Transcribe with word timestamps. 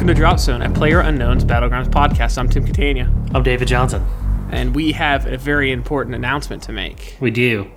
welcome 0.00 0.14
to 0.14 0.14
Drop 0.14 0.38
Zone, 0.38 0.62
a 0.62 0.70
Player 0.70 1.00
Unknown's 1.00 1.44
Battlegrounds 1.44 1.88
podcast. 1.90 2.38
I'm 2.38 2.48
Tim 2.48 2.64
Catania, 2.64 3.12
I'm 3.34 3.42
David 3.42 3.68
Johnson. 3.68 4.02
and 4.50 4.74
we 4.74 4.92
have 4.92 5.26
a 5.26 5.36
very 5.36 5.70
important 5.72 6.14
announcement 6.14 6.62
to 6.62 6.72
make. 6.72 7.18
We 7.20 7.30
do. 7.30 7.70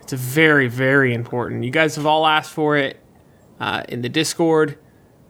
It's 0.00 0.12
a 0.12 0.16
very, 0.16 0.66
very 0.66 1.14
important. 1.14 1.62
You 1.62 1.70
guys 1.70 1.94
have 1.94 2.04
all 2.04 2.26
asked 2.26 2.50
for 2.52 2.76
it 2.76 2.98
uh, 3.60 3.84
in 3.88 4.02
the 4.02 4.08
Discord. 4.08 4.76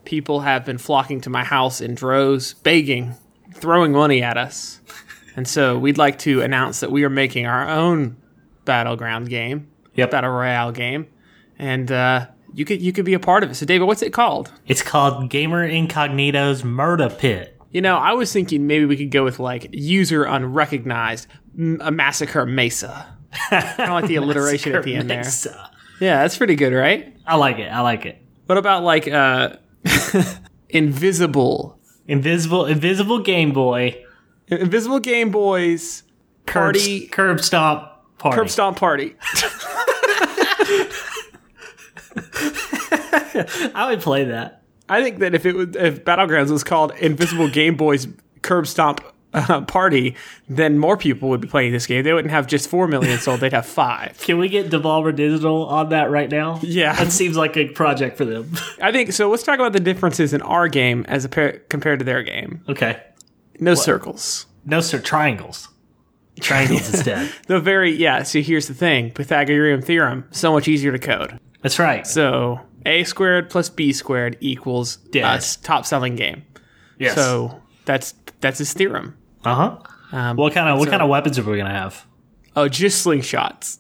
People 0.07 0.41
have 0.41 0.65
been 0.65 0.79
flocking 0.79 1.21
to 1.21 1.29
my 1.29 1.45
house 1.45 1.83
in 1.83 1.95
droves, 1.95 2.55
begging, 2.55 3.13
throwing 3.53 3.93
money 3.93 4.23
at 4.23 4.39
us. 4.39 4.81
And 5.37 5.47
so 5.47 5.79
we'd 5.79 5.99
like 5.99 6.19
to 6.21 6.41
announce 6.41 6.81
that 6.81 6.91
we 6.91 7.05
are 7.05 7.11
making 7.11 7.45
our 7.45 7.69
own 7.69 8.17
battleground 8.65 9.29
game, 9.29 9.69
Yep. 9.97 10.13
battle 10.13 10.31
royale 10.31 10.73
game, 10.73 11.09
and 11.59 11.93
uh, 11.93 12.29
you 12.59 12.65
could 12.65 12.83
you 12.83 12.93
could 12.93 13.05
be 13.05 13.15
a 13.15 13.21
part 13.21 13.45
of 13.45 13.53
it. 13.53 13.55
So, 13.55 13.65
David, 13.65 13.85
what's 13.87 14.03
it 14.03 14.13
called? 14.13 14.51
It's 14.67 14.83
called 14.83 15.31
Gamer 15.31 15.65
Incognito's 15.65 16.65
Murder 16.65 17.09
Pit. 17.09 17.57
You 17.71 17.81
know, 17.81 17.97
I 17.97 18.15
was 18.15 18.33
thinking 18.33 18.67
maybe 18.67 18.85
we 18.85 18.97
could 18.97 19.13
go 19.13 19.23
with 19.23 19.39
like 19.39 19.69
user 19.73 20.25
unrecognized 20.25 21.29
a 21.81 21.93
massacre 21.93 22.45
mesa. 22.47 23.15
kind 23.51 23.81
of 23.81 23.91
like 23.91 24.07
the 24.07 24.17
alliteration 24.17 24.75
at 24.75 24.83
the 24.83 24.97
end 24.97 25.09
there. 25.09 25.23
Yeah, 26.01 26.23
that's 26.23 26.37
pretty 26.37 26.57
good, 26.57 26.73
right? 26.73 27.15
I 27.27 27.37
like 27.37 27.61
it. 27.61 27.69
I 27.69 27.81
like 27.81 28.07
it. 28.07 28.21
What 28.47 28.59
about 28.59 28.83
like 28.83 29.07
uh 29.07 29.57
invisible 30.69 31.79
Invisible 32.09 32.67
Invisible 32.67 33.21
Game 33.21 33.53
Boy. 33.53 34.03
invisible 34.49 34.99
Game 34.99 35.31
Boys 35.31 36.03
Curb, 36.47 36.75
Party- 36.75 37.07
curb 37.07 37.41
stomp 37.41 37.89
party. 38.19 38.35
curb 38.37 38.51
stomp 38.51 38.79
party? 38.79 39.15
I 43.75 43.87
would 43.91 44.01
play 44.01 44.25
that. 44.25 44.63
I 44.89 45.03
think 45.03 45.19
that 45.19 45.35
if 45.35 45.45
it 45.47 45.55
was 45.55 45.77
if 45.77 46.05
Battlegrounds 46.05 46.51
was 46.51 46.65
called 46.65 46.93
Invisible 46.99 47.49
Game 47.49 47.77
Boys 47.77 48.09
Curb 48.43 48.67
Stomp 48.67 49.01
uh, 49.35 49.61
Party, 49.63 50.17
then 50.49 50.79
more 50.79 50.97
people 50.97 51.29
would 51.29 51.41
be 51.43 51.49
playing 51.49 51.73
this 51.73 51.87
game. 51.87 52.03
They 52.03 52.13
wouldn't 52.15 52.33
have 52.33 52.47
just 52.47 52.69
four 52.71 52.89
million 52.89 53.19
sold; 53.19 53.41
they'd 53.41 53.53
have 53.53 53.67
five. 53.67 54.19
Can 54.19 54.39
we 54.39 54.49
get 54.49 54.71
Devolver 54.71 55.15
Digital 55.15 55.67
on 55.67 55.91
that 55.91 56.11
right 56.11 56.31
now? 56.31 56.59
Yeah. 56.63 56.95
That 56.95 57.13
seems 57.13 57.37
like 57.37 57.57
a 57.57 57.69
project 57.69 58.17
for 58.17 58.25
them. 58.25 58.51
I 58.81 58.91
think 58.93 59.13
so. 59.13 59.29
Let's 59.31 59.43
talk 59.43 59.59
about 59.59 59.75
the 59.75 59.81
differences 59.81 60.33
in 60.33 60.41
our 60.43 60.69
game 60.69 61.05
as 61.09 61.25
a 61.27 61.29
pair, 61.29 61.59
compared 61.69 61.99
to 61.99 62.05
their 62.05 62.23
game. 62.23 62.65
okay. 62.69 63.03
No 63.61 63.75
circles. 63.75 64.47
No, 64.65 64.81
sir. 64.81 65.01
Triangles. 65.01 65.69
Triangles 66.41 66.89
instead. 66.95 67.33
The 67.49 67.59
very 67.59 67.91
yeah. 67.93 68.23
So 68.23 68.41
here's 68.41 68.69
the 68.69 68.75
thing: 68.75 69.11
Pythagorean 69.11 69.83
theorem, 69.83 70.25
so 70.31 70.53
much 70.53 70.69
easier 70.69 70.93
to 70.93 70.99
code. 70.99 71.41
That's 71.63 71.79
right. 71.79 72.07
So 72.07 72.61
a 72.87 73.05
squared 73.05 73.51
plus 73.51 73.69
b 73.69 73.93
squared 73.93 74.37
equals 74.41 74.97
Dead. 74.97 75.25
uh, 75.25 75.41
top 75.63 75.85
selling 75.87 76.15
game. 76.17 76.45
Yes. 76.99 77.15
So 77.15 77.61
that's 77.85 78.15
that's 78.41 78.59
his 78.59 78.73
theorem. 78.73 79.17
uh 79.45 79.55
huh. 79.55 79.79
Um, 80.17 80.37
What 80.37 80.55
kind 80.55 80.69
of 80.69 80.79
what 80.79 80.87
so- 80.87 80.91
kind 80.91 81.03
of 81.03 81.09
weapons 81.09 81.39
are 81.39 81.43
we 81.43 81.57
gonna 81.59 81.71
have? 81.71 82.05
Oh, 82.57 82.69
just 82.69 83.05
slingshots. 83.07 83.79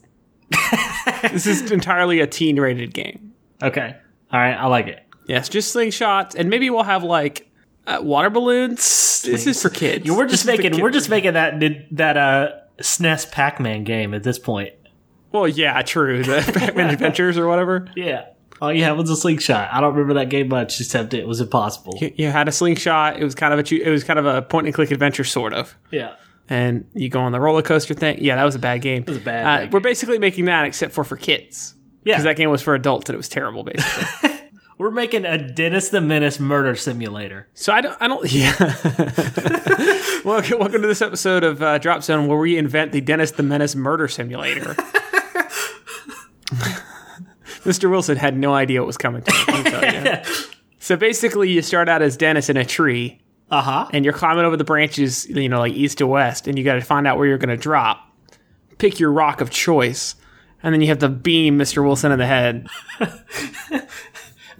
this 1.32 1.46
is 1.46 1.70
entirely 1.70 2.20
a 2.20 2.26
teen 2.26 2.58
rated 2.60 2.94
game. 2.94 3.32
Okay. 3.62 3.96
All 4.32 4.40
right. 4.40 4.54
I 4.54 4.66
like 4.66 4.86
it. 4.86 5.04
Yes, 5.26 5.48
just 5.48 5.74
slingshots, 5.74 6.34
and 6.34 6.48
maybe 6.48 6.70
we'll 6.70 6.84
have 6.84 7.02
like 7.04 7.50
uh, 7.86 7.98
water 8.02 8.30
balloons. 8.30 9.22
This 9.22 9.46
is 9.46 9.60
for 9.60 9.68
kids. 9.68 10.08
We're 10.10 10.26
just 10.26 10.46
is 10.48 10.56
the 10.56 10.62
making 10.62 10.80
we're 10.80 10.90
just 10.90 11.10
making 11.10 11.34
that 11.34 11.60
that 11.92 12.16
uh 12.16 12.48
SNES 12.78 13.30
Pac-Man 13.32 13.84
game 13.84 14.14
at 14.14 14.22
this 14.22 14.38
point. 14.38 14.72
Well, 15.40 15.48
yeah, 15.48 15.80
true. 15.82 16.22
The 16.22 16.52
Batman 16.54 16.90
Adventures 16.90 17.36
or 17.38 17.46
whatever. 17.48 17.88
Yeah. 17.96 18.26
All 18.60 18.72
you 18.72 18.82
had 18.82 18.92
was 18.96 19.08
a 19.08 19.16
slingshot. 19.16 19.68
I 19.72 19.80
don't 19.80 19.94
remember 19.94 20.14
that 20.14 20.30
game 20.30 20.48
much, 20.48 20.80
except 20.80 21.14
it 21.14 21.26
was 21.28 21.40
impossible. 21.40 21.96
You- 22.00 22.12
You 22.16 22.26
had 22.28 22.48
a 22.48 22.52
slingshot. 22.52 23.18
It 23.20 23.24
was 23.24 23.34
kind 23.34 23.52
of 23.54 23.60
a 23.60 23.74
it 23.74 23.90
was 23.90 24.02
kind 24.04 24.18
of 24.18 24.26
a 24.26 24.42
point 24.42 24.66
and 24.66 24.74
click 24.74 24.90
adventure, 24.90 25.24
sort 25.24 25.52
of. 25.54 25.76
Yeah. 25.90 26.14
And 26.48 26.86
you 26.94 27.08
go 27.08 27.20
on 27.20 27.32
the 27.32 27.40
roller 27.40 27.62
coaster 27.62 27.94
thing. 27.94 28.18
Yeah, 28.20 28.36
that 28.36 28.44
was 28.44 28.54
a 28.54 28.58
bad 28.58 28.80
game. 28.80 29.02
It 29.02 29.08
was 29.08 29.18
a 29.18 29.20
bad, 29.20 29.42
Uh, 29.46 29.64
bad 29.64 29.72
we're 29.72 29.80
basically 29.80 30.18
making 30.18 30.46
that, 30.46 30.64
except 30.64 30.92
for 30.92 31.04
for 31.04 31.16
kids. 31.16 31.74
Yeah. 32.04 32.14
because 32.14 32.24
that 32.24 32.36
game 32.36 32.48
was 32.50 32.62
for 32.62 32.74
adults 32.74 33.08
and 33.10 33.14
it 33.14 33.18
was 33.18 33.28
terrible, 33.28 33.64
basically. 33.64 34.30
We're 34.78 34.92
making 34.92 35.24
a 35.24 35.36
Dennis 35.36 35.88
the 35.88 36.00
Menace 36.00 36.38
murder 36.38 36.76
simulator. 36.76 37.48
so 37.52 37.72
I 37.72 37.80
don't, 37.80 37.96
I 38.00 38.06
don't, 38.06 38.24
yeah. 38.32 38.54
welcome, 40.24 40.58
welcome 40.60 40.82
to 40.82 40.86
this 40.88 41.02
episode 41.02 41.42
of 41.44 41.60
uh, 41.60 41.78
Drop 41.78 42.02
Zone, 42.04 42.28
where 42.28 42.38
we 42.38 42.56
invent 42.56 42.92
the 42.92 43.00
Dennis 43.00 43.32
the 43.32 43.42
Menace 43.42 43.74
murder 43.74 44.06
simulator. 44.08 44.76
Mr. 47.64 47.90
Wilson 47.90 48.16
had 48.16 48.36
no 48.36 48.54
idea 48.54 48.80
what 48.80 48.86
was 48.86 48.96
coming 48.98 49.22
to 49.22 49.32
him. 49.32 49.44
let 49.48 49.64
me 49.64 49.70
tell 49.70 50.16
you. 50.16 50.22
so 50.78 50.96
basically, 50.96 51.50
you 51.50 51.62
start 51.62 51.88
out 51.88 52.02
as 52.02 52.16
Dennis 52.16 52.48
in 52.48 52.56
a 52.56 52.64
tree, 52.64 53.20
Uh 53.50 53.62
huh. 53.62 53.86
and 53.92 54.04
you're 54.04 54.14
climbing 54.14 54.44
over 54.44 54.56
the 54.56 54.64
branches, 54.64 55.26
you 55.28 55.48
know, 55.48 55.58
like 55.58 55.72
east 55.72 55.98
to 55.98 56.06
west, 56.06 56.46
and 56.46 56.58
you 56.58 56.64
got 56.64 56.74
to 56.74 56.80
find 56.80 57.06
out 57.06 57.16
where 57.18 57.26
you're 57.26 57.38
going 57.38 57.48
to 57.48 57.56
drop. 57.56 58.04
Pick 58.78 59.00
your 59.00 59.10
rock 59.10 59.40
of 59.40 59.50
choice, 59.50 60.14
and 60.62 60.72
then 60.74 60.80
you 60.80 60.88
have 60.88 60.98
to 60.98 61.08
beam 61.08 61.58
Mr. 61.58 61.82
Wilson 61.82 62.12
in 62.12 62.18
the 62.18 62.26
head. 62.26 62.66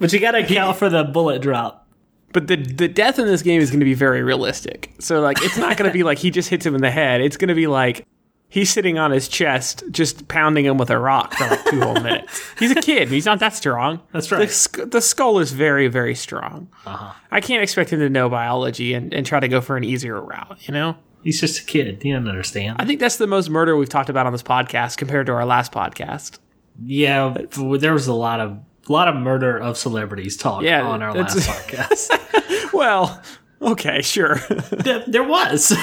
But 0.00 0.12
you 0.12 0.20
got 0.20 0.30
to 0.32 0.38
account 0.44 0.76
for 0.76 0.88
the 0.88 1.02
bullet 1.02 1.42
drop. 1.42 1.88
But 2.32 2.46
the 2.46 2.54
the 2.56 2.86
death 2.86 3.18
in 3.18 3.26
this 3.26 3.42
game 3.42 3.60
is 3.60 3.70
going 3.70 3.80
to 3.80 3.84
be 3.84 3.94
very 3.94 4.22
realistic. 4.22 4.92
So 5.00 5.20
like, 5.20 5.42
it's 5.42 5.58
not 5.58 5.76
going 5.76 5.88
to 5.90 5.92
be 5.92 6.04
like 6.04 6.18
he 6.18 6.30
just 6.30 6.48
hits 6.50 6.64
him 6.64 6.76
in 6.76 6.80
the 6.82 6.90
head. 6.90 7.20
It's 7.20 7.36
going 7.36 7.48
to 7.48 7.54
be 7.56 7.66
like 7.66 8.06
he's 8.48 8.70
sitting 8.70 8.98
on 8.98 9.10
his 9.10 9.28
chest, 9.28 9.84
just 9.90 10.28
pounding 10.28 10.64
him 10.64 10.78
with 10.78 10.90
a 10.90 10.98
rock 10.98 11.34
for 11.34 11.46
like 11.48 11.64
two 11.66 11.80
whole 11.80 11.94
minutes. 12.02 12.42
He's 12.58 12.70
a 12.72 12.80
kid. 12.80 13.08
He's 13.08 13.26
not 13.26 13.38
that 13.40 13.54
strong. 13.54 14.00
That's 14.12 14.30
right. 14.32 14.48
The, 14.48 14.86
the 14.86 15.00
skull 15.00 15.38
is 15.38 15.52
very 15.52 15.88
very 15.88 16.14
strong. 16.14 16.68
Uh-huh. 16.86 17.12
I 17.30 17.40
can't 17.40 17.62
expect 17.62 17.90
him 17.90 18.00
to 18.00 18.08
know 18.08 18.28
biology 18.28 18.94
and, 18.94 19.12
and 19.14 19.24
try 19.26 19.40
to 19.40 19.48
go 19.48 19.60
for 19.60 19.76
an 19.76 19.84
easier 19.84 20.20
route. 20.20 20.58
You 20.66 20.74
know. 20.74 20.96
He's 21.24 21.40
just 21.40 21.60
a 21.60 21.64
kid. 21.64 22.00
He 22.02 22.12
doesn't 22.12 22.28
understand. 22.28 22.76
I 22.78 22.84
think 22.84 23.00
that's 23.00 23.16
the 23.16 23.26
most 23.26 23.50
murder 23.50 23.76
we've 23.76 23.88
talked 23.88 24.08
about 24.08 24.26
on 24.26 24.32
this 24.32 24.42
podcast 24.42 24.96
compared 24.98 25.26
to 25.26 25.32
our 25.32 25.44
last 25.44 25.72
podcast. 25.72 26.38
yeah, 26.84 27.28
but 27.28 27.80
there 27.80 27.92
was 27.92 28.06
a 28.06 28.14
lot 28.14 28.38
of 28.40 28.52
a 28.88 28.92
lot 28.92 29.08
of 29.08 29.16
murder 29.16 29.58
of 29.58 29.76
celebrities 29.76 30.36
talk 30.36 30.62
Yeah, 30.62 30.82
on 30.86 31.02
our 31.02 31.12
last 31.12 31.36
podcast. 31.38 32.70
Well, 32.72 33.20
okay, 33.60 34.00
sure. 34.02 34.36
there, 34.70 35.02
there 35.08 35.24
was. 35.24 35.74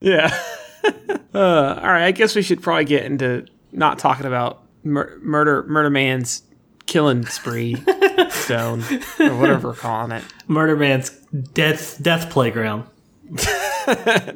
yeah. 0.00 0.30
uh, 1.34 1.80
all 1.82 1.90
right, 1.90 2.06
I 2.06 2.12
guess 2.12 2.34
we 2.34 2.42
should 2.42 2.62
probably 2.62 2.84
get 2.84 3.04
into 3.04 3.46
not 3.72 3.98
talking 3.98 4.26
about 4.26 4.62
mur- 4.84 5.18
murder, 5.22 5.64
murder 5.68 5.90
man's 5.90 6.42
killing 6.86 7.26
spree 7.26 7.76
stone 8.30 8.82
or 9.18 9.36
whatever 9.36 9.68
we're 9.68 9.74
calling 9.74 10.12
it. 10.12 10.24
Murder 10.48 10.76
Man's 10.76 11.10
death 11.52 12.00
death 12.02 12.30
playground. 12.30 12.84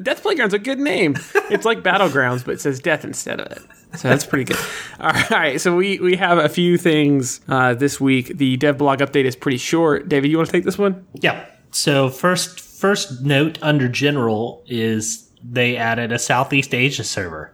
Death 0.02 0.22
Playground's 0.22 0.54
a 0.54 0.58
good 0.58 0.80
name. 0.80 1.16
It's 1.48 1.64
like 1.64 1.82
Battlegrounds, 1.82 2.44
but 2.44 2.54
it 2.54 2.60
says 2.60 2.80
death 2.80 3.04
instead 3.04 3.40
of 3.40 3.52
it. 3.52 3.62
So 3.98 4.08
that's 4.08 4.26
pretty 4.26 4.44
good. 4.44 4.56
All 4.98 5.12
right, 5.30 5.60
so 5.60 5.76
we 5.76 6.00
we 6.00 6.16
have 6.16 6.38
a 6.38 6.48
few 6.48 6.76
things 6.76 7.40
uh, 7.48 7.74
this 7.74 8.00
week. 8.00 8.36
The 8.36 8.56
dev 8.56 8.78
blog 8.78 8.98
update 8.98 9.26
is 9.26 9.36
pretty 9.36 9.58
short. 9.58 10.08
David, 10.08 10.30
you 10.30 10.36
want 10.36 10.48
to 10.48 10.52
take 10.52 10.64
this 10.64 10.78
one? 10.78 11.06
Yeah. 11.14 11.46
So 11.70 12.08
first 12.08 12.58
first 12.58 13.22
note 13.22 13.58
under 13.62 13.88
general 13.88 14.64
is 14.66 15.29
they 15.42 15.76
added 15.76 16.12
a 16.12 16.18
Southeast 16.18 16.74
Asia 16.74 17.04
server. 17.04 17.52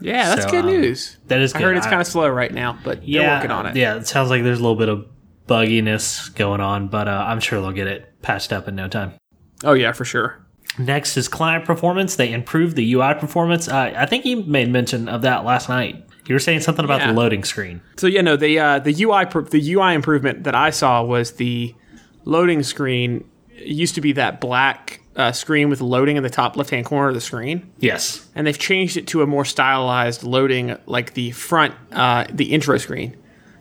Yeah, 0.00 0.28
that's 0.34 0.44
So, 0.44 0.50
good 0.50 0.64
um, 0.64 0.70
news. 0.70 1.18
That 1.28 1.40
is 1.40 1.54
I 1.54 1.60
heard 1.60 1.76
it's 1.76 1.86
kind 1.86 2.00
of 2.00 2.06
slow 2.06 2.28
right 2.28 2.52
now, 2.52 2.78
but 2.84 3.06
yeah, 3.06 3.20
they're 3.22 3.36
working 3.36 3.50
on 3.50 3.66
it. 3.66 3.76
Yeah, 3.76 3.96
it 3.96 4.06
sounds 4.06 4.28
like 4.30 4.42
there's 4.42 4.58
a 4.58 4.62
little 4.62 4.76
bit 4.76 4.88
of 4.88 5.06
bugginess 5.48 6.34
going 6.34 6.60
on, 6.60 6.88
but 6.88 7.08
uh, 7.08 7.24
I'm 7.28 7.40
sure 7.40 7.60
they'll 7.60 7.72
get 7.72 7.86
it 7.86 8.20
patched 8.22 8.52
up 8.52 8.68
in 8.68 8.74
no 8.74 8.88
time. 8.88 9.14
Oh 9.62 9.72
yeah, 9.72 9.92
for 9.92 10.04
sure. 10.04 10.40
Next 10.78 11.16
is 11.16 11.28
client 11.28 11.64
performance. 11.64 12.16
They 12.16 12.32
improved 12.32 12.74
the 12.76 12.92
UI 12.94 13.14
performance. 13.14 13.68
Uh, 13.68 13.92
I 13.96 14.06
think 14.06 14.24
you 14.24 14.42
made 14.42 14.70
mention 14.70 15.08
of 15.08 15.22
that 15.22 15.44
last 15.44 15.68
night. 15.68 16.04
You 16.26 16.34
were 16.34 16.40
saying 16.40 16.60
something 16.60 16.84
about 16.84 17.00
Yeah. 17.00 17.08
the 17.08 17.12
loading 17.12 17.44
screen. 17.44 17.80
So 17.96 18.06
yeah, 18.06 18.22
no, 18.22 18.36
the 18.36 18.58
uh, 18.58 18.78
the 18.80 18.90
UI 19.04 19.26
the 19.50 19.72
UI 19.74 19.94
improvement 19.94 20.44
that 20.44 20.54
I 20.54 20.70
saw 20.70 21.02
was 21.04 21.32
the 21.32 21.74
loading 22.24 22.62
screen 22.62 23.24
it 23.56 23.66
used 23.68 23.94
to 23.96 24.00
be 24.00 24.12
that 24.12 24.40
black 24.40 25.00
uh, 25.16 25.32
screen 25.32 25.68
with 25.70 25.80
loading 25.80 26.16
in 26.16 26.22
the 26.22 26.30
top 26.30 26.56
left 26.56 26.70
hand 26.70 26.84
corner 26.86 27.08
of 27.08 27.14
the 27.14 27.20
screen, 27.20 27.70
Yes. 27.78 28.28
and 28.34 28.46
they've 28.46 28.58
changed 28.58 28.96
it 28.96 29.06
to 29.08 29.22
a 29.22 29.26
more 29.26 29.44
stylized 29.44 30.22
loading, 30.24 30.76
like 30.86 31.14
the 31.14 31.30
front 31.32 31.74
uh, 31.92 32.24
the 32.32 32.52
intro 32.52 32.78
screen. 32.78 33.16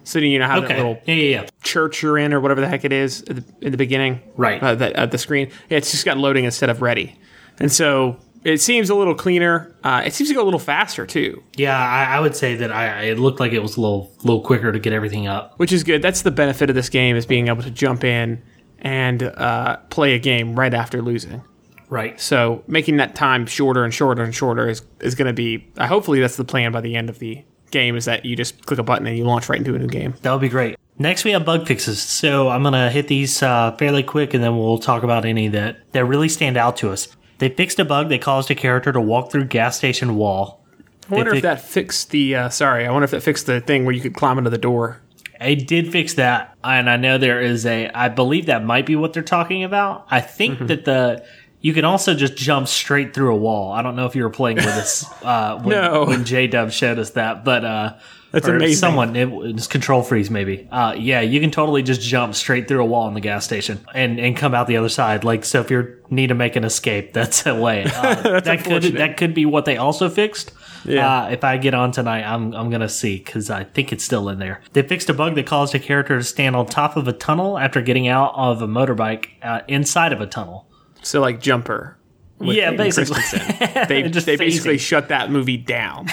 So 0.06 0.20
you 0.20 0.38
know 0.40 0.48
how 0.48 0.60
that 0.62 0.70
little 0.70 1.00
Yeah, 1.06 1.14
yeah, 1.16 1.42
yeah. 1.44 1.48
church 1.64 2.02
you're 2.04 2.18
in 2.18 2.34
or 2.34 2.42
whatever 2.42 2.60
the 2.60 2.68
heck 2.68 2.84
it 2.84 2.92
is 2.92 3.22
at 3.24 3.36
the, 3.38 3.44
in 3.66 3.72
the 3.72 3.78
beginning, 3.78 4.22
Right. 4.36 4.62
Uh, 4.62 4.76
that 4.76 4.94
at 4.94 5.12
the 5.12 5.18
screen, 5.18 5.50
yeah, 5.70 5.78
it's 5.78 5.92
just 5.92 6.04
got 6.06 6.18
loading 6.18 6.44
instead 6.44 6.70
of 6.70 6.82
ready, 6.82 7.16
and 7.60 7.72
so 7.72 8.18
it 8.44 8.60
seems 8.60 8.90
a 8.90 8.96
little 8.96 9.16
cleaner. 9.16 9.74
Uh, 9.86 10.02
it 10.06 10.14
seems 10.14 10.28
to 10.30 10.36
go 10.36 10.42
a 10.42 10.44
little 10.44 10.60
faster 10.60 11.06
too. 11.06 11.42
Yeah, 11.56 11.78
I, 11.80 12.18
I 12.18 12.20
would 12.20 12.36
say 12.36 12.56
that 12.56 12.72
I, 12.74 13.04
it 13.04 13.18
looked 13.20 13.40
like 13.40 13.54
it 13.54 13.60
was 13.62 13.78
a 13.78 13.80
little, 13.82 14.12
little 14.24 14.42
quicker 14.42 14.70
to 14.74 14.80
get 14.80 14.92
everything 14.92 15.28
up. 15.28 15.54
which 15.58 15.72
is 15.72 15.84
good. 15.86 16.02
That's 16.02 16.24
the 16.24 16.32
benefit 16.32 16.70
of 16.70 16.76
this 16.76 16.90
game 16.90 17.16
is 17.16 17.26
being 17.26 17.48
able 17.48 17.64
to 17.64 17.72
jump 17.72 18.04
in 18.04 18.42
and 18.84 19.24
uh, 19.24 19.78
play 19.90 20.14
a 20.14 20.20
game 20.20 20.56
right 20.60 20.74
after 20.74 21.02
losing. 21.02 21.42
Right. 21.90 22.20
So 22.20 22.64
making 22.68 22.98
that 22.98 23.16
time 23.16 23.46
shorter 23.46 23.84
and 23.84 23.94
shorter 23.94 24.24
and 24.24 24.34
shorter 24.34 24.68
is, 24.70 24.82
is 25.00 25.16
going 25.16 25.28
to 25.28 25.34
be. 25.34 25.68
Uh, 25.78 25.88
hopefully, 25.88 26.20
that's 26.20 26.38
the 26.38 26.46
plan 26.46 26.72
by 26.72 26.82
the 26.82 26.96
end 26.96 27.10
of 27.10 27.20
the 27.20 27.44
game. 27.72 27.96
Is 27.96 28.06
that 28.06 28.26
you 28.26 28.36
just 28.36 28.66
click 28.66 28.80
a 28.80 28.84
button 28.84 29.08
and 29.08 29.18
you 29.18 29.24
launch 29.24 29.50
right 29.50 29.60
into 29.60 29.76
a 29.76 29.80
new 29.80 29.88
game. 29.88 30.16
That 30.22 30.32
would 30.32 30.42
be 30.42 30.50
great. 30.50 30.76
Next, 31.00 31.24
we 31.24 31.32
have 31.32 31.46
bug 31.46 31.68
fixes. 31.68 32.02
So 32.02 32.50
I'm 32.50 32.64
gonna 32.64 32.90
hit 32.90 33.08
these 33.08 33.42
uh, 33.42 33.76
fairly 33.78 34.04
quick, 34.04 34.34
and 34.34 34.44
then 34.44 34.58
we'll 34.58 34.78
talk 34.80 35.04
about 35.04 35.26
any 35.26 35.48
that 35.50 35.92
that 35.92 36.06
really 36.06 36.30
stand 36.30 36.58
out 36.58 36.78
to 36.78 36.92
us. 36.92 37.08
They 37.40 37.50
fixed 37.50 37.80
a 37.80 37.86
bug 37.86 38.10
that 38.10 38.22
caused 38.22 38.50
a 38.52 38.56
character 38.56 38.92
to 38.92 39.02
walk 39.02 39.32
through 39.32 39.46
gas 39.46 39.78
station 39.78 40.16
wall. 40.16 40.64
I 41.10 41.16
wonder 41.16 41.32
They 41.32 41.38
if 41.38 41.44
that 41.44 41.62
fixed 41.62 42.12
the. 42.12 42.36
Uh, 42.36 42.50
sorry, 42.50 42.88
I 42.88 42.92
wonder 42.92 43.06
if 43.06 43.12
that 43.12 43.22
fixed 43.22 43.46
the 43.46 43.60
thing 43.60 43.86
where 43.86 43.94
you 43.94 44.02
could 44.02 44.16
climb 44.16 44.38
into 44.38 44.50
the 44.50 44.58
door. 44.58 45.02
I 45.40 45.54
did 45.56 45.92
fix 45.92 46.14
that, 46.16 46.56
and 46.64 46.90
I 46.90 46.98
know 46.98 47.18
there 47.18 47.42
is 47.42 47.66
a. 47.66 47.90
I 47.90 48.10
believe 48.10 48.46
that 48.48 48.64
might 48.64 48.86
be 48.86 48.96
what 48.96 49.14
they're 49.14 49.24
talking 49.24 49.64
about. 49.64 50.06
I 50.10 50.22
think 50.22 50.56
Mm-hmm. 50.56 50.66
that 50.68 50.86
the 50.86 51.26
you 51.62 51.74
can 51.74 51.86
also 51.86 52.14
just 52.14 52.36
jump 52.36 52.68
straight 52.68 53.14
through 53.14 53.34
a 53.34 53.38
wall. 53.38 53.72
I 53.72 53.82
don't 53.82 53.96
know 53.96 54.06
if 54.06 54.16
you 54.18 54.24
were 54.24 54.30
playing 54.30 54.58
with 54.58 54.68
us 54.68 55.06
uh, 55.24 55.58
when, 55.60 55.70
No. 55.70 56.06
when 56.06 56.26
J 56.26 56.48
Dub 56.48 56.72
showed 56.72 57.00
us 57.00 57.12
that, 57.12 57.46
but 57.46 57.64
uh, 57.64 57.94
That's 58.32 58.48
amazing. 58.50 58.76
Someone 58.76 59.16
it 59.16 59.32
was 59.32 59.68
control 59.68 60.04
freeze 60.04 60.30
maybe. 60.30 60.68
Uh, 60.72 60.94
yeah, 60.98 61.22
you 61.22 61.40
can 61.40 61.52
totally 61.52 61.82
just 61.82 62.02
jump 62.02 62.36
straight 62.36 62.68
through 62.68 62.82
a 62.82 62.86
wall 62.86 63.08
in 63.08 63.14
the 63.14 63.22
gas 63.22 63.46
station 63.46 63.80
and 63.94 64.20
and 64.20 64.36
come 64.36 64.54
out 64.54 64.68
the 64.68 64.76
other 64.78 64.90
side. 64.90 65.24
Like 65.24 65.46
so, 65.46 65.62
if 65.62 65.72
you 65.72 65.96
need 66.10 66.28
to 66.28 66.36
make 66.36 66.56
an 66.58 66.64
escape, 66.66 67.14
that's 67.14 67.46
a 67.46 67.56
way. 67.60 67.84
Uh, 67.86 68.40
that 68.42 68.64
could 68.66 68.84
that 68.84 69.16
could 69.18 69.34
be 69.34 69.46
what 69.46 69.64
they 69.66 69.78
also 69.78 70.10
fixed. 70.10 70.52
Yeah. 70.86 71.24
Uh, 71.24 71.30
if 71.30 71.44
I 71.44 71.58
get 71.58 71.74
on 71.74 71.92
tonight, 71.92 72.24
I'm 72.24 72.54
I'm 72.54 72.70
gonna 72.70 72.90
see 72.90 73.18
because 73.18 73.50
I 73.50 73.64
think 73.64 73.92
it's 73.92 74.04
still 74.04 74.30
in 74.30 74.40
there. 74.40 74.62
They 74.74 74.82
fixed 74.82 75.10
a 75.10 75.14
bug 75.14 75.36
that 75.36 75.46
caused 75.46 75.74
a 75.76 75.80
character 75.80 76.18
to 76.18 76.24
stand 76.24 76.56
on 76.56 76.66
top 76.66 76.98
of 76.98 77.08
a 77.08 77.14
tunnel 77.14 77.58
after 77.58 77.82
getting 77.82 78.08
out 78.08 78.34
of 78.36 78.62
a 78.62 78.68
motorbike 78.68 79.28
uh, 79.42 79.62
inside 79.68 80.14
of 80.14 80.22
a 80.22 80.28
tunnel. 80.28 80.68
So 81.02 81.22
like 81.22 81.42
Jumper. 81.42 81.98
Yeah, 82.42 82.72
Hayden 82.72 82.78
basically. 82.78 83.22
They 83.88 84.10
Just 84.10 84.26
they 84.26 84.36
basically 84.36 84.78
shut 84.78 85.10
that 85.10 85.32
movie 85.32 85.58
down. 85.58 86.08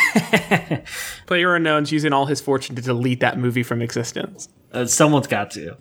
Player 1.27 1.55
Unknown's 1.55 1.91
using 1.91 2.13
all 2.13 2.27
his 2.27 2.41
fortune 2.41 2.77
to 2.77 2.83
delete 2.83 3.21
that 3.21 3.39
movie 3.39 3.63
from 3.63 3.83
existence. 3.83 4.49
Uh, 4.73 4.87
someone's 4.87 5.27
got 5.27 5.51
to. 5.53 5.77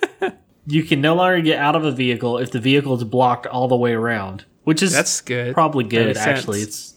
you 0.66 0.82
can 0.82 1.00
no 1.00 1.14
longer 1.14 1.40
get 1.40 1.58
out 1.58 1.74
of 1.76 1.84
a 1.84 1.92
vehicle 1.92 2.38
if 2.38 2.50
the 2.50 2.60
vehicle 2.60 2.94
is 2.96 3.04
blocked 3.04 3.46
all 3.46 3.68
the 3.68 3.76
way 3.76 3.92
around, 3.92 4.44
which 4.64 4.82
is 4.82 4.92
That's 4.92 5.20
good. 5.22 5.54
Probably 5.54 5.84
good 5.84 6.16
actually. 6.16 6.60
sense. 6.60 6.68
It's 6.68 6.94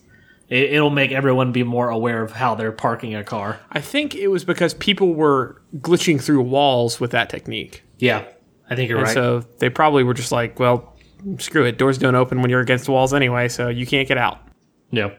it, 0.51 0.73
it'll 0.73 0.91
make 0.91 1.11
everyone 1.11 1.51
be 1.51 1.63
more 1.63 1.89
aware 1.89 2.21
of 2.21 2.31
how 2.33 2.53
they're 2.53 2.71
parking 2.71 3.15
a 3.15 3.23
car. 3.23 3.59
I 3.71 3.81
think 3.81 4.13
it 4.13 4.27
was 4.27 4.45
because 4.45 4.75
people 4.75 5.15
were 5.15 5.59
glitching 5.77 6.21
through 6.21 6.41
walls 6.43 6.99
with 6.99 7.09
that 7.11 7.29
technique. 7.29 7.81
Yeah, 7.97 8.25
I 8.69 8.75
think 8.75 8.89
you're 8.89 8.99
And 8.99 9.07
right. 9.07 9.13
so 9.13 9.39
they 9.59 9.69
probably 9.69 10.03
were 10.03 10.13
just 10.13 10.31
like, 10.31 10.59
well, 10.59 10.95
screw 11.39 11.65
it. 11.65 11.77
Doors 11.79 11.97
don't 11.97 12.15
open 12.15 12.41
when 12.41 12.49
you're 12.51 12.59
against 12.61 12.85
the 12.85 12.91
walls 12.91 13.13
anyway, 13.13 13.47
so 13.47 13.69
you 13.69 13.85
can't 13.87 14.07
get 14.07 14.17
out. 14.17 14.39
Yeah, 14.91 15.11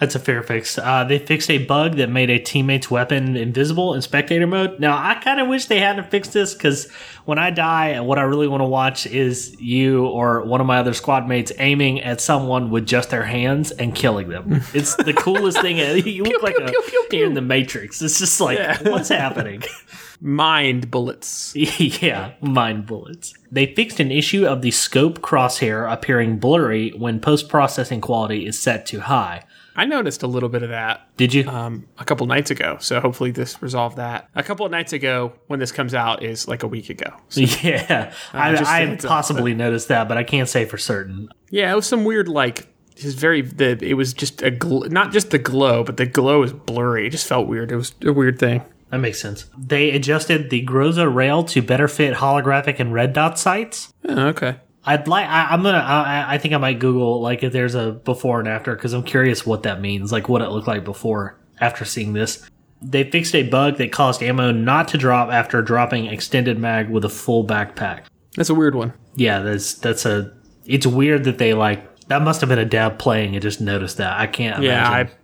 that's 0.00 0.14
a 0.14 0.18
fair 0.18 0.42
fix. 0.42 0.78
Uh, 0.78 1.04
they 1.04 1.18
fixed 1.18 1.50
a 1.50 1.58
bug 1.58 1.96
that 1.96 2.08
made 2.08 2.30
a 2.30 2.38
teammate's 2.38 2.90
weapon 2.90 3.36
invisible 3.36 3.92
in 3.92 4.00
spectator 4.00 4.46
mode. 4.46 4.80
Now, 4.80 4.96
I 4.96 5.14
kind 5.14 5.38
of 5.38 5.46
wish 5.46 5.66
they 5.66 5.78
hadn't 5.78 6.10
fixed 6.10 6.32
this 6.32 6.54
because 6.54 6.90
when 7.26 7.38
I 7.38 7.50
die, 7.50 8.00
what 8.00 8.18
I 8.18 8.22
really 8.22 8.48
want 8.48 8.62
to 8.62 8.66
watch 8.66 9.06
is 9.06 9.60
you 9.60 10.06
or 10.06 10.42
one 10.42 10.62
of 10.62 10.66
my 10.66 10.78
other 10.78 10.94
squad 10.94 11.28
mates 11.28 11.52
aiming 11.58 12.00
at 12.00 12.22
someone 12.22 12.70
with 12.70 12.86
just 12.86 13.10
their 13.10 13.24
hands 13.24 13.72
and 13.72 13.94
killing 13.94 14.28
them. 14.28 14.62
It's 14.72 14.94
the 14.94 15.12
coolest 15.12 15.60
thing. 15.60 15.76
You 16.10 16.24
look 16.24 16.42
like 16.42 16.56
pew, 16.56 16.64
a 16.64 16.70
pew, 16.70 16.82
pew, 16.88 17.06
pew. 17.10 17.26
in 17.26 17.34
the 17.34 17.42
Matrix. 17.42 18.00
It's 18.00 18.18
just 18.18 18.40
like, 18.40 18.80
what's 18.82 19.10
happening? 19.10 19.62
Mind 20.20 20.90
bullets. 20.90 21.54
yeah, 21.56 22.32
mind 22.40 22.86
bullets. 22.86 23.32
They 23.50 23.66
fixed 23.74 24.00
an 24.00 24.10
issue 24.12 24.46
of 24.46 24.60
the 24.62 24.70
scope 24.70 25.20
crosshair 25.20 25.90
appearing 25.90 26.38
blurry 26.38 26.90
when 26.90 27.20
post 27.20 27.48
processing 27.48 28.00
quality 28.00 28.46
is 28.46 28.58
set 28.58 28.84
to 28.86 29.00
high. 29.00 29.44
I 29.76 29.86
noticed 29.86 30.22
a 30.22 30.26
little 30.26 30.48
bit 30.50 30.62
of 30.62 30.68
that 30.70 31.08
Did 31.16 31.32
you? 31.32 31.48
um, 31.48 31.86
a 31.96 32.04
couple 32.04 32.26
nights 32.26 32.50
ago, 32.50 32.76
so 32.80 33.00
hopefully 33.00 33.30
this 33.30 33.62
resolved 33.62 33.96
that. 33.96 34.28
A 34.34 34.42
couple 34.42 34.66
of 34.66 34.72
nights 34.72 34.92
ago, 34.92 35.32
when 35.46 35.58
this 35.58 35.72
comes 35.72 35.94
out, 35.94 36.22
is 36.22 36.46
like 36.46 36.62
a 36.62 36.68
week 36.68 36.90
ago. 36.90 37.06
So, 37.30 37.40
Yeah, 37.40 38.12
I, 38.34 38.50
just 38.54 38.70
I 38.70 38.80
heads 38.80 39.04
up, 39.04 39.08
possibly 39.08 39.54
noticed 39.54 39.88
that, 39.88 40.06
but 40.08 40.18
I 40.18 40.24
can't 40.24 40.48
say 40.48 40.66
for 40.66 40.76
certain. 40.76 41.28
yeah, 41.50 41.72
it 41.72 41.76
was 41.76 41.86
some 41.86 42.04
weird 42.04 42.28
like. 42.28 42.66
Just 42.96 43.16
very 43.16 43.40
the 43.40 43.78
it 43.80 43.94
was 43.94 44.12
just 44.12 44.42
a 44.42 44.50
gl- 44.50 44.90
not 44.90 45.12
just 45.12 45.30
the 45.30 45.38
glow, 45.38 45.82
but 45.82 45.96
the 45.96 46.04
glow 46.04 46.42
is 46.42 46.52
blurry. 46.52 47.06
It 47.06 47.10
just 47.10 47.26
felt 47.26 47.46
weird. 47.48 47.72
It 47.72 47.76
was 47.76 47.94
a 48.04 48.12
weird 48.12 48.38
thing. 48.38 48.62
That 48.90 48.98
makes 48.98 49.20
sense. 49.20 49.46
They 49.56 49.90
adjusted 49.92 50.50
the 50.50 50.64
Groza 50.66 51.12
rail 51.12 51.44
to 51.44 51.62
better 51.62 51.88
fit 51.88 52.14
holographic 52.14 52.80
and 52.80 52.92
red 52.92 53.12
dot 53.12 53.38
sights. 53.38 53.92
Oh, 54.08 54.28
okay. 54.28 54.58
I'd 54.84 55.06
like. 55.06 55.26
I, 55.28 55.48
I'm 55.50 55.62
gonna. 55.62 55.78
I, 55.78 56.34
I 56.34 56.38
think 56.38 56.54
I 56.54 56.58
might 56.58 56.78
Google 56.78 57.20
like 57.20 57.42
if 57.42 57.52
there's 57.52 57.74
a 57.74 57.92
before 57.92 58.40
and 58.40 58.48
after 58.48 58.74
because 58.74 58.92
I'm 58.92 59.04
curious 59.04 59.46
what 59.46 59.62
that 59.62 59.80
means. 59.80 60.10
Like 60.10 60.28
what 60.28 60.42
it 60.42 60.48
looked 60.48 60.66
like 60.66 60.84
before 60.84 61.38
after 61.60 61.84
seeing 61.84 62.14
this. 62.14 62.48
They 62.82 63.08
fixed 63.08 63.34
a 63.34 63.42
bug 63.42 63.76
that 63.76 63.92
caused 63.92 64.22
ammo 64.22 64.52
not 64.52 64.88
to 64.88 64.98
drop 64.98 65.30
after 65.30 65.60
dropping 65.60 66.06
extended 66.06 66.58
mag 66.58 66.88
with 66.88 67.04
a 67.04 67.10
full 67.10 67.46
backpack. 67.46 68.04
That's 68.36 68.48
a 68.48 68.54
weird 68.54 68.74
one. 68.74 68.94
Yeah, 69.16 69.40
that's 69.40 69.74
that's 69.74 70.06
a. 70.06 70.32
It's 70.64 70.86
weird 70.86 71.24
that 71.24 71.38
they 71.38 71.52
like 71.52 72.06
that 72.06 72.22
must 72.22 72.40
have 72.40 72.48
been 72.48 72.58
a 72.58 72.64
dev 72.64 72.98
playing 72.98 73.34
and 73.36 73.42
just 73.42 73.60
noticed 73.60 73.98
that. 73.98 74.18
I 74.18 74.26
can't. 74.26 74.62
Yeah, 74.62 74.88
imagine. 74.88 75.14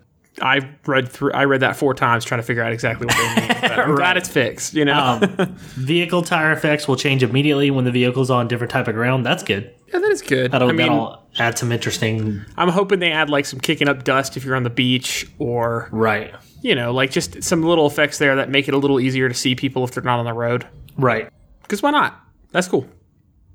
I 0.42 0.68
read 0.86 1.08
through 1.08 1.32
I 1.32 1.44
read 1.44 1.60
that 1.60 1.76
four 1.76 1.94
times 1.94 2.24
trying 2.24 2.40
to 2.40 2.46
figure 2.46 2.62
out 2.62 2.72
exactly 2.72 3.06
what 3.06 3.16
they 3.16 3.40
mean. 3.40 3.50
I'm 3.80 3.94
glad 3.94 4.16
it's 4.16 4.28
fixed. 4.28 4.74
You 4.74 4.84
know. 4.84 5.18
Um, 5.22 5.54
vehicle 5.76 6.22
tire 6.22 6.52
effects 6.52 6.86
will 6.86 6.96
change 6.96 7.22
immediately 7.22 7.70
when 7.70 7.84
the 7.84 7.90
vehicle's 7.90 8.30
on 8.30 8.46
a 8.46 8.48
different 8.48 8.70
type 8.70 8.86
of 8.88 8.94
ground. 8.94 9.24
That's 9.24 9.42
good. 9.42 9.72
yeah, 9.92 9.98
that 10.00 10.10
is 10.10 10.20
good. 10.22 10.50
That'll, 10.52 10.68
I 10.68 10.72
mean, 10.72 10.88
that'll 10.88 11.22
add 11.38 11.56
some 11.56 11.72
interesting. 11.72 12.44
I'm 12.56 12.68
hoping 12.68 12.98
they 12.98 13.12
add 13.12 13.30
like 13.30 13.46
some 13.46 13.60
kicking 13.60 13.88
up 13.88 14.04
dust 14.04 14.36
if 14.36 14.44
you're 14.44 14.56
on 14.56 14.62
the 14.62 14.70
beach, 14.70 15.26
or 15.38 15.88
Right. 15.90 16.34
you 16.60 16.74
know, 16.74 16.92
like 16.92 17.10
just 17.10 17.42
some 17.42 17.62
little 17.62 17.86
effects 17.86 18.18
there 18.18 18.36
that 18.36 18.50
make 18.50 18.68
it 18.68 18.74
a 18.74 18.78
little 18.78 19.00
easier 19.00 19.28
to 19.28 19.34
see 19.34 19.54
people 19.54 19.84
if 19.84 19.92
they're 19.92 20.02
not 20.02 20.18
on 20.18 20.26
the 20.26 20.32
road. 20.34 20.66
Right. 20.98 21.30
Because 21.62 21.82
why 21.82 21.90
not? 21.92 22.20
That's 22.52 22.68
cool. 22.68 22.86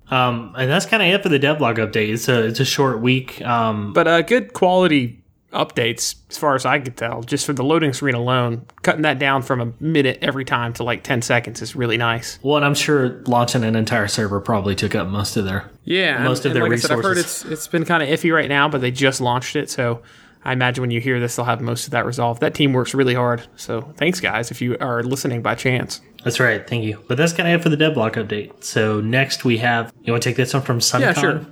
Um, 0.09 0.53
and 0.57 0.69
that's 0.69 0.85
kind 0.85 1.01
of 1.01 1.07
it 1.09 1.23
for 1.23 1.29
the 1.29 1.39
devlog 1.39 1.77
update. 1.77 2.11
It's 2.13 2.27
a 2.27 2.43
it's 2.47 2.59
a 2.59 2.65
short 2.65 3.00
week. 3.01 3.41
Um, 3.43 3.93
But 3.93 4.07
uh, 4.07 4.21
good 4.23 4.51
quality 4.53 5.20
updates, 5.51 6.15
as 6.29 6.38
far 6.38 6.55
as 6.55 6.65
I 6.65 6.79
could 6.79 6.96
tell, 6.98 7.24
just 7.24 7.46
for 7.46 7.53
the 7.53 7.63
loading 7.63 7.93
screen 7.93 8.15
alone. 8.15 8.65
Cutting 8.84 9.01
that 9.03 9.20
down 9.20 9.41
from 9.41 9.62
a 9.62 9.74
minute 9.79 10.20
every 10.22 10.46
time 10.46 10.74
to 10.74 10.84
like 10.84 11.03
10 11.03 11.22
seconds 11.22 11.62
is 11.62 11.75
really 11.75 11.98
nice. 11.98 12.39
well, 12.41 12.55
and 12.58 12.65
I'm 12.65 12.75
sure 12.75 13.22
launching 13.27 13.63
an 13.63 13.75
entire 13.75 14.08
server 14.08 14.39
probably 14.39 14.75
took 14.75 14.96
up 14.96 15.08
most 15.08 15.36
of 15.38 15.46
their. 15.46 15.70
Yeah, 15.84 16.24
Most 16.24 16.46
of 16.46 16.51
and 16.51 16.55
their 16.58 16.63
like 16.70 16.74
I 16.74 16.75
said, 16.81 16.91
I've 16.91 17.03
heard 17.03 17.17
resources. 17.17 17.43
it's 17.43 17.51
it's 17.51 17.67
been 17.67 17.86
kind 17.86 18.01
of 18.03 18.10
iffy 18.10 18.34
right 18.34 18.50
now, 18.50 18.70
but 18.70 18.81
they 18.81 18.91
just 18.91 19.20
launched 19.20 19.55
it, 19.55 19.70
so 19.70 20.01
I 20.46 20.53
imagine 20.53 20.81
when 20.81 20.91
you 20.91 21.01
hear 21.01 21.20
this, 21.20 21.36
they'll 21.36 21.46
have 21.46 21.62
most 21.62 21.86
of 21.86 21.91
that 21.91 22.05
resolved. 22.05 22.41
That 22.41 22.53
team 22.53 22.74
works 22.74 22.93
really 22.93 23.13
hard, 23.13 23.43
so 23.55 23.81
thanks 23.98 24.20
guys 24.20 24.51
if 24.51 24.62
you 24.62 24.77
are 24.79 25.03
listening 25.03 25.41
by 25.41 25.55
chance. 25.55 26.01
That's 26.24 26.39
right. 26.39 26.67
Thank 26.67 26.84
you. 26.84 27.03
But 27.08 27.17
that's 27.17 27.34
kind 27.34 27.50
of 27.51 27.60
it 27.60 27.63
for 27.63 27.70
the 27.70 27.77
devlog 27.77 28.13
update. 28.13 28.63
So 28.63 29.01
next 29.01 29.43
we 29.43 29.58
have. 29.58 29.91
You 30.03 30.13
want 30.13 30.22
to 30.24 30.29
take 30.29 30.38
this 30.38 30.53
one 30.53 30.62
from 30.63 30.79
SunCon? 30.79 31.00
Yeah, 31.01 31.13
sure. 31.13 31.46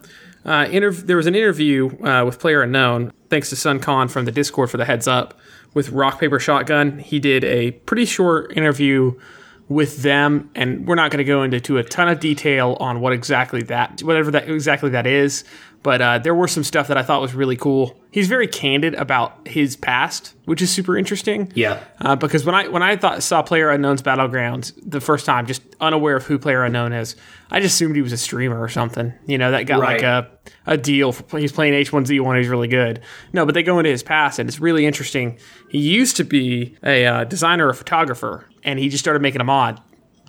Uh, 0.46 0.66
interv- 0.66 1.06
there 1.06 1.18
was 1.18 1.28
an 1.28 1.36
interview 1.36 1.90
uh, 2.06 2.24
with 2.26 2.40
Player 2.40 2.62
Unknown, 2.62 3.12
thanks 3.30 3.50
to 3.50 3.56
SunCon 3.56 4.10
from 4.10 4.26
the 4.26 4.32
Discord 4.32 4.72
for 4.72 4.78
the 4.78 4.86
heads 4.86 5.08
up, 5.08 5.38
with 5.74 5.90
Rock 5.90 6.20
Paper 6.20 6.40
Shotgun. 6.40 7.00
He 7.00 7.20
did 7.20 7.44
a 7.44 7.72
pretty 7.72 8.06
short 8.06 8.56
interview 8.58 9.20
with 9.68 10.02
them, 10.02 10.50
and 10.56 10.88
we're 10.88 10.96
not 10.96 11.12
going 11.12 11.20
to 11.20 11.24
go 11.24 11.44
into 11.44 11.60
to 11.60 11.78
a 11.78 11.84
ton 11.84 12.08
of 12.08 12.20
detail 12.20 12.76
on 12.80 13.02
what 13.02 13.14
exactly 13.14 13.62
that, 13.64 14.02
whatever 14.02 14.32
that 14.32 14.50
exactly 14.50 14.90
that 14.90 15.06
is. 15.06 15.44
But 15.82 16.02
uh, 16.02 16.20
there 16.20 16.36
were 16.36 16.48
some 16.48 16.64
stuff 16.64 16.90
that 16.90 16.98
I 16.98 17.04
thought 17.04 17.22
was 17.22 17.34
really 17.34 17.56
cool. 17.56 17.98
He's 18.12 18.28
very 18.28 18.48
candid 18.48 18.96
about 18.96 19.48
his 19.48 19.78
past, 19.78 20.34
which 20.44 20.62
is 20.62 20.70
super 20.70 20.98
interesting. 20.98 21.52
Yeah. 21.56 21.82
Uh, 22.02 22.18
because 22.18 22.46
when 22.46 22.54
I 22.54 22.68
when 22.68 22.84
I 22.84 22.98
thought 22.98 23.24
saw 23.24 23.42
Player 23.42 23.70
Unknown's 23.70 24.02
Battlegrounds 24.02 24.74
the 24.84 25.00
first 25.00 25.26
time, 25.26 25.46
just 25.46 25.62
unaware 25.80 26.18
of 26.18 26.26
who 26.26 26.38
Player 26.38 26.66
Unknown 26.66 26.92
is, 26.92 27.16
I 27.50 27.62
just 27.62 27.76
assumed 27.76 27.96
he 27.96 28.02
was 28.02 28.12
a 28.12 28.18
streamer 28.18 28.62
or 28.62 28.68
something. 28.68 29.14
You 29.26 29.38
know, 29.38 29.52
that 29.52 29.64
got 29.64 29.80
like 29.80 30.02
a 30.02 30.30
a 30.66 30.76
deal. 30.76 31.14
For, 31.14 31.38
he's 31.38 31.54
playing 31.54 31.74
H1Z1. 31.74 32.38
He's 32.38 32.50
really 32.50 32.68
good. 32.68 33.02
No, 33.32 33.46
but 33.46 33.56
they 33.56 33.64
go 33.64 33.80
into 33.80 33.90
his 33.90 34.04
past, 34.04 34.38
and 34.38 34.50
it's 34.50 34.60
really 34.60 34.86
interesting. 34.86 35.40
He 35.70 35.80
used 35.80 36.18
to 36.18 36.26
be 36.26 36.76
a 36.84 37.06
uh, 37.06 37.24
designer 37.24 37.68
or 37.68 37.74
photographer, 37.74 38.50
and 38.64 38.80
he 38.80 38.90
just 38.90 39.04
started 39.04 39.22
making 39.22 39.40
a 39.40 39.46
mod 39.46 39.82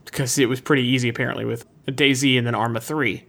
because 0.04 0.38
it 0.38 0.48
was 0.48 0.60
pretty 0.60 0.84
easy 0.84 1.08
apparently 1.08 1.44
with 1.44 1.66
DayZ 1.86 2.38
and 2.38 2.46
then 2.46 2.54
Arma 2.54 2.80
Three. 2.80 3.24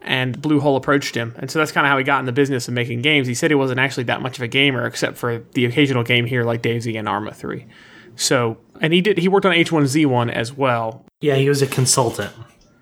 And 0.00 0.40
Bluehole 0.40 0.76
approached 0.76 1.14
him, 1.16 1.34
and 1.38 1.50
so 1.50 1.58
that's 1.58 1.72
kind 1.72 1.86
of 1.86 1.90
how 1.90 1.98
he 1.98 2.04
got 2.04 2.20
in 2.20 2.26
the 2.26 2.32
business 2.32 2.68
of 2.68 2.74
making 2.74 3.02
games. 3.02 3.26
He 3.26 3.34
said 3.34 3.50
he 3.50 3.56
wasn't 3.56 3.80
actually 3.80 4.04
that 4.04 4.22
much 4.22 4.38
of 4.38 4.42
a 4.42 4.48
gamer, 4.48 4.86
except 4.86 5.16
for 5.18 5.44
the 5.54 5.64
occasional 5.64 6.04
game 6.04 6.24
here 6.24 6.44
like 6.44 6.62
DayZ 6.62 6.96
and 6.98 7.08
Arma 7.08 7.32
Three. 7.34 7.66
So, 8.14 8.58
and 8.80 8.92
he 8.92 9.00
did. 9.00 9.18
He 9.18 9.28
worked 9.28 9.44
on 9.46 9.52
H1Z1 9.52 10.32
as 10.32 10.52
well. 10.52 11.04
Yeah, 11.20 11.34
he 11.34 11.48
was 11.48 11.62
a 11.62 11.66
consultant 11.66 12.32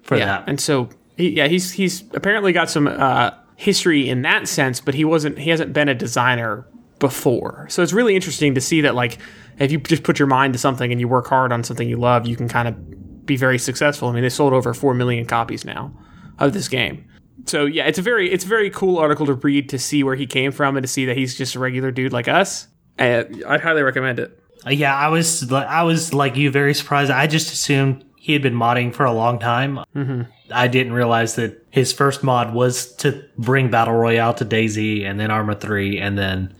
for 0.02 0.16
Yeah, 0.16 0.26
that. 0.26 0.44
and 0.48 0.60
so 0.60 0.90
he, 1.16 1.30
yeah, 1.30 1.48
he's 1.48 1.72
he's 1.72 2.04
apparently 2.12 2.52
got 2.52 2.68
some 2.70 2.86
uh, 2.86 3.30
history 3.56 4.08
in 4.08 4.22
that 4.22 4.46
sense, 4.46 4.80
but 4.80 4.94
he 4.94 5.04
wasn't. 5.04 5.38
He 5.38 5.50
hasn't 5.50 5.72
been 5.72 5.88
a 5.88 5.94
designer 5.94 6.66
before. 6.98 7.66
So 7.70 7.82
it's 7.82 7.92
really 7.92 8.14
interesting 8.14 8.54
to 8.54 8.60
see 8.60 8.82
that 8.82 8.94
like 8.94 9.18
if 9.58 9.72
you 9.72 9.78
just 9.78 10.02
put 10.02 10.18
your 10.18 10.28
mind 10.28 10.52
to 10.52 10.58
something 10.58 10.92
and 10.92 11.00
you 11.00 11.08
work 11.08 11.26
hard 11.28 11.50
on 11.52 11.64
something 11.64 11.88
you 11.88 11.96
love, 11.96 12.26
you 12.26 12.36
can 12.36 12.48
kind 12.48 12.68
of 12.68 13.24
be 13.26 13.36
very 13.36 13.58
successful. 13.58 14.08
I 14.08 14.12
mean, 14.12 14.22
they 14.22 14.28
sold 14.28 14.52
over 14.52 14.72
four 14.74 14.92
million 14.94 15.24
copies 15.24 15.64
now 15.64 15.92
of 16.38 16.52
this 16.52 16.68
game. 16.68 17.05
So 17.44 17.66
yeah, 17.66 17.86
it's 17.86 17.98
a 17.98 18.02
very 18.02 18.32
it's 18.32 18.44
a 18.44 18.48
very 18.48 18.70
cool 18.70 18.98
article 18.98 19.26
to 19.26 19.34
read 19.34 19.68
to 19.68 19.78
see 19.78 20.02
where 20.02 20.16
he 20.16 20.26
came 20.26 20.52
from 20.52 20.76
and 20.76 20.84
to 20.84 20.88
see 20.88 21.04
that 21.06 21.16
he's 21.16 21.36
just 21.36 21.54
a 21.54 21.58
regular 21.58 21.90
dude 21.90 22.12
like 22.12 22.28
us. 22.28 22.68
Uh, 22.98 23.24
I'd 23.46 23.60
highly 23.60 23.82
recommend 23.82 24.18
it. 24.18 24.38
Uh, 24.66 24.70
Yeah, 24.70 24.94
I 24.96 25.08
was 25.08 25.52
I 25.52 25.82
was 25.82 26.14
like 26.14 26.36
you, 26.36 26.50
very 26.50 26.74
surprised. 26.74 27.10
I 27.10 27.26
just 27.26 27.52
assumed 27.52 28.04
he 28.16 28.32
had 28.32 28.42
been 28.42 28.54
modding 28.54 28.92
for 28.94 29.04
a 29.04 29.12
long 29.12 29.38
time. 29.38 29.78
Mm-hmm. 29.94 30.22
I 30.50 30.68
didn't 30.68 30.94
realize 30.94 31.36
that 31.36 31.64
his 31.70 31.92
first 31.92 32.22
mod 32.22 32.54
was 32.54 32.94
to 32.96 33.24
bring 33.36 33.70
Battle 33.70 33.94
Royale 33.94 34.34
to 34.34 34.44
DayZ 34.44 35.04
and 35.04 35.20
then 35.20 35.30
Arma 35.30 35.56
3 35.56 35.98
and 35.98 36.16
then 36.16 36.54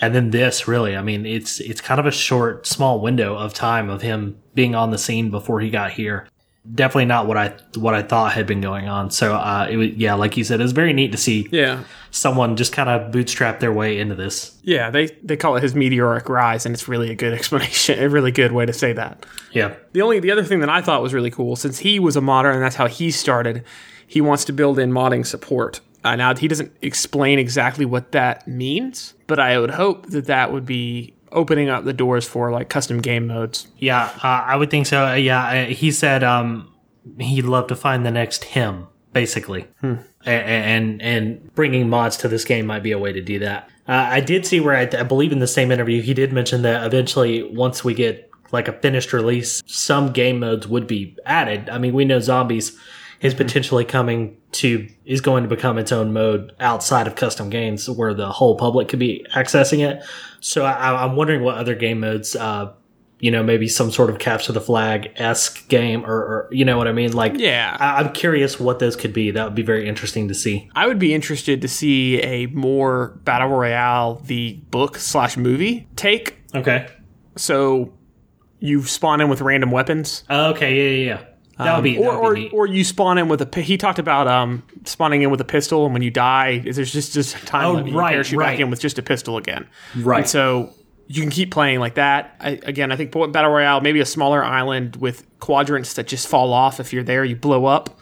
and 0.00 0.14
then 0.14 0.30
this 0.30 0.68
really 0.68 0.96
i 0.96 1.02
mean 1.02 1.26
it's 1.26 1.60
it's 1.60 1.80
kind 1.80 2.00
of 2.00 2.06
a 2.06 2.10
short 2.12 2.66
small 2.66 3.00
window 3.00 3.36
of 3.36 3.52
time 3.52 3.90
of 3.90 4.02
him 4.02 4.38
being 4.54 4.74
on 4.74 4.90
the 4.90 4.98
scene 4.98 5.30
before 5.30 5.60
he 5.60 5.70
got 5.70 5.90
here 5.90 6.26
definitely 6.74 7.04
not 7.06 7.26
what 7.26 7.36
i 7.36 7.52
what 7.76 7.94
i 7.94 8.02
thought 8.02 8.32
had 8.32 8.46
been 8.46 8.60
going 8.60 8.88
on 8.88 9.10
so 9.10 9.34
uh 9.34 9.66
it 9.70 9.76
was 9.76 9.88
yeah 9.92 10.14
like 10.14 10.36
you 10.36 10.44
said 10.44 10.60
it 10.60 10.62
was 10.62 10.72
very 10.72 10.92
neat 10.92 11.12
to 11.12 11.18
see 11.18 11.48
Yeah. 11.50 11.82
someone 12.10 12.56
just 12.56 12.72
kind 12.72 12.88
of 12.88 13.10
bootstrap 13.10 13.60
their 13.60 13.72
way 13.72 13.98
into 13.98 14.14
this 14.14 14.58
Yeah, 14.62 14.90
they, 14.90 15.06
they 15.22 15.36
call 15.36 15.56
it 15.56 15.62
his 15.62 15.74
meteoric 15.74 16.28
rise, 16.28 16.66
and 16.66 16.74
it's 16.74 16.86
really 16.88 17.10
a 17.10 17.14
good 17.14 17.32
explanation, 17.38 17.98
a 18.02 18.08
really 18.08 18.30
good 18.32 18.52
way 18.52 18.66
to 18.66 18.72
say 18.72 18.92
that. 18.92 19.24
yeah 19.52 19.74
The 19.92 20.02
only 20.02 20.20
the 20.20 20.30
other 20.30 20.44
thing 20.44 20.60
that 20.60 20.68
I 20.68 20.80
thought 20.82 21.02
was 21.02 21.14
really 21.14 21.30
cool, 21.30 21.56
since 21.56 21.78
he 21.78 21.98
was 21.98 22.16
a 22.16 22.20
modder 22.20 22.50
and 22.50 22.62
that's 22.62 22.76
how 22.76 22.86
he 22.86 23.10
started, 23.10 23.64
he 24.06 24.20
wants 24.20 24.44
to 24.46 24.52
build 24.52 24.78
in 24.78 24.90
modding 24.92 25.24
support. 25.26 25.80
Uh, 26.04 26.16
now 26.16 26.34
he 26.34 26.48
doesn't 26.48 26.72
explain 26.80 27.38
exactly 27.38 27.84
what 27.84 28.12
that 28.12 28.46
means, 28.46 29.14
but 29.26 29.38
I 29.40 29.58
would 29.58 29.70
hope 29.70 30.06
that 30.10 30.26
that 30.26 30.52
would 30.52 30.64
be 30.64 31.14
opening 31.32 31.68
up 31.68 31.84
the 31.84 31.92
doors 31.92 32.26
for 32.26 32.50
like 32.50 32.68
custom 32.68 33.00
game 33.00 33.26
modes. 33.26 33.66
yeah 33.78 34.10
uh, 34.22 34.42
i 34.46 34.56
would 34.56 34.70
think 34.70 34.86
so. 34.86 35.04
Uh, 35.06 35.14
yeah 35.14 35.46
uh, 35.48 35.64
he 35.66 35.90
said 35.92 36.24
um 36.24 36.72
he'd 37.18 37.44
love 37.44 37.66
to 37.68 37.76
find 37.76 38.04
the 38.06 38.10
next 38.10 38.44
him 38.44 38.86
basically. 39.12 39.66
A- 39.82 40.28
and 40.28 41.00
and 41.02 41.54
bringing 41.54 41.88
mods 41.88 42.16
to 42.18 42.28
this 42.28 42.44
game 42.44 42.66
might 42.66 42.82
be 42.82 42.92
a 42.92 42.98
way 42.98 43.12
to 43.12 43.20
do 43.20 43.38
that. 43.40 43.68
Uh, 43.88 44.06
i 44.10 44.20
did 44.20 44.46
see 44.46 44.60
where 44.60 44.76
I, 44.76 44.82
I 44.82 45.02
believe 45.02 45.32
in 45.32 45.38
the 45.38 45.46
same 45.46 45.70
interview 45.72 46.00
he 46.02 46.14
did 46.14 46.32
mention 46.32 46.62
that 46.62 46.84
eventually 46.86 47.42
once 47.42 47.82
we 47.84 47.94
get 47.94 48.30
like 48.52 48.66
a 48.68 48.72
finished 48.72 49.12
release 49.12 49.62
some 49.66 50.12
game 50.12 50.40
modes 50.40 50.66
would 50.66 50.86
be 50.86 51.16
added. 51.26 51.68
I 51.68 51.78
mean 51.78 51.94
we 51.94 52.04
know 52.06 52.18
zombies 52.20 52.78
is 53.20 53.34
potentially 53.34 53.84
coming 53.84 54.37
to 54.52 54.88
is 55.04 55.20
going 55.20 55.42
to 55.42 55.48
become 55.48 55.78
its 55.78 55.92
own 55.92 56.12
mode 56.12 56.52
outside 56.60 57.06
of 57.06 57.14
custom 57.14 57.50
games 57.50 57.88
where 57.88 58.14
the 58.14 58.30
whole 58.30 58.56
public 58.56 58.88
could 58.88 58.98
be 58.98 59.24
accessing 59.34 59.86
it 59.86 60.02
so 60.40 60.64
I, 60.64 61.04
i'm 61.04 61.16
wondering 61.16 61.42
what 61.42 61.56
other 61.56 61.74
game 61.74 62.00
modes 62.00 62.34
uh 62.34 62.72
you 63.20 63.30
know, 63.30 63.42
maybe 63.42 63.66
some 63.66 63.90
sort 63.90 64.10
of 64.10 64.18
capture 64.18 64.52
the 64.52 64.60
flag 64.60 65.12
esque 65.16 65.66
game, 65.68 66.04
or, 66.04 66.14
or 66.14 66.48
you 66.52 66.64
know 66.64 66.78
what 66.78 66.86
I 66.86 66.92
mean? 66.92 67.12
Like, 67.12 67.34
Yeah. 67.36 67.76
I, 67.78 68.00
I'm 68.00 68.12
curious 68.12 68.60
what 68.60 68.78
those 68.78 68.94
could 68.94 69.12
be. 69.12 69.30
That 69.32 69.44
would 69.44 69.54
be 69.54 69.62
very 69.62 69.88
interesting 69.88 70.28
to 70.28 70.34
see. 70.34 70.70
I 70.74 70.86
would 70.86 70.98
be 70.98 71.12
interested 71.12 71.60
to 71.62 71.68
see 71.68 72.20
a 72.22 72.46
more 72.46 73.18
battle 73.24 73.48
royale 73.48 74.22
the 74.24 74.60
book 74.70 74.98
slash 74.98 75.36
movie 75.36 75.88
take. 75.96 76.38
Okay. 76.54 76.88
So 77.36 77.92
you 78.60 78.84
spawn 78.84 79.20
in 79.20 79.28
with 79.28 79.40
random 79.40 79.70
weapons. 79.70 80.24
Okay. 80.30 80.76
Yeah. 80.76 81.04
Yeah. 81.06 81.18
yeah. 81.18 81.24
That 81.58 81.74
would 81.74 81.84
be. 81.84 81.98
Um, 81.98 82.04
or, 82.04 82.12
would 82.12 82.26
or, 82.26 82.34
be 82.34 82.40
neat. 82.40 82.52
or 82.52 82.66
you 82.66 82.84
spawn 82.84 83.18
in 83.18 83.28
with 83.28 83.42
a. 83.42 83.60
He 83.60 83.76
talked 83.76 83.98
about 83.98 84.28
um, 84.28 84.62
spawning 84.84 85.22
in 85.22 85.30
with 85.30 85.40
a 85.40 85.44
pistol, 85.44 85.84
and 85.84 85.92
when 85.92 86.02
you 86.02 86.10
die, 86.10 86.62
is 86.64 86.76
there's 86.76 86.92
just 86.92 87.12
just 87.12 87.36
time 87.46 87.66
Oh, 87.66 87.72
limit. 87.72 87.92
You 87.92 87.98
right, 87.98 88.12
parachute 88.12 88.38
back 88.38 88.60
in 88.60 88.70
with 88.70 88.80
just 88.80 88.98
a 88.98 89.02
pistol 89.02 89.36
again. 89.36 89.66
Right. 89.96 90.20
And 90.20 90.28
so 90.28 90.72
you 91.08 91.22
can 91.22 91.30
keep 91.30 91.50
playing 91.50 91.80
like 91.80 91.94
that. 91.94 92.36
I, 92.40 92.50
again, 92.62 92.92
I 92.92 92.96
think 92.96 93.10
battle 93.10 93.50
royale, 93.50 93.80
maybe 93.80 94.00
a 94.00 94.06
smaller 94.06 94.44
island 94.44 94.96
with 94.96 95.24
quadrants 95.40 95.94
that 95.94 96.06
just 96.06 96.28
fall 96.28 96.52
off. 96.52 96.80
If 96.80 96.92
you're 96.92 97.02
there, 97.02 97.24
you 97.24 97.34
blow 97.34 97.64
up, 97.66 97.98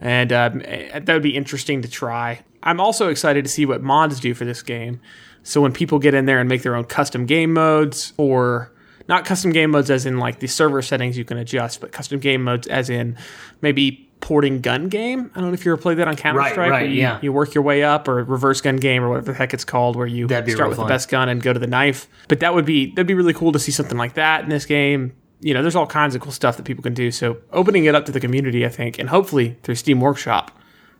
and 0.00 0.32
um, 0.32 0.62
eh, 0.64 0.98
that 1.00 1.12
would 1.12 1.22
be 1.22 1.36
interesting 1.36 1.82
to 1.82 1.88
try. 1.88 2.40
I'm 2.62 2.80
also 2.80 3.08
excited 3.08 3.44
to 3.44 3.50
see 3.50 3.66
what 3.66 3.82
mods 3.82 4.20
do 4.20 4.34
for 4.34 4.44
this 4.44 4.62
game. 4.62 5.00
So 5.42 5.62
when 5.62 5.72
people 5.72 5.98
get 5.98 6.12
in 6.12 6.26
there 6.26 6.38
and 6.38 6.48
make 6.48 6.62
their 6.62 6.76
own 6.76 6.84
custom 6.84 7.24
game 7.24 7.54
modes, 7.54 8.12
or 8.18 8.72
not 9.10 9.26
custom 9.26 9.50
game 9.50 9.72
modes 9.72 9.90
as 9.90 10.06
in 10.06 10.18
like 10.18 10.38
the 10.38 10.46
server 10.46 10.80
settings 10.80 11.18
you 11.18 11.24
can 11.24 11.36
adjust, 11.36 11.80
but 11.80 11.90
custom 11.92 12.20
game 12.20 12.44
modes 12.44 12.66
as 12.68 12.88
in 12.88 13.18
maybe 13.60 14.08
porting 14.20 14.60
gun 14.60 14.88
game. 14.88 15.30
I 15.34 15.40
don't 15.40 15.48
know 15.48 15.54
if 15.54 15.64
you 15.64 15.72
ever 15.72 15.82
played 15.82 15.98
that 15.98 16.06
on 16.06 16.16
Counter 16.16 16.42
Strike. 16.42 16.70
right, 16.70 16.82
where 16.82 16.84
you, 16.84 17.00
yeah. 17.00 17.18
you 17.20 17.32
work 17.32 17.52
your 17.52 17.64
way 17.64 17.82
up, 17.82 18.06
or 18.06 18.22
reverse 18.22 18.60
gun 18.60 18.76
game, 18.76 19.02
or 19.02 19.08
whatever 19.08 19.32
the 19.32 19.38
heck 19.38 19.52
it's 19.52 19.64
called, 19.64 19.96
where 19.96 20.06
you 20.06 20.26
start 20.28 20.46
real 20.46 20.68
with 20.68 20.76
fun. 20.78 20.86
the 20.86 20.88
best 20.88 21.08
gun 21.08 21.28
and 21.28 21.42
go 21.42 21.52
to 21.52 21.58
the 21.58 21.66
knife. 21.66 22.08
But 22.28 22.40
that 22.40 22.54
would 22.54 22.64
be 22.64 22.92
that'd 22.92 23.06
be 23.06 23.14
really 23.14 23.34
cool 23.34 23.52
to 23.52 23.58
see 23.58 23.72
something 23.72 23.98
like 23.98 24.14
that 24.14 24.44
in 24.44 24.48
this 24.48 24.64
game. 24.64 25.12
You 25.40 25.54
know, 25.54 25.62
there's 25.62 25.76
all 25.76 25.86
kinds 25.86 26.14
of 26.14 26.20
cool 26.20 26.32
stuff 26.32 26.56
that 26.58 26.64
people 26.64 26.82
can 26.82 26.94
do. 26.94 27.10
So 27.10 27.38
opening 27.52 27.86
it 27.86 27.94
up 27.94 28.04
to 28.06 28.12
the 28.12 28.20
community, 28.20 28.64
I 28.64 28.68
think, 28.68 28.98
and 28.98 29.08
hopefully 29.08 29.58
through 29.62 29.74
Steam 29.74 30.00
Workshop 30.00 30.56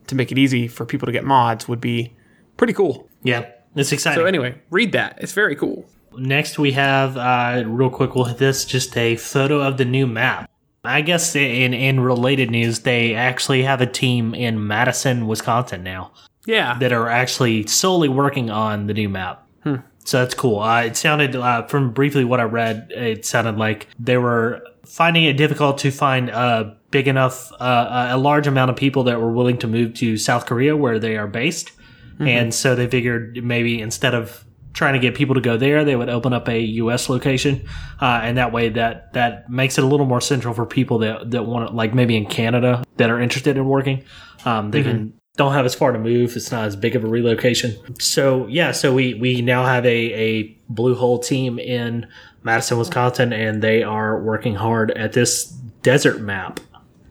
to 0.08 0.14
make 0.14 0.32
it 0.32 0.38
easy 0.38 0.66
for 0.66 0.84
people 0.84 1.06
to 1.06 1.12
get 1.12 1.24
mods 1.24 1.68
would 1.68 1.80
be 1.80 2.14
pretty 2.56 2.72
cool. 2.72 3.08
yeah. 3.22 3.50
It's 3.76 3.92
exciting. 3.92 4.20
So 4.20 4.26
anyway, 4.26 4.56
read 4.70 4.90
that. 4.92 5.18
It's 5.18 5.30
very 5.30 5.54
cool. 5.54 5.88
Next, 6.16 6.58
we 6.58 6.72
have 6.72 7.16
uh, 7.16 7.62
real 7.66 7.90
quick. 7.90 8.14
We'll 8.14 8.24
hit 8.24 8.38
this 8.38 8.64
just 8.64 8.96
a 8.96 9.16
photo 9.16 9.60
of 9.60 9.76
the 9.76 9.84
new 9.84 10.06
map. 10.06 10.50
I 10.84 11.02
guess 11.02 11.36
in 11.36 11.74
in 11.74 12.00
related 12.00 12.50
news, 12.50 12.80
they 12.80 13.14
actually 13.14 13.62
have 13.64 13.80
a 13.80 13.86
team 13.86 14.34
in 14.34 14.66
Madison, 14.66 15.26
Wisconsin 15.26 15.82
now 15.82 16.12
Yeah. 16.46 16.78
that 16.78 16.92
are 16.92 17.08
actually 17.08 17.66
solely 17.66 18.08
working 18.08 18.50
on 18.50 18.86
the 18.86 18.94
new 18.94 19.08
map. 19.08 19.46
Hmm. 19.62 19.76
So 20.04 20.20
that's 20.20 20.34
cool. 20.34 20.60
Uh, 20.60 20.84
it 20.84 20.96
sounded 20.96 21.36
uh, 21.36 21.66
from 21.66 21.92
briefly 21.92 22.24
what 22.24 22.40
I 22.40 22.44
read, 22.44 22.90
it 22.96 23.26
sounded 23.26 23.58
like 23.58 23.88
they 23.98 24.16
were 24.16 24.62
finding 24.86 25.24
it 25.24 25.34
difficult 25.36 25.76
to 25.78 25.90
find 25.90 26.30
a 26.30 26.76
big 26.90 27.06
enough, 27.06 27.52
uh, 27.60 28.08
a 28.10 28.16
large 28.16 28.46
amount 28.46 28.70
of 28.70 28.76
people 28.76 29.04
that 29.04 29.20
were 29.20 29.30
willing 29.30 29.58
to 29.58 29.68
move 29.68 29.92
to 29.94 30.16
South 30.16 30.46
Korea 30.46 30.74
where 30.76 30.98
they 30.98 31.16
are 31.18 31.26
based, 31.28 31.72
and 32.18 32.52
so 32.54 32.74
they 32.74 32.86
figured 32.86 33.38
maybe 33.44 33.80
instead 33.80 34.14
of 34.14 34.44
trying 34.72 34.94
to 34.94 35.00
get 35.00 35.14
people 35.14 35.34
to 35.34 35.40
go 35.40 35.56
there, 35.56 35.84
they 35.84 35.96
would 35.96 36.08
open 36.08 36.32
up 36.32 36.48
a 36.48 36.60
U.S. 36.60 37.08
location, 37.08 37.66
uh, 38.00 38.20
and 38.22 38.36
that 38.36 38.52
way 38.52 38.68
that 38.70 39.12
that 39.14 39.50
makes 39.50 39.78
it 39.78 39.84
a 39.84 39.86
little 39.86 40.06
more 40.06 40.20
central 40.20 40.54
for 40.54 40.66
people 40.66 40.98
that 40.98 41.30
that 41.30 41.44
want 41.44 41.68
to, 41.68 41.74
like 41.74 41.94
maybe 41.94 42.16
in 42.16 42.26
Canada 42.26 42.84
that 42.96 43.10
are 43.10 43.20
interested 43.20 43.56
in 43.56 43.66
working. 43.66 44.04
Um, 44.44 44.70
they 44.70 44.82
can 44.82 45.20
don't 45.36 45.52
have 45.52 45.64
as 45.64 45.74
far 45.74 45.92
to 45.92 45.98
move. 45.98 46.36
It's 46.36 46.50
not 46.50 46.64
as 46.64 46.76
big 46.76 46.96
of 46.96 47.04
a 47.04 47.06
relocation. 47.06 47.76
So 47.98 48.46
yeah, 48.46 48.72
so 48.72 48.92
we 48.92 49.14
we 49.14 49.42
now 49.42 49.64
have 49.64 49.84
a 49.86 49.88
a 49.88 50.56
Bluehole 50.72 51.24
team 51.24 51.58
in 51.58 52.06
Madison, 52.42 52.78
Wisconsin, 52.78 53.32
and 53.32 53.62
they 53.62 53.82
are 53.82 54.20
working 54.20 54.54
hard 54.54 54.90
at 54.92 55.12
this 55.12 55.46
desert 55.82 56.20
map. 56.20 56.60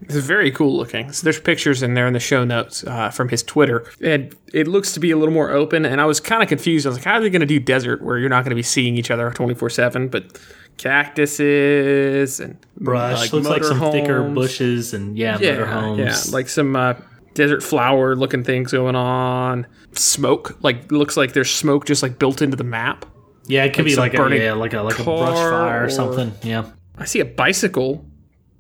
It's 0.02 0.16
very 0.16 0.50
cool 0.52 0.78
looking. 0.78 1.12
So 1.12 1.24
there's 1.26 1.40
pictures 1.40 1.84
in 1.84 1.94
there 1.94 2.08
in 2.08 2.14
the 2.14 2.20
show 2.20 2.46
notes 2.46 2.84
uh, 2.86 3.10
from 3.10 3.30
his 3.30 3.44
Twitter. 3.44 3.86
And 4.02 4.34
it 4.54 4.68
looks 4.68 4.94
to 4.94 5.00
be 5.00 5.12
a 5.12 5.18
little 5.18 5.34
more 5.34 5.52
open. 5.52 5.86
And 5.86 6.00
I 6.00 6.06
was 6.06 6.20
kind 6.20 6.42
of 6.42 6.48
confused. 6.50 6.86
I 6.86 6.90
was 6.90 6.98
like, 6.98 7.06
how 7.06 7.16
are 7.16 7.22
they 7.22 7.30
going 7.30 7.42
to 7.42 7.46
do 7.46 7.60
desert 7.60 8.02
where 8.02 8.18
you're 8.18 8.30
not 8.30 8.44
going 8.44 8.52
to 8.52 8.56
be 8.56 8.64
seeing 8.64 8.96
each 8.98 9.12
other 9.12 9.30
24 9.32 9.70
7? 9.70 10.08
But 10.08 10.40
cactuses 10.78 12.40
and 12.40 12.58
Brush 12.78 13.32
looks 13.34 13.48
like 13.48 13.64
some 13.64 13.92
thicker 13.92 14.24
bushes 14.30 14.94
and 14.94 15.18
yeah, 15.18 15.38
Yeah, 15.40 15.58
motorhomes. 15.58 15.98
yeah, 16.28 16.32
like 16.34 16.50
some 16.50 16.76
uh, 16.76 16.94
desert 17.34 17.62
flower 17.64 18.16
looking 18.16 18.44
things 18.44 18.72
going 18.72 18.96
on. 18.96 19.68
Smoke, 19.94 20.58
like 20.64 20.92
looks 20.92 21.18
like 21.18 21.34
there's 21.34 21.50
smoke 21.54 21.86
just 21.86 22.04
like 22.04 22.20
built 22.20 22.42
into 22.42 22.56
the 22.56 22.64
map. 22.64 23.06
yeah, 23.48 23.64
it 23.66 23.74
could 23.74 23.86
be 23.86 23.96
like 23.96 24.14
a 24.14 24.18
burning 24.18 24.42
yeah, 24.42 24.54
like 24.54 24.74
a 24.74 24.82
like 24.82 25.00
a 25.00 25.04
brush 25.04 25.34
fire 25.36 25.82
or 25.82 25.86
or- 25.86 25.90
something. 25.90 26.32
Yeah, 26.44 26.70
I 26.98 27.06
see 27.06 27.20
a 27.20 27.26
bicycle 27.26 28.06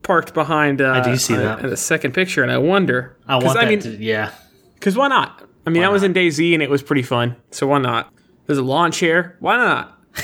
parked 0.09 0.33
behind. 0.33 0.81
Uh, 0.81 0.89
I 0.89 1.01
do 1.01 1.15
see 1.17 1.35
that. 1.35 1.59
in 1.59 1.69
the 1.69 1.77
second 1.77 2.15
picture, 2.15 2.41
and 2.41 2.51
I 2.51 2.57
wonder. 2.57 3.15
I 3.27 3.35
want 3.35 3.53
that. 3.53 3.65
I 3.65 3.69
mean, 3.69 3.79
to, 3.81 3.95
yeah, 3.97 4.31
Because 4.73 4.97
why 4.97 5.07
not? 5.07 5.47
I 5.67 5.69
mean, 5.69 5.83
I 5.83 5.89
was 5.89 6.01
in 6.01 6.15
DayZ 6.15 6.51
and 6.55 6.63
it 6.63 6.69
was 6.69 6.81
pretty 6.81 7.03
fun. 7.03 7.35
So 7.51 7.67
why 7.67 7.77
not? 7.77 8.11
There's 8.47 8.57
a 8.57 8.63
lawn 8.63 8.91
chair. 8.91 9.37
Why 9.39 9.57
not? 9.57 9.99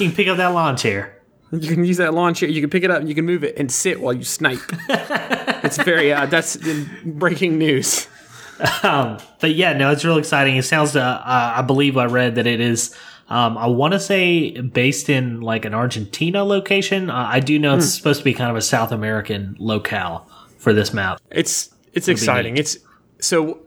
you 0.00 0.08
can 0.08 0.12
pick 0.12 0.26
up 0.28 0.38
that 0.38 0.54
lawn 0.54 0.78
chair. 0.78 1.20
You 1.52 1.68
can 1.68 1.84
use 1.84 1.98
that 1.98 2.14
lawn 2.14 2.32
chair. 2.32 2.48
You 2.48 2.62
can 2.62 2.70
pick 2.70 2.82
it 2.82 2.90
up 2.90 3.00
and 3.00 3.10
you 3.10 3.14
can 3.14 3.26
move 3.26 3.44
it 3.44 3.58
and 3.58 3.70
sit 3.70 4.00
while 4.00 4.14
you 4.14 4.24
snipe. 4.24 4.62
it's 4.88 5.76
very, 5.76 6.10
uh, 6.10 6.24
that's 6.24 6.56
breaking 7.04 7.58
news. 7.58 8.08
Um, 8.82 9.18
but 9.38 9.54
yeah, 9.54 9.74
no, 9.74 9.92
it's 9.92 10.02
real 10.02 10.16
exciting. 10.16 10.56
It 10.56 10.64
sounds, 10.64 10.96
uh, 10.96 11.00
uh, 11.02 11.52
I 11.56 11.60
believe 11.60 11.98
I 11.98 12.06
read 12.06 12.36
that 12.36 12.46
it 12.46 12.60
is, 12.62 12.96
um, 13.28 13.58
I 13.58 13.66
want 13.66 13.92
to 13.92 14.00
say 14.00 14.58
based 14.60 15.08
in 15.08 15.40
like 15.40 15.64
an 15.64 15.74
Argentina 15.74 16.44
location. 16.44 17.10
Uh, 17.10 17.28
I 17.30 17.40
do 17.40 17.58
know 17.58 17.76
it's 17.76 17.92
supposed 17.92 18.20
to 18.20 18.24
be 18.24 18.32
kind 18.32 18.50
of 18.50 18.56
a 18.56 18.62
South 18.62 18.92
American 18.92 19.56
locale 19.58 20.28
for 20.58 20.72
this 20.72 20.92
map. 20.94 21.20
It's, 21.30 21.74
it's 21.92 22.08
exciting. 22.08 22.56
It's, 22.56 22.78
so 23.20 23.60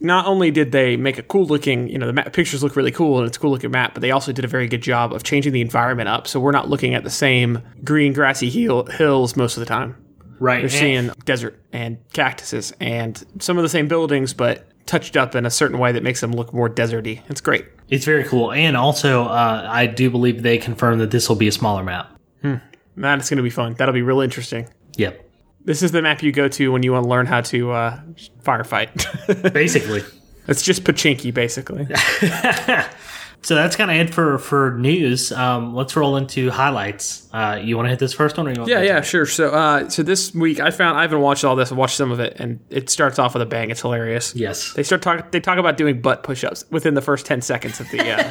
not 0.00 0.26
only 0.26 0.50
did 0.50 0.72
they 0.72 0.96
make 0.96 1.18
a 1.18 1.22
cool 1.22 1.46
looking, 1.46 1.88
you 1.88 1.98
know, 1.98 2.06
the 2.06 2.12
map, 2.12 2.32
pictures 2.32 2.62
look 2.62 2.76
really 2.76 2.90
cool 2.90 3.18
and 3.18 3.28
it's 3.28 3.36
a 3.36 3.40
cool 3.40 3.50
looking 3.50 3.70
map, 3.70 3.94
but 3.94 4.00
they 4.00 4.10
also 4.10 4.32
did 4.32 4.44
a 4.44 4.48
very 4.48 4.66
good 4.66 4.82
job 4.82 5.12
of 5.12 5.22
changing 5.22 5.52
the 5.52 5.60
environment 5.60 6.08
up. 6.08 6.26
So 6.26 6.40
we're 6.40 6.52
not 6.52 6.68
looking 6.68 6.94
at 6.94 7.04
the 7.04 7.10
same 7.10 7.62
green 7.84 8.12
grassy 8.12 8.50
hill, 8.50 8.86
hills 8.86 9.36
most 9.36 9.56
of 9.56 9.60
the 9.60 9.66
time. 9.66 9.96
Right. 10.38 10.60
You're 10.60 10.68
seeing 10.68 11.10
desert 11.24 11.58
and 11.72 11.98
cactuses 12.12 12.72
and 12.80 13.22
some 13.38 13.56
of 13.56 13.62
the 13.62 13.68
same 13.68 13.88
buildings, 13.88 14.34
but 14.34 14.66
touched 14.86 15.16
up 15.16 15.34
in 15.34 15.46
a 15.46 15.50
certain 15.50 15.78
way 15.78 15.92
that 15.92 16.02
makes 16.02 16.20
them 16.20 16.32
look 16.32 16.52
more 16.52 16.68
deserty. 16.68 17.22
It's 17.30 17.40
great. 17.40 17.66
It's 17.88 18.04
very 18.04 18.24
cool. 18.24 18.52
And 18.52 18.76
also, 18.76 19.24
uh, 19.24 19.66
I 19.70 19.86
do 19.86 20.10
believe 20.10 20.42
they 20.42 20.58
confirmed 20.58 21.00
that 21.00 21.10
this 21.10 21.28
will 21.28 21.36
be 21.36 21.48
a 21.48 21.52
smaller 21.52 21.82
map. 21.84 22.12
Man, 22.98 23.18
it's 23.18 23.28
going 23.28 23.36
to 23.36 23.42
be 23.42 23.50
fun. 23.50 23.74
That'll 23.74 23.92
be 23.92 24.02
real 24.02 24.20
interesting. 24.20 24.68
Yep. 24.96 25.22
This 25.64 25.82
is 25.82 25.92
the 25.92 26.00
map 26.00 26.22
you 26.22 26.32
go 26.32 26.48
to 26.48 26.72
when 26.72 26.82
you 26.82 26.92
want 26.92 27.04
to 27.04 27.08
learn 27.10 27.26
how 27.26 27.42
to 27.42 27.72
uh, 27.72 28.00
firefight. 28.42 29.52
Basically. 29.52 30.02
it's 30.48 30.62
just 30.62 30.84
Pochinki, 30.84 31.34
basically. 31.34 31.86
So 33.42 33.54
that's 33.54 33.76
kind 33.76 33.90
of 33.92 33.96
it 33.96 34.12
for 34.12 34.38
for 34.38 34.72
news. 34.76 35.30
Um, 35.30 35.72
let's 35.74 35.94
roll 35.94 36.16
into 36.16 36.50
highlights. 36.50 37.28
Uh, 37.32 37.60
you 37.62 37.76
want 37.76 37.86
to 37.86 37.90
hit 37.90 38.00
this 38.00 38.12
first 38.12 38.36
one, 38.36 38.48
or 38.48 38.50
you 38.52 38.58
want 38.58 38.68
Yeah, 38.70 38.80
to? 38.80 38.86
yeah, 38.86 39.00
sure. 39.02 39.24
So, 39.24 39.50
uh, 39.50 39.88
so 39.88 40.02
this 40.02 40.34
week 40.34 40.58
I 40.58 40.70
found 40.72 40.98
I 40.98 41.02
haven't 41.02 41.20
watched 41.20 41.44
all 41.44 41.54
this. 41.54 41.70
I 41.70 41.76
watched 41.76 41.96
some 41.96 42.10
of 42.10 42.18
it, 42.18 42.40
and 42.40 42.58
it 42.70 42.90
starts 42.90 43.20
off 43.20 43.34
with 43.34 43.42
a 43.42 43.46
bang. 43.46 43.70
It's 43.70 43.82
hilarious. 43.82 44.34
Yes. 44.34 44.72
They 44.72 44.82
start 44.82 45.02
talk. 45.02 45.30
They 45.30 45.38
talk 45.38 45.58
about 45.58 45.76
doing 45.76 46.00
butt 46.00 46.24
push-ups 46.24 46.64
within 46.70 46.94
the 46.94 47.02
first 47.02 47.24
ten 47.24 47.40
seconds 47.40 47.78
of 47.78 47.88
the 47.90 48.00
uh, 48.00 48.24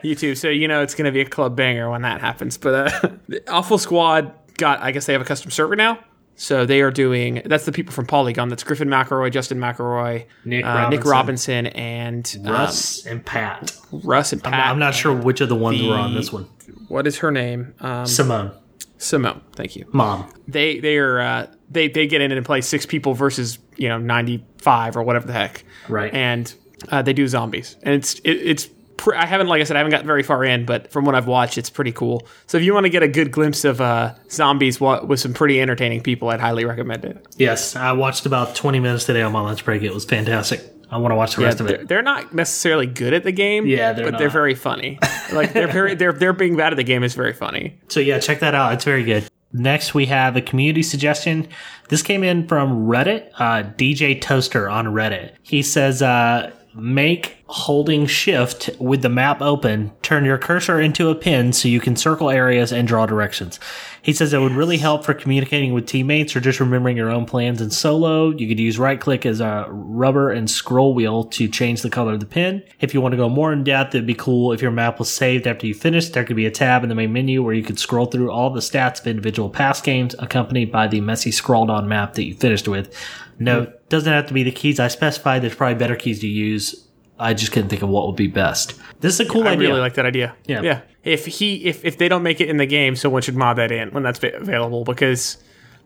YouTube. 0.04 0.36
So 0.36 0.48
you 0.48 0.66
know 0.66 0.82
it's 0.82 0.94
going 0.96 1.04
to 1.04 1.12
be 1.12 1.20
a 1.20 1.28
club 1.28 1.54
banger 1.54 1.88
when 1.88 2.02
that 2.02 2.20
happens. 2.20 2.58
But 2.58 2.74
uh, 3.04 3.08
the 3.28 3.42
Awful 3.48 3.78
Squad 3.78 4.32
got. 4.56 4.80
I 4.80 4.90
guess 4.90 5.06
they 5.06 5.12
have 5.12 5.22
a 5.22 5.26
custom 5.26 5.52
server 5.52 5.76
now. 5.76 6.00
So 6.38 6.66
they 6.66 6.82
are 6.82 6.90
doing. 6.90 7.40
That's 7.46 7.64
the 7.64 7.72
people 7.72 7.92
from 7.92 8.06
Polygon. 8.06 8.50
That's 8.50 8.62
Griffin 8.62 8.88
McElroy, 8.88 9.32
Justin 9.32 9.58
McElroy, 9.58 10.26
Nick 10.44 10.64
uh, 10.66 10.88
Nick 10.90 11.04
Robinson. 11.04 11.64
Robinson, 11.64 11.66
and 11.68 12.36
um, 12.44 12.52
Russ 12.52 13.06
and 13.06 13.24
Pat. 13.24 13.74
Russ 13.90 14.32
and 14.34 14.44
Pat. 14.44 14.52
I'm 14.52 14.78
not 14.78 14.94
sure 14.94 15.14
which 15.14 15.40
of 15.40 15.48
the 15.48 15.56
ones 15.56 15.82
were 15.82 15.94
on 15.94 16.14
this 16.14 16.30
one. 16.32 16.48
What 16.88 17.06
is 17.06 17.18
her 17.18 17.30
name? 17.30 17.74
Um, 17.80 18.04
Simone, 18.06 18.52
Simone. 18.98 19.40
Thank 19.54 19.76
you. 19.76 19.86
mom. 19.92 20.30
they 20.46 20.78
they 20.78 20.98
are 20.98 21.20
uh, 21.20 21.46
they 21.70 21.88
they 21.88 22.06
get 22.06 22.20
in 22.20 22.32
and 22.32 22.44
play 22.44 22.60
six 22.60 22.84
people 22.84 23.14
versus 23.14 23.58
you 23.76 23.88
know 23.88 23.98
ninety 23.98 24.44
five 24.58 24.96
or 24.96 25.02
whatever 25.02 25.26
the 25.26 25.32
heck, 25.32 25.64
Right. 25.88 26.12
And 26.12 26.52
uh, 26.90 27.00
they 27.02 27.12
do 27.14 27.26
zombies, 27.28 27.76
and 27.82 27.94
it's 27.94 28.18
it, 28.20 28.32
it's. 28.32 28.68
Pr- 28.96 29.14
I 29.14 29.26
haven't, 29.26 29.46
like 29.48 29.60
I 29.60 29.64
said, 29.64 29.76
I 29.76 29.80
haven't 29.80 29.90
gotten 29.92 30.06
very 30.06 30.22
far 30.22 30.44
in, 30.44 30.64
but 30.64 30.90
from 30.90 31.04
what 31.04 31.14
I've 31.14 31.26
watched, 31.26 31.58
it's 31.58 31.70
pretty 31.70 31.92
cool. 31.92 32.26
So 32.46 32.58
if 32.58 32.64
you 32.64 32.72
want 32.74 32.84
to 32.84 32.90
get 32.90 33.02
a 33.02 33.08
good 33.08 33.30
glimpse 33.32 33.64
of 33.64 33.80
uh, 33.80 34.14
zombies 34.30 34.80
with 34.80 35.20
some 35.20 35.34
pretty 35.34 35.60
entertaining 35.60 36.02
people, 36.02 36.28
I'd 36.30 36.40
highly 36.40 36.64
recommend 36.64 37.04
it. 37.04 37.26
Yes, 37.36 37.76
I 37.76 37.92
watched 37.92 38.26
about 38.26 38.54
20 38.54 38.80
minutes 38.80 39.04
today 39.04 39.22
on 39.22 39.32
my 39.32 39.40
lunch 39.40 39.64
break. 39.64 39.82
It 39.82 39.92
was 39.94 40.04
fantastic. 40.04 40.60
I 40.90 40.98
want 40.98 41.10
to 41.12 41.16
watch 41.16 41.34
the 41.34 41.42
rest 41.42 41.60
of 41.60 41.66
it. 41.68 41.88
they're 41.88 42.00
not 42.02 42.32
necessarily 42.32 42.86
good 42.86 43.12
at 43.12 43.24
the 43.24 43.32
game, 43.32 43.66
Yeah, 43.66 43.92
they're 43.92 44.10
but 44.10 44.18
they're 44.18 44.28
very 44.30 44.54
funny. 44.54 45.00
like 45.32 45.52
they're 45.52 45.66
very 45.66 45.96
they're 45.96 46.12
they're 46.12 46.32
being 46.32 46.54
bad 46.56 46.72
at 46.72 46.76
the 46.76 46.84
game 46.84 47.02
is 47.02 47.12
very 47.14 47.32
funny. 47.32 47.76
So 47.88 47.98
yeah, 47.98 48.20
check 48.20 48.38
that 48.38 48.54
out. 48.54 48.72
It's 48.74 48.84
very 48.84 49.02
good. 49.02 49.28
Next, 49.52 49.94
we 49.94 50.06
have 50.06 50.36
a 50.36 50.40
community 50.40 50.84
suggestion. 50.84 51.48
This 51.88 52.02
came 52.02 52.22
in 52.22 52.46
from 52.46 52.86
Reddit, 52.86 53.30
uh, 53.36 53.64
DJ 53.76 54.20
Toaster 54.20 54.68
on 54.68 54.86
Reddit. 54.86 55.32
He 55.42 55.62
says, 55.62 56.02
uh, 56.02 56.52
make 56.76 57.38
holding 57.46 58.06
shift 58.06 58.68
with 58.78 59.02
the 59.02 59.08
map 59.08 59.40
open, 59.40 59.92
turn 60.02 60.24
your 60.24 60.36
cursor 60.36 60.80
into 60.80 61.08
a 61.08 61.14
pin 61.14 61.52
so 61.52 61.68
you 61.68 61.80
can 61.80 61.96
circle 61.96 62.28
areas 62.28 62.72
and 62.72 62.86
draw 62.86 63.06
directions. 63.06 63.58
He 64.02 64.12
says 64.12 64.32
it 64.32 64.38
would 64.38 64.52
really 64.52 64.76
help 64.76 65.04
for 65.04 65.14
communicating 65.14 65.72
with 65.72 65.86
teammates 65.86 66.36
or 66.36 66.40
just 66.40 66.60
remembering 66.60 66.96
your 66.96 67.10
own 67.10 67.24
plans 67.24 67.60
in 67.60 67.70
solo. 67.70 68.30
You 68.30 68.46
could 68.46 68.60
use 68.60 68.78
right 68.78 69.00
click 69.00 69.24
as 69.24 69.40
a 69.40 69.66
rubber 69.68 70.30
and 70.30 70.50
scroll 70.50 70.94
wheel 70.94 71.24
to 71.24 71.48
change 71.48 71.82
the 71.82 71.90
color 71.90 72.14
of 72.14 72.20
the 72.20 72.26
pin. 72.26 72.62
If 72.80 72.94
you 72.94 73.00
want 73.00 73.12
to 73.12 73.16
go 73.16 73.28
more 73.28 73.52
in 73.52 73.64
depth, 73.64 73.94
it'd 73.94 74.06
be 74.06 74.14
cool 74.14 74.52
if 74.52 74.62
your 74.62 74.70
map 74.70 74.98
was 74.98 75.10
saved 75.10 75.46
after 75.46 75.66
you 75.66 75.74
finished. 75.74 76.12
There 76.12 76.24
could 76.24 76.36
be 76.36 76.46
a 76.46 76.50
tab 76.50 76.82
in 76.82 76.88
the 76.88 76.94
main 76.94 77.12
menu 77.12 77.42
where 77.42 77.54
you 77.54 77.62
could 77.62 77.78
scroll 77.78 78.06
through 78.06 78.30
all 78.30 78.50
the 78.50 78.60
stats 78.60 79.00
of 79.00 79.06
individual 79.06 79.50
past 79.50 79.82
games 79.82 80.14
accompanied 80.18 80.70
by 80.70 80.86
the 80.88 81.00
messy 81.00 81.32
scrolled 81.32 81.70
on 81.70 81.88
map 81.88 82.14
that 82.14 82.24
you 82.24 82.34
finished 82.34 82.68
with. 82.68 82.94
Note, 83.38 83.75
doesn't 83.88 84.12
have 84.12 84.26
to 84.26 84.34
be 84.34 84.42
the 84.42 84.52
keys 84.52 84.80
I 84.80 84.88
specified. 84.88 85.42
There's 85.42 85.54
probably 85.54 85.76
better 85.76 85.96
keys 85.96 86.20
to 86.20 86.26
use. 86.26 86.86
I 87.18 87.32
just 87.34 87.52
couldn't 87.52 87.70
think 87.70 87.82
of 87.82 87.88
what 87.88 88.06
would 88.06 88.16
be 88.16 88.26
best. 88.26 88.74
This 89.00 89.14
is 89.14 89.20
a 89.20 89.24
cool 89.30 89.46
idea. 89.46 89.68
I 89.68 89.70
really 89.70 89.80
like 89.80 89.94
that 89.94 90.04
idea. 90.06 90.34
Yeah. 90.46 90.60
yeah. 90.62 90.80
If 91.02 91.24
he 91.26 91.64
if 91.64 91.84
if 91.84 91.96
they 91.98 92.08
don't 92.08 92.22
make 92.22 92.40
it 92.40 92.48
in 92.50 92.56
the 92.58 92.66
game, 92.66 92.96
someone 92.96 93.22
should 93.22 93.36
mod 93.36 93.56
that 93.58 93.70
in 93.72 93.90
when 93.92 94.02
that's 94.02 94.20
available 94.22 94.84
because 94.84 95.38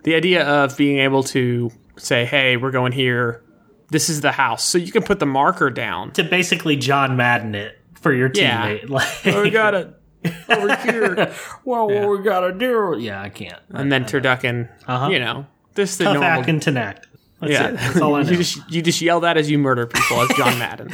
the 0.03 0.15
idea 0.15 0.45
of 0.45 0.77
being 0.77 0.99
able 0.99 1.23
to 1.25 1.71
say, 1.97 2.25
"Hey, 2.25 2.57
we're 2.57 2.71
going 2.73 2.93
here. 2.93 3.45
This 3.91 4.09
is 4.09 4.23
the 4.23 4.33
house," 4.33 4.65
so 4.65 4.79
you 4.79 4.91
can 4.91 5.03
put 5.03 5.21
the 5.21 5.27
marker 5.27 5.69
down. 5.71 6.13
to 6.13 6.25
basically 6.25 6.77
John 6.77 7.17
Madden 7.17 7.55
it 7.55 7.79
for 8.01 8.13
your 8.13 8.31
Yeah. 8.35 8.69
teammate. 8.79 8.89
Like, 8.89 9.27
Oh, 9.27 9.43
we 9.43 9.51
got 9.51 9.75
it 9.75 9.95
over 10.49 10.77
here, 10.77 11.33
well, 11.65 11.89
what 11.89 12.09
we 12.09 12.25
gotta 12.25 12.53
do? 12.53 12.97
Yeah, 12.99 13.21
I 13.23 13.29
can't. 13.29 13.61
and 13.71 13.91
then 13.93 14.05
turducken. 14.05 14.69
Uh-huh. 14.87 15.09
You 15.11 15.19
know, 15.21 15.47
this 15.75 15.97
the 15.97 16.05
Tough 16.05 16.15
normal. 16.15 16.31
act 16.31 16.49
and. 16.49 17.07
That's 17.41 17.53
yeah, 17.53 17.69
it. 17.69 17.77
That's 17.77 18.01
all 18.01 18.15
I 18.15 18.23
know. 18.23 18.31
you 18.31 18.37
just 18.37 18.71
you 18.71 18.83
just 18.83 19.01
yell 19.01 19.21
that 19.21 19.37
as 19.37 19.51
you 19.51 19.59
murder 19.59 19.87
people 19.87 20.21
as 20.21 20.29
John 20.37 20.59
Madden. 20.59 20.89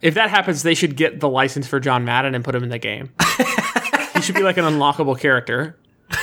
if 0.00 0.14
that 0.14 0.30
happens, 0.30 0.62
they 0.62 0.74
should 0.74 0.96
get 0.96 1.20
the 1.20 1.28
license 1.28 1.66
for 1.66 1.80
John 1.80 2.04
Madden 2.04 2.34
and 2.34 2.44
put 2.44 2.54
him 2.54 2.62
in 2.62 2.70
the 2.70 2.78
game. 2.78 3.10
he 4.14 4.20
should 4.20 4.34
be 4.34 4.42
like 4.42 4.56
an 4.56 4.64
unlockable 4.64 5.18
character. 5.18 5.78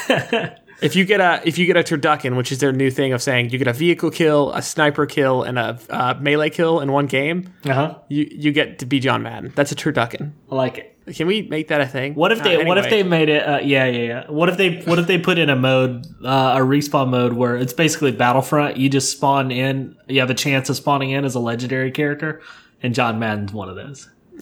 If 0.82 0.96
you 0.96 1.06
get 1.06 1.22
a 1.22 1.40
if 1.46 1.60
you 1.60 1.68
get 1.68 1.78
a 1.78 1.84
turducken, 1.84 2.36
which 2.36 2.52
is 2.52 2.58
their 2.58 2.72
new 2.72 2.90
thing 2.90 3.14
of 3.14 3.22
saying 3.22 3.52
you 3.52 3.60
get 3.60 3.68
a 3.68 3.74
vehicle 3.74 4.10
kill, 4.10 4.52
a 4.52 4.64
sniper 4.64 5.06
kill, 5.06 5.44
and 5.44 5.60
a 5.60 5.80
uh, 5.92 6.16
melee 6.20 6.50
kill 6.50 6.80
in 6.80 6.92
one 6.92 7.06
game, 7.06 7.54
uh-huh. 7.66 8.00
you 8.10 8.28
you 8.32 8.52
get 8.52 8.80
to 8.80 8.88
be 8.88 9.00
John 9.00 9.22
Madden. 9.22 9.54
That's 9.56 9.72
a 9.72 9.76
turducken. 9.76 10.32
I 10.50 10.56
like 10.56 10.80
it. 10.80 10.91
Can 11.16 11.26
we 11.28 11.42
make 11.44 11.70
that 11.70 11.82
a 11.82 11.88
thing? 11.88 12.14
What 12.14 12.32
if 12.32 12.42
Uh, 12.42 12.44
they? 12.44 12.64
What 12.64 12.78
if 12.78 12.90
they 12.90 13.02
made 13.04 13.28
it? 13.30 13.48
Uh, 13.48 13.60
yeah, 13.64 13.86
yeah, 13.86 14.04
yeah. 14.04 14.24
What 14.30 14.50
if 14.50 14.58
they? 14.58 14.82
What 14.82 15.00
if 15.00 15.08
they 15.08 15.18
put 15.18 15.38
in 15.40 15.50
a 15.50 15.56
mode, 15.56 16.06
uh, 16.24 16.56
a 16.58 16.60
respawn 16.60 17.10
mode 17.10 17.34
where 17.34 17.56
it's 17.58 17.74
basically 17.74 18.12
Battlefront. 18.12 18.78
You 18.78 18.88
just 18.88 19.12
spawn 19.12 19.52
in. 19.52 19.96
You 20.08 20.20
have 20.20 20.30
a 20.30 20.36
chance 20.36 20.70
of 20.70 20.76
spawning 20.76 21.10
in 21.10 21.26
as 21.26 21.34
a 21.34 21.40
legendary 21.40 21.90
character, 21.92 22.42
and 22.84 22.94
John 22.94 23.18
Madden's 23.20 23.52
one 23.52 23.68
of 23.68 23.76
those. 23.76 24.10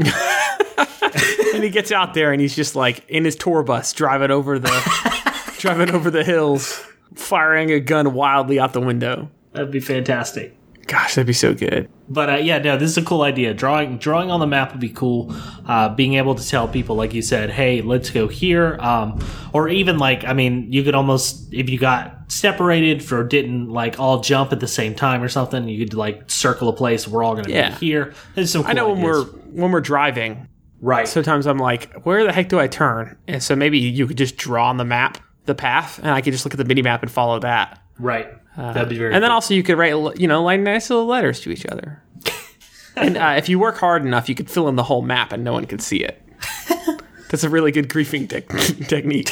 and 1.54 1.64
he 1.64 1.70
gets 1.70 1.92
out 1.92 2.14
there 2.14 2.32
and 2.32 2.42
he's 2.42 2.56
just 2.56 2.76
like 2.76 3.04
in 3.10 3.26
his 3.26 3.36
tour 3.36 3.64
bus 3.64 3.92
driving 3.94 4.32
over 4.32 4.60
the 4.60 5.54
driving 5.60 5.92
over 5.92 6.12
the 6.12 6.24
hills, 6.24 6.86
firing 7.16 7.72
a 7.72 7.80
gun 7.80 8.14
wildly 8.14 8.60
out 8.60 8.74
the 8.74 8.82
window. 8.82 9.30
That'd 9.54 9.72
be 9.72 9.80
fantastic. 9.80 10.56
Gosh, 10.90 11.14
that'd 11.14 11.28
be 11.28 11.34
so 11.34 11.54
good. 11.54 11.88
But 12.10 12.30
uh, 12.32 12.36
yeah, 12.38 12.58
no, 12.58 12.76
this 12.76 12.90
is 12.90 12.98
a 12.98 13.04
cool 13.04 13.22
idea. 13.22 13.54
Drawing 13.54 14.00
drawing 14.00 14.32
on 14.32 14.40
the 14.40 14.48
map 14.48 14.72
would 14.72 14.82
be 14.82 14.90
cool. 14.90 15.32
Uh, 15.68 15.90
being 15.94 16.16
able 16.16 16.34
to 16.34 16.48
tell 16.48 16.68
people, 16.68 16.96
like 16.96 17.14
you 17.14 17.22
said, 17.22 17.52
hey, 17.52 17.84
let's 17.84 18.10
go 18.10 18.28
here. 18.28 18.76
Um, 18.80 19.24
or 19.54 19.70
even 19.70 20.00
like, 20.00 20.26
I 20.26 20.34
mean, 20.34 20.74
you 20.74 20.82
could 20.84 20.96
almost 20.96 21.54
if 21.54 21.70
you 21.70 21.78
got 21.78 22.32
separated 22.32 23.12
or 23.12 23.24
didn't 23.24 23.70
like 23.70 24.00
all 24.00 24.22
jump 24.22 24.52
at 24.52 24.62
the 24.62 24.68
same 24.68 24.96
time 24.96 25.22
or 25.22 25.30
something, 25.30 25.68
you 25.70 25.86
could 25.86 25.94
like 25.94 26.24
circle 26.32 26.70
a 26.70 26.74
place. 26.74 27.08
We're 27.08 27.24
all 27.24 27.34
going 27.36 27.46
to 27.46 27.52
Yeah. 27.52 27.78
be 27.78 27.86
here. 27.86 28.16
There's 28.34 28.52
some. 28.52 28.64
Cool 28.64 28.72
I 28.72 28.74
know 28.74 28.90
when 28.92 29.04
we're 29.04 29.26
when 29.26 29.72
we're 29.72 29.82
driving, 29.82 30.48
right. 30.82 31.08
sometimes 31.08 31.46
I'm 31.46 31.60
like, 31.60 31.94
where 32.04 32.24
the 32.24 32.32
heck 32.32 32.50
do 32.50 32.60
I 32.60 32.66
turn? 32.68 33.16
And 33.28 33.44
so 33.44 33.56
maybe 33.56 33.78
you 33.78 34.08
could 34.08 34.18
just 34.18 34.38
draw 34.38 34.70
on 34.70 34.78
the 34.78 34.86
map 34.86 35.20
the 35.46 35.54
path, 35.54 36.00
and 36.00 36.10
I 36.10 36.22
could 36.22 36.34
just 36.34 36.46
look 36.46 36.54
at 36.56 36.58
the 36.58 36.66
mini 36.66 36.82
map 36.82 37.04
and 37.04 37.12
follow 37.12 37.38
that. 37.40 37.80
Right. 38.00 38.30
That'd 38.58 38.90
be 38.90 38.98
very. 38.98 39.14
And 39.14 39.24
then 39.24 39.30
cool. 39.30 39.36
also 39.36 39.54
you 39.54 39.64
could 39.64 39.78
write, 39.78 40.20
you 40.20 40.28
know, 40.28 40.44
like 40.44 40.60
nice 40.60 40.90
little 40.90 41.06
letters 41.06 41.40
to 41.42 41.52
each 41.52 41.66
other. 41.66 42.02
and 42.96 43.18
uh, 43.18 43.36
if 43.38 43.48
you 43.48 43.60
work 43.60 43.78
hard 43.78 44.06
enough, 44.06 44.28
you 44.28 44.36
could 44.36 44.50
fill 44.50 44.68
in 44.68 44.76
the 44.76 44.84
whole 44.84 45.02
map 45.02 45.32
and 45.32 45.44
no 45.44 45.54
one 45.54 45.66
could 45.66 45.82
see 45.82 46.04
it. 46.04 46.22
That's 47.30 47.44
a 47.44 47.50
really 47.50 47.72
good 47.72 47.88
griefing 47.88 48.28
tech 48.28 48.48
technique. 48.88 49.30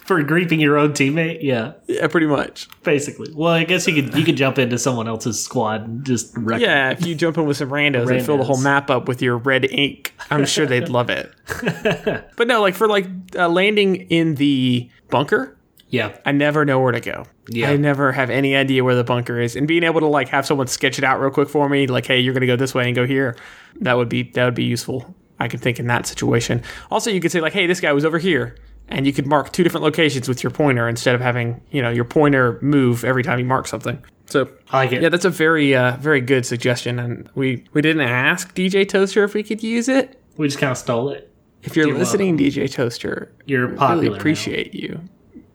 for 0.00 0.22
griefing 0.24 0.60
your 0.60 0.76
own 0.76 0.92
teammate, 0.92 1.42
yeah, 1.42 1.74
yeah, 1.86 2.08
pretty 2.08 2.26
much. 2.26 2.68
basically. 2.82 3.32
Well, 3.32 3.52
I 3.52 3.62
guess 3.62 3.86
you 3.86 3.94
could 3.94 4.12
you 4.18 4.24
could 4.24 4.36
jump 4.36 4.58
into 4.58 4.78
someone 4.78 5.06
else's 5.06 5.42
squad 5.42 5.86
and 5.86 6.04
just 6.04 6.36
wreck. 6.36 6.60
Yeah, 6.60 6.90
if 6.90 7.06
you 7.06 7.14
jump 7.14 7.38
in 7.38 7.46
with 7.46 7.56
some 7.56 7.70
randos, 7.70 8.10
and 8.10 8.26
fill 8.26 8.36
the 8.36 8.42
whole 8.44 8.60
map 8.60 8.90
up 8.90 9.06
with 9.06 9.22
your 9.22 9.38
red 9.38 9.64
ink, 9.70 10.12
I'm 10.28 10.44
sure 10.44 10.66
they'd 10.66 10.88
love 10.88 11.08
it. 11.08 11.32
but 12.36 12.48
no, 12.48 12.60
like 12.60 12.74
for 12.74 12.88
like 12.88 13.06
uh, 13.36 13.48
landing 13.48 13.94
in 14.10 14.34
the 14.34 14.90
bunker, 15.08 15.56
Yeah. 15.92 16.16
I 16.26 16.32
never 16.32 16.64
know 16.64 16.80
where 16.80 16.90
to 16.90 17.00
go. 17.00 17.26
Yeah. 17.48 17.70
I 17.70 17.76
never 17.76 18.10
have 18.12 18.30
any 18.30 18.56
idea 18.56 18.82
where 18.82 18.94
the 18.96 19.04
bunker 19.04 19.38
is, 19.38 19.54
and 19.54 19.68
being 19.68 19.84
able 19.84 20.00
to 20.00 20.06
like 20.06 20.28
have 20.30 20.44
someone 20.46 20.66
sketch 20.66 20.98
it 20.98 21.04
out 21.04 21.20
real 21.20 21.30
quick 21.30 21.48
for 21.48 21.68
me, 21.68 21.86
like, 21.86 22.06
hey, 22.06 22.18
you're 22.18 22.34
gonna 22.34 22.46
go 22.46 22.56
this 22.56 22.74
way 22.74 22.86
and 22.86 22.94
go 22.96 23.06
here. 23.06 23.36
That 23.80 23.96
would 23.98 24.08
be 24.08 24.24
that 24.32 24.44
would 24.44 24.54
be 24.54 24.64
useful. 24.64 25.14
I 25.38 25.48
can 25.48 25.60
think 25.60 25.78
in 25.78 25.86
that 25.88 26.06
situation. 26.06 26.62
Also, 26.90 27.10
you 27.10 27.20
could 27.20 27.30
say 27.30 27.40
like, 27.40 27.52
hey, 27.52 27.66
this 27.66 27.80
guy 27.80 27.92
was 27.92 28.04
over 28.04 28.18
here, 28.18 28.56
and 28.88 29.06
you 29.06 29.12
could 29.12 29.26
mark 29.26 29.52
two 29.52 29.62
different 29.62 29.84
locations 29.84 30.28
with 30.28 30.42
your 30.42 30.50
pointer 30.50 30.88
instead 30.88 31.14
of 31.14 31.20
having 31.20 31.60
you 31.70 31.82
know 31.82 31.90
your 31.90 32.04
pointer 32.06 32.58
move 32.62 33.04
every 33.04 33.22
time 33.22 33.38
you 33.38 33.44
mark 33.44 33.68
something. 33.68 34.02
So 34.26 34.48
I 34.70 34.78
like 34.78 34.92
it. 34.92 35.02
yeah, 35.02 35.10
that's 35.10 35.26
a 35.26 35.30
very 35.30 35.74
uh, 35.76 35.96
very 35.98 36.22
good 36.22 36.46
suggestion, 36.46 36.98
and 36.98 37.28
we 37.34 37.64
we 37.74 37.82
didn't 37.82 38.08
ask 38.08 38.54
DJ 38.54 38.88
Toaster 38.88 39.24
if 39.24 39.34
we 39.34 39.42
could 39.42 39.62
use 39.62 39.88
it. 39.90 40.18
We 40.38 40.46
just 40.48 40.58
kind 40.58 40.70
of 40.70 40.78
stole 40.78 41.10
it. 41.10 41.28
If 41.64 41.76
you're 41.76 41.86
You're 41.88 41.98
listening, 41.98 42.38
DJ 42.38 42.72
Toaster, 42.72 43.30
You're 43.44 43.66
really 43.66 43.76
popular. 43.76 44.10
now. 44.12 44.16
appreciate 44.16 44.74
you. 44.74 45.00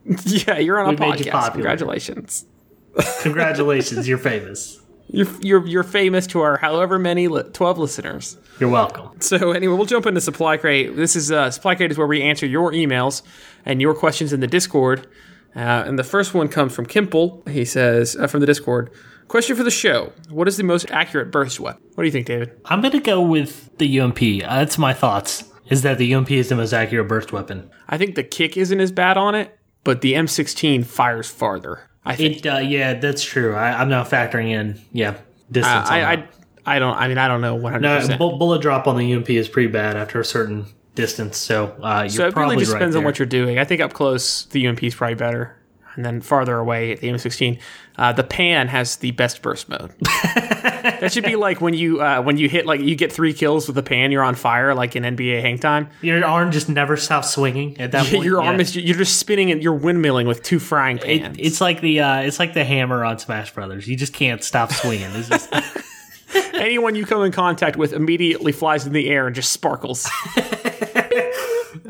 yeah, 0.26 0.58
you're 0.58 0.80
on 0.80 0.96
a 0.96 0.98
We 0.98 1.17
you 1.17 1.32
podcast. 1.32 1.54
Congratulations. 1.54 2.46
Congratulations, 3.22 4.08
you're 4.08 4.17
famous. 4.17 4.80
You're, 5.10 5.28
you're 5.41 5.67
you're 5.67 5.84
famous 5.84 6.28
to 6.28 6.41
our 6.41 6.58
however 6.58 7.00
many 7.00 7.28
li- 7.28 7.43
twelve 7.54 7.78
listeners. 7.78 8.38
You're 8.60 8.70
welcome. 8.70 9.22
So 9.22 9.52
anyway, 9.52 9.76
we'll 9.76 9.86
jump 9.86 10.06
into 10.06 10.20
Supply 10.20 10.58
Crate. 10.58 10.96
This 10.96 11.15
is 11.15 11.32
uh, 11.32 11.50
Supply 11.52 11.76
Crate 11.76 11.91
is 11.91 11.98
where 11.98 12.08
we 12.08 12.22
answer 12.22 12.46
your 12.46 12.72
emails 12.72 13.22
and 13.65 13.82
your 13.82 13.93
questions 13.93 14.34
in 14.34 14.39
the 14.41 14.48
Discord. 14.48 15.08
Uh, 15.56 15.60
and 15.88 15.98
the 15.98 16.04
first 16.04 16.34
one 16.34 16.50
comes 16.50 16.74
from 16.76 16.86
Kimple. 16.86 17.48
He 17.48 17.63
says 17.65 18.15
uh, 18.17 18.28
from 18.28 18.41
the 18.41 18.46
Discord. 18.46 18.91
Question 19.28 19.56
for 19.56 19.63
the 19.63 19.72
show: 19.72 20.12
What 20.30 20.48
is 20.48 20.58
the 20.58 20.63
most 20.63 20.89
accurate 20.91 21.32
burst 21.32 21.60
weapon? 21.60 21.82
What 21.96 22.04
do 22.04 22.06
you 22.06 22.12
think, 22.12 22.28
David? 22.28 22.52
I'm 22.65 22.82
gonna 22.82 23.00
go 23.00 23.22
with 23.22 23.78
the 23.78 24.00
UMP. 24.00 24.22
Uh, 24.43 24.60
that's 24.60 24.78
my 24.78 24.93
thoughts. 24.93 25.46
Is 25.70 25.82
that 25.82 25.98
the 25.98 26.13
UMP 26.13 26.32
is 26.32 26.50
the 26.50 26.56
most 26.56 26.74
accurate 26.74 27.08
burst 27.08 27.34
weapon? 27.34 27.70
I 27.89 27.98
think 27.98 28.15
the 28.15 28.24
kick 28.24 28.56
isn't 28.56 28.80
as 28.80 28.91
bad 28.91 29.17
on 29.17 29.36
it, 29.36 29.57
but 29.88 30.02
the 30.02 30.15
M16 30.15 30.86
fires 30.86 31.30
farther. 31.30 31.89
I 32.04 32.13
think. 32.17 32.45
It, 32.45 32.45
uh, 32.45 32.58
yeah, 32.58 32.95
that's 32.95 33.23
true. 33.23 33.56
I, 33.56 33.71
I'm 33.82 33.88
not 33.88 34.10
factoring 34.10 34.50
in, 34.52 34.82
yeah, 34.91 35.12
distance. 35.50 35.89
Uh, 35.89 35.93
on 35.93 36.00
I. 36.02 36.28
I 36.65 36.80
don't. 36.80 36.97
I 36.97 37.08
mean, 37.08 37.17
I 37.17 37.30
don't 37.30 37.39
know 37.39 37.56
one 37.56 37.71
hundred 37.71 37.88
No, 37.88 38.00
percent. 38.02 38.19
bu- 38.19 38.38
bullet 38.38 38.62
drop 38.62 38.86
on 38.86 38.97
the 38.97 39.13
UMP 39.13 39.30
is 39.30 39.47
pretty 39.47 39.69
bad 39.71 39.95
after 39.95 40.19
a 40.19 40.26
certain 40.26 40.65
distance. 40.95 41.38
So 41.38 41.67
uh, 41.82 42.02
you're 42.02 42.10
So 42.10 42.28
it 42.28 42.34
probably 42.34 42.56
really 42.56 42.63
just 42.65 42.73
right 42.73 42.80
depends 42.80 42.97
on 42.97 43.06
what 43.06 43.17
you're 43.17 43.26
doing. 43.28 43.58
I 43.58 43.63
think 43.63 43.80
up 43.80 43.93
close, 43.93 44.43
the 44.47 44.67
UMP 44.67 44.84
is 44.84 44.93
probably 44.93 45.15
better, 45.15 45.56
and 45.95 46.04
then 46.04 46.19
farther 46.19 46.58
away 46.58 46.91
at 46.91 47.00
the 47.00 47.08
M16, 47.08 47.62
uh, 47.97 48.12
the 48.12 48.26
pan 48.26 48.67
has 48.67 48.97
the 48.97 49.12
best 49.12 49.41
burst 49.41 49.69
mode. 49.69 49.93
that 51.00 51.12
should 51.13 51.23
be 51.23 51.36
like 51.36 51.62
when 51.62 51.73
you 51.73 52.02
uh, 52.02 52.21
when 52.21 52.38
you 52.38 52.50
hit 52.50 52.65
like 52.65 52.82
you 52.82 52.95
get 52.95 53.12
three 53.12 53.34
kills 53.34 53.67
with 53.67 53.78
a 53.78 53.84
pan, 53.84 54.12
you're 54.12 54.23
on 54.23 54.36
fire 54.36 54.73
like 54.73 54.95
in 54.95 55.04
NBA 55.04 55.41
hang 55.41 55.58
time. 55.60 55.89
Your 56.02 56.26
arm 56.26 56.52
just 56.52 56.69
never 56.69 56.97
stops 56.97 57.32
swinging 57.32 57.80
at 57.80 57.91
that 57.91 58.06
point. 58.12 58.23
Your 58.26 58.41
arm 58.41 58.56
yeah. 58.56 58.62
is 58.62 58.76
you're 58.76 58.97
just 58.97 59.17
spinning 59.19 59.52
and 59.52 59.62
you're 59.62 59.78
windmilling 59.78 60.28
with 60.28 60.43
two 60.43 60.60
frying 60.60 60.97
It, 60.97 61.21
pans. 61.21 61.38
it's 61.39 61.62
like 61.62 61.82
the 61.82 62.02
uh, 62.02 62.21
it's 62.21 62.39
like 62.39 62.54
the 62.54 62.63
hammer 62.63 63.04
on 63.04 63.19
Smash 63.19 63.54
Brothers. 63.54 63.88
You 63.88 63.95
just 63.95 64.13
can't 64.13 64.43
stop 64.43 64.71
swinging. 64.71 65.12
Anyone 66.54 66.95
you 66.95 67.06
come 67.06 67.23
in 67.23 67.32
contact 67.32 67.78
with 67.78 67.93
immediately 67.93 68.52
flies 68.52 68.86
in 68.86 68.93
the 68.93 69.10
air 69.10 69.28
and 69.28 69.36
just 69.36 69.52
sparkles. 69.52 70.10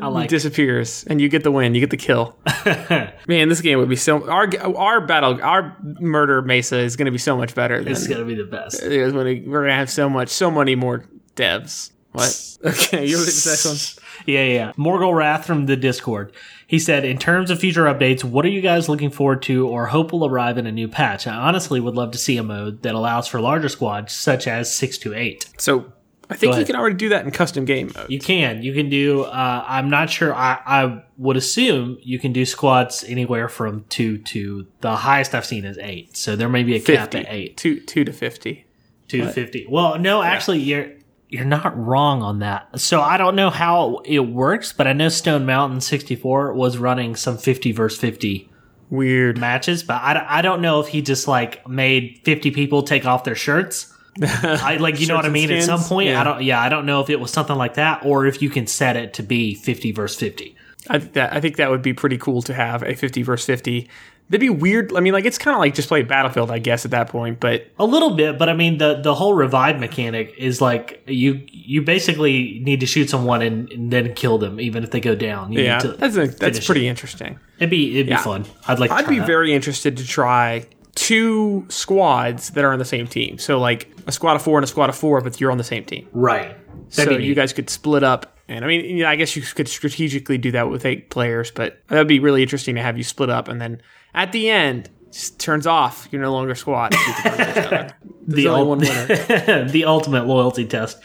I 0.00 0.06
like. 0.08 0.28
disappears 0.28 1.04
and 1.08 1.20
you 1.20 1.28
get 1.28 1.42
the 1.42 1.50
win, 1.50 1.74
you 1.74 1.80
get 1.80 1.90
the 1.90 1.96
kill. 1.96 2.36
Man, 3.28 3.48
this 3.48 3.60
game 3.60 3.78
would 3.78 3.88
be 3.88 3.96
so 3.96 4.28
our 4.30 4.48
our 4.76 5.00
battle 5.00 5.40
our 5.42 5.76
murder 6.00 6.42
mesa 6.42 6.78
is 6.78 6.96
going 6.96 7.06
to 7.06 7.12
be 7.12 7.18
so 7.18 7.36
much 7.36 7.54
better 7.54 7.82
than 7.82 7.92
It's 7.92 8.06
gonna 8.06 8.24
be 8.24 8.34
the 8.34 8.44
best. 8.44 8.82
it 8.82 8.92
is 8.92 9.12
when 9.12 9.24
we- 9.24 9.40
we're 9.46 9.60
going 9.60 9.70
to 9.70 9.74
have 9.76 9.90
so 9.90 10.08
much 10.08 10.28
so 10.28 10.50
many 10.50 10.74
more 10.74 11.04
devs. 11.36 11.90
What? 12.12 12.44
Okay, 12.64 13.06
you're 13.06 13.20
the 13.20 13.24
next 13.26 13.64
one. 13.64 14.04
Yeah, 14.26 14.44
yeah. 14.44 14.72
Morgul 14.72 15.14
Wrath 15.14 15.46
from 15.46 15.66
the 15.66 15.76
Discord. 15.76 16.32
He 16.66 16.80
said, 16.80 17.04
in 17.04 17.16
terms 17.16 17.50
of 17.52 17.60
future 17.60 17.84
updates, 17.84 18.24
what 18.24 18.44
are 18.44 18.48
you 18.48 18.60
guys 18.60 18.88
looking 18.88 19.10
forward 19.10 19.42
to 19.42 19.68
or 19.68 19.86
hope 19.86 20.10
will 20.12 20.26
arrive 20.26 20.58
in 20.58 20.66
a 20.66 20.72
new 20.72 20.88
patch? 20.88 21.28
I 21.28 21.34
honestly 21.36 21.78
would 21.78 21.94
love 21.94 22.10
to 22.12 22.18
see 22.18 22.36
a 22.36 22.42
mode 22.42 22.82
that 22.82 22.96
allows 22.96 23.28
for 23.28 23.40
larger 23.40 23.68
squads, 23.68 24.12
such 24.12 24.48
as 24.48 24.74
six 24.74 24.98
to 24.98 25.14
eight. 25.14 25.48
So 25.58 25.92
I 26.30 26.36
think 26.36 26.56
you 26.56 26.64
can 26.64 26.76
already 26.76 26.96
do 26.96 27.08
that 27.10 27.24
in 27.24 27.30
custom 27.30 27.64
game 27.64 27.90
mode. 27.94 28.10
You 28.10 28.18
can. 28.18 28.62
You 28.62 28.74
can 28.74 28.90
do. 28.90 29.22
Uh, 29.22 29.64
I'm 29.66 29.88
not 29.88 30.10
sure. 30.10 30.34
I, 30.34 30.60
I 30.66 31.02
would 31.16 31.36
assume 31.36 31.98
you 32.02 32.18
can 32.18 32.32
do 32.32 32.44
squats 32.44 33.02
anywhere 33.04 33.48
from 33.48 33.84
two 33.88 34.18
to 34.18 34.66
the 34.80 34.94
highest 34.96 35.34
I've 35.34 35.46
seen 35.46 35.64
is 35.64 35.78
eight. 35.78 36.16
So 36.16 36.36
there 36.36 36.48
may 36.48 36.64
be 36.64 36.74
a 36.76 36.80
cap 36.80 37.12
Fifty 37.12 37.18
at 37.18 37.32
eight, 37.32 37.56
two 37.56 37.80
two 37.80 38.04
to 38.04 38.12
fifty. 38.12 38.66
two 39.08 39.22
to 39.22 39.32
fifty. 39.32 39.66
Well, 39.68 39.98
no, 39.98 40.22
actually, 40.22 40.58
you're 40.60 40.90
you're 41.30 41.44
not 41.44 41.76
wrong 41.78 42.22
on 42.22 42.40
that. 42.40 42.78
So 42.80 43.00
I 43.00 43.16
don't 43.16 43.36
know 43.36 43.50
how 43.50 44.02
it 44.04 44.20
works, 44.20 44.72
but 44.72 44.86
I 44.86 44.92
know 44.94 45.08
Stone 45.10 45.44
Mountain 45.44 45.82
64 45.82 46.54
was 46.54 46.78
running 46.78 47.16
some 47.16 47.36
50 47.36 47.72
versus 47.72 48.00
50 48.00 48.50
Weird. 48.88 49.36
matches, 49.36 49.82
but 49.82 50.00
I, 50.00 50.24
I 50.38 50.42
don't 50.42 50.62
know 50.62 50.80
if 50.80 50.88
he 50.88 51.02
just 51.02 51.28
like 51.28 51.68
made 51.68 52.22
50 52.24 52.50
people 52.52 52.82
take 52.82 53.04
off 53.04 53.24
their 53.24 53.34
shirts. 53.34 53.94
I 54.22 54.76
like 54.76 55.00
you 55.00 55.06
know 55.06 55.16
what 55.16 55.24
I 55.26 55.30
mean. 55.30 55.50
At 55.50 55.62
some 55.64 55.80
point, 55.80 56.08
Yeah. 56.08 56.20
I 56.20 56.24
don't. 56.24 56.42
Yeah, 56.42 56.60
I 56.60 56.68
don't 56.68 56.86
know 56.86 57.00
if 57.00 57.10
it 57.10 57.20
was 57.20 57.30
something 57.30 57.56
like 57.56 57.74
that, 57.74 58.04
or 58.04 58.26
if 58.26 58.42
you 58.42 58.50
can 58.50 58.66
set 58.66 58.96
it 58.96 59.14
to 59.14 59.22
be 59.22 59.54
50 59.54 59.92
versus 59.92 60.18
50. 60.18 60.54
I 60.90 60.98
think 60.98 61.12
that 61.14 61.32
I 61.32 61.40
think 61.40 61.56
that 61.56 61.70
would 61.70 61.82
be 61.82 61.92
pretty 61.92 62.16
cool 62.18 62.40
to 62.42 62.54
have 62.54 62.82
a 62.82 62.94
fifty 62.94 63.22
versus 63.22 63.44
fifty. 63.44 63.88
That'd 64.30 64.40
be 64.40 64.48
weird. 64.50 64.94
I 64.94 65.00
mean, 65.00 65.12
like 65.12 65.24
it's 65.24 65.36
kind 65.38 65.54
of 65.54 65.58
like 65.58 65.74
just 65.74 65.88
play 65.88 66.02
Battlefield, 66.02 66.50
I 66.50 66.58
guess, 66.60 66.84
at 66.84 66.90
that 66.92 67.08
point. 67.08 67.40
But 67.40 67.66
A 67.78 67.84
little 67.84 68.10
bit, 68.14 68.38
but 68.38 68.48
I 68.48 68.54
mean 68.54 68.78
the 68.78 69.00
the 69.02 69.14
whole 69.14 69.34
revive 69.34 69.80
mechanic 69.80 70.34
is 70.38 70.60
like 70.62 71.02
you 71.06 71.42
you 71.50 71.82
basically 71.82 72.60
need 72.62 72.80
to 72.80 72.86
shoot 72.86 73.10
someone 73.10 73.42
and, 73.42 73.70
and 73.72 73.90
then 73.90 74.14
kill 74.14 74.38
them, 74.38 74.60
even 74.60 74.82
if 74.84 74.90
they 74.90 75.00
go 75.00 75.14
down. 75.14 75.52
You 75.52 75.62
yeah, 75.62 75.74
need 75.78 75.80
to 75.82 75.92
that's 75.94 76.16
a, 76.16 76.26
that's 76.28 76.64
pretty 76.64 76.86
interesting. 76.88 77.38
It'd 77.58 77.70
be 77.70 77.94
it'd 77.96 78.06
be 78.06 78.10
Yeah. 78.12 78.18
fun. 78.22 78.44
I'd 78.66 78.78
like. 78.78 78.90
To 78.90 78.96
I'd 78.96 79.08
be 79.08 79.18
that. 79.18 79.26
very 79.26 79.52
interested 79.52 79.96
to 79.98 80.06
try 80.06 80.66
two 80.98 81.64
squads 81.68 82.50
that 82.50 82.64
are 82.64 82.72
on 82.72 82.80
the 82.80 82.84
same 82.84 83.06
team. 83.06 83.38
So 83.38 83.58
like 83.60 83.88
a 84.08 84.12
squad 84.12 84.34
of 84.34 84.42
four 84.42 84.58
and 84.58 84.64
a 84.64 84.66
squad 84.66 84.88
of 84.88 84.96
four, 84.96 85.20
but 85.20 85.40
you're 85.40 85.52
on 85.52 85.58
the 85.58 85.64
same 85.64 85.84
team. 85.84 86.08
right. 86.12 86.56
so 86.88 87.04
That'd 87.04 87.18
be 87.18 87.24
you 87.24 87.30
neat. 87.30 87.36
guys 87.36 87.52
could 87.52 87.70
split 87.70 88.02
up. 88.02 88.36
And 88.48 88.64
I 88.64 88.68
mean, 88.68 88.84
you 88.84 89.02
know, 89.04 89.08
I 89.08 89.14
guess 89.14 89.36
you 89.36 89.42
could 89.42 89.68
strategically 89.68 90.38
do 90.38 90.50
that 90.52 90.70
with 90.70 90.84
eight 90.84 91.08
players, 91.10 91.52
but 91.52 91.80
that'd 91.86 92.08
be 92.08 92.18
really 92.18 92.42
interesting 92.42 92.74
to 92.74 92.82
have 92.82 92.96
you 92.98 93.04
split 93.04 93.30
up, 93.30 93.46
and 93.46 93.60
then 93.60 93.80
at 94.14 94.32
the 94.32 94.48
end, 94.50 94.88
just 95.12 95.38
turns 95.38 95.66
off. 95.66 96.08
You're 96.10 96.22
no 96.22 96.32
longer 96.32 96.54
squad. 96.54 96.94
You 96.94 96.98
get 97.06 97.16
to 97.16 97.22
burn 97.22 97.50
each 97.50 97.56
other. 97.58 97.94
There's 98.26 98.36
the 98.36 98.48
only 98.48 98.60
ul- 98.62 98.68
one 98.68 98.78
winner. 98.80 99.68
the 99.68 99.84
ultimate 99.84 100.26
loyalty 100.26 100.64
test. 100.64 100.98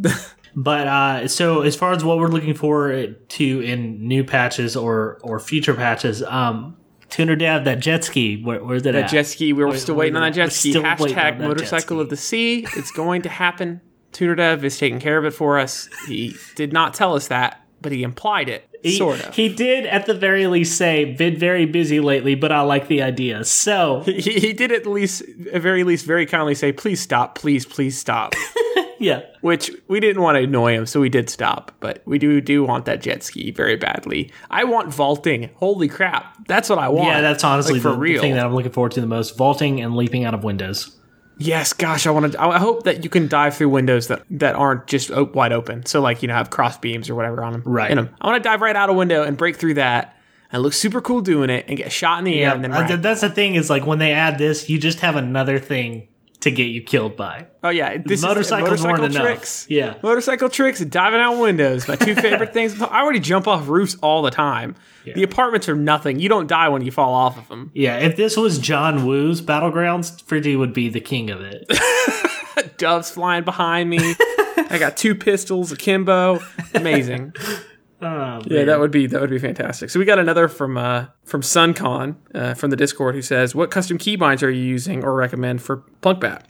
but 0.56 0.86
uh, 0.86 1.28
so 1.28 1.62
as 1.62 1.74
far 1.76 1.92
as 1.92 2.04
what 2.04 2.18
we're 2.18 2.28
looking 2.28 2.54
forward 2.54 3.28
to 3.30 3.60
in 3.60 4.06
new 4.06 4.22
patches 4.24 4.76
or 4.76 5.18
or 5.22 5.40
future 5.40 5.74
patches, 5.74 6.22
um, 6.22 6.76
Tuner 7.14 7.36
Dev 7.36 7.64
that 7.66 7.78
jet 7.78 8.02
ski, 8.02 8.42
where, 8.42 8.62
where's 8.64 8.84
it 8.84 8.96
at? 8.96 9.08
Jet 9.08 9.26
ski. 9.26 9.52
We're 9.52 9.68
Wait, 9.68 9.78
still 9.78 9.94
waiting 9.94 10.16
on 10.16 10.22
that 10.22 10.34
jet 10.34 10.52
ski. 10.52 10.70
still 10.72 10.82
waiting 10.82 11.16
on 11.16 11.24
Hashtag 11.34 11.38
motorcycle 11.38 11.98
ski. 11.98 12.00
of 12.00 12.10
the 12.10 12.16
sea. 12.16 12.66
It's 12.76 12.90
going 12.90 13.22
to 13.22 13.28
happen. 13.28 13.80
Tuner 14.10 14.34
Dev 14.34 14.64
is 14.64 14.76
taking 14.78 14.98
care 14.98 15.16
of 15.16 15.24
it 15.24 15.30
for 15.30 15.60
us. 15.60 15.88
He 16.08 16.34
did 16.56 16.72
not 16.72 16.92
tell 16.92 17.14
us 17.14 17.28
that, 17.28 17.64
but 17.80 17.92
he 17.92 18.02
implied 18.02 18.48
it. 18.48 18.68
He, 18.82 18.98
sort 18.98 19.24
of. 19.24 19.32
he 19.32 19.48
did 19.48 19.86
at 19.86 20.06
the 20.06 20.14
very 20.14 20.48
least 20.48 20.76
say, 20.76 21.04
"Been 21.14 21.36
very 21.36 21.66
busy 21.66 22.00
lately, 22.00 22.34
but 22.34 22.50
I 22.50 22.62
like 22.62 22.88
the 22.88 23.00
idea." 23.02 23.44
So 23.44 24.00
He, 24.06 24.20
he 24.20 24.52
did 24.52 24.72
at 24.72 24.84
least, 24.84 25.22
at 25.52 25.62
very 25.62 25.84
least, 25.84 26.04
very 26.06 26.26
kindly 26.26 26.56
say, 26.56 26.72
"Please 26.72 27.00
stop, 27.00 27.36
please, 27.36 27.64
please 27.64 27.96
stop." 27.96 28.34
yeah, 28.98 29.20
Which 29.40 29.70
we 29.88 30.00
didn't 30.00 30.22
want 30.22 30.36
to 30.36 30.42
annoy 30.44 30.74
him, 30.74 30.86
so 30.86 31.00
we 31.00 31.08
did 31.08 31.28
stop. 31.30 31.72
But 31.80 32.02
we 32.06 32.18
do 32.18 32.40
do 32.40 32.64
want 32.64 32.84
that 32.86 33.00
jet 33.02 33.22
ski 33.22 33.50
very 33.50 33.76
badly. 33.76 34.30
I 34.50 34.64
want 34.64 34.92
vaulting. 34.92 35.50
Holy 35.56 35.88
crap, 35.88 36.46
that's 36.46 36.68
what 36.68 36.78
I 36.78 36.88
want. 36.88 37.08
yeah, 37.08 37.20
that's 37.20 37.44
honestly 37.44 37.74
Like, 37.74 37.82
for 37.82 37.88
the, 37.90 37.94
the 37.94 38.00
real. 38.00 38.20
thing 38.22 38.34
that 38.34 38.44
I'm 38.44 38.54
looking 38.54 38.72
forward 38.72 38.92
to 38.92 39.00
the 39.00 39.06
most: 39.06 39.36
vaulting 39.36 39.80
and 39.80 39.96
leaping 39.96 40.24
out 40.24 40.34
of 40.34 40.44
windows. 40.44 40.96
Yes, 41.36 41.72
gosh, 41.72 42.06
I 42.06 42.10
want 42.10 42.32
to. 42.32 42.40
I 42.40 42.58
hope 42.58 42.84
that 42.84 43.02
you 43.02 43.10
can 43.10 43.26
dive 43.26 43.56
through 43.56 43.68
windows 43.70 44.06
that 44.06 44.22
that 44.30 44.54
aren't 44.54 44.86
just 44.86 45.10
o- 45.10 45.24
wide 45.34 45.52
open. 45.52 45.84
So 45.84 46.00
like 46.00 46.22
you 46.22 46.28
know 46.28 46.34
have 46.34 46.50
cross 46.50 46.78
beams 46.78 47.10
or 47.10 47.14
whatever 47.16 47.42
on 47.42 47.52
them. 47.52 47.62
Right. 47.66 47.90
In 47.90 47.96
them. 47.96 48.10
I 48.20 48.28
want 48.28 48.42
to 48.42 48.48
dive 48.48 48.60
right 48.60 48.76
out 48.76 48.88
a 48.88 48.92
window 48.92 49.24
and 49.24 49.36
break 49.36 49.56
through 49.56 49.74
that 49.74 50.16
and 50.52 50.62
look 50.62 50.72
super 50.74 51.00
cool 51.00 51.20
doing 51.22 51.50
it 51.50 51.64
and 51.66 51.76
get 51.76 51.90
shot 51.90 52.20
in 52.20 52.24
the 52.24 52.40
air 52.44 52.54
and 52.54 52.62
then 52.62 52.70
Uh, 52.72 52.96
that's 52.96 53.22
the 53.22 53.30
thing 53.30 53.56
is 53.56 53.68
like 53.68 53.84
when 53.84 53.98
they 53.98 54.12
add 54.12 54.38
this, 54.38 54.70
you 54.70 54.78
just 54.78 55.00
have 55.00 55.16
another 55.16 55.58
thing 55.58 56.06
to 56.44 56.50
get 56.50 56.64
you 56.64 56.82
killed 56.82 57.16
by. 57.16 57.46
Oh 57.62 57.70
yeah, 57.70 57.96
this 58.04 58.22
Motorcycles 58.22 58.80
is 58.80 58.84
motorcycle 58.84 59.04
enough. 59.06 59.22
tricks. 59.22 59.66
Yeah. 59.68 59.94
motorcycle 60.02 60.48
tricks, 60.50 60.80
and 60.80 60.90
diving 60.90 61.20
out 61.20 61.38
windows. 61.40 61.88
My 61.88 61.96
two 61.96 62.14
favorite 62.14 62.52
things. 62.52 62.80
I 62.82 63.00
already 63.02 63.18
jump 63.20 63.48
off 63.48 63.66
roofs 63.66 63.96
all 64.02 64.22
the 64.22 64.30
time. 64.30 64.76
The 65.04 65.22
apartments 65.22 65.68
are 65.68 65.74
nothing. 65.76 66.18
You 66.18 66.28
don't 66.28 66.46
die 66.46 66.68
when 66.68 66.82
you 66.82 66.90
fall 66.90 67.12
off 67.12 67.36
of 67.36 67.48
them. 67.48 67.70
Yeah, 67.74 67.98
if 67.98 68.16
this 68.16 68.36
was 68.36 68.58
John 68.58 69.06
Woo's 69.06 69.42
Battlegrounds, 69.42 70.22
Friggy 70.24 70.58
would 70.58 70.72
be 70.72 70.88
the 70.88 71.00
king 71.00 71.30
of 71.30 71.40
it. 71.42 71.66
Doves 72.78 73.10
flying 73.10 73.44
behind 73.44 73.90
me. 73.90 73.98
I 74.70 74.76
got 74.78 74.96
two 74.96 75.14
pistols, 75.14 75.72
akimbo. 75.72 76.40
Amazing. 76.74 77.34
Oh, 78.04 78.42
Yeah, 78.46 78.64
that 78.64 78.78
would 78.80 78.90
be 78.90 79.06
that 79.06 79.20
would 79.20 79.30
be 79.30 79.38
fantastic. 79.38 79.90
So 79.90 79.98
we 79.98 80.04
got 80.04 80.18
another 80.18 80.48
from 80.48 80.76
uh, 80.76 81.06
from 81.24 81.40
SunCon 81.42 82.16
uh, 82.34 82.54
from 82.54 82.70
the 82.70 82.76
Discord 82.76 83.14
who 83.14 83.22
says, 83.22 83.54
"What 83.54 83.70
custom 83.70 83.98
keybinds 83.98 84.42
are 84.42 84.50
you 84.50 84.62
using 84.62 85.04
or 85.04 85.14
recommend 85.14 85.62
for 85.62 85.78
Plunkbat? 86.02 86.44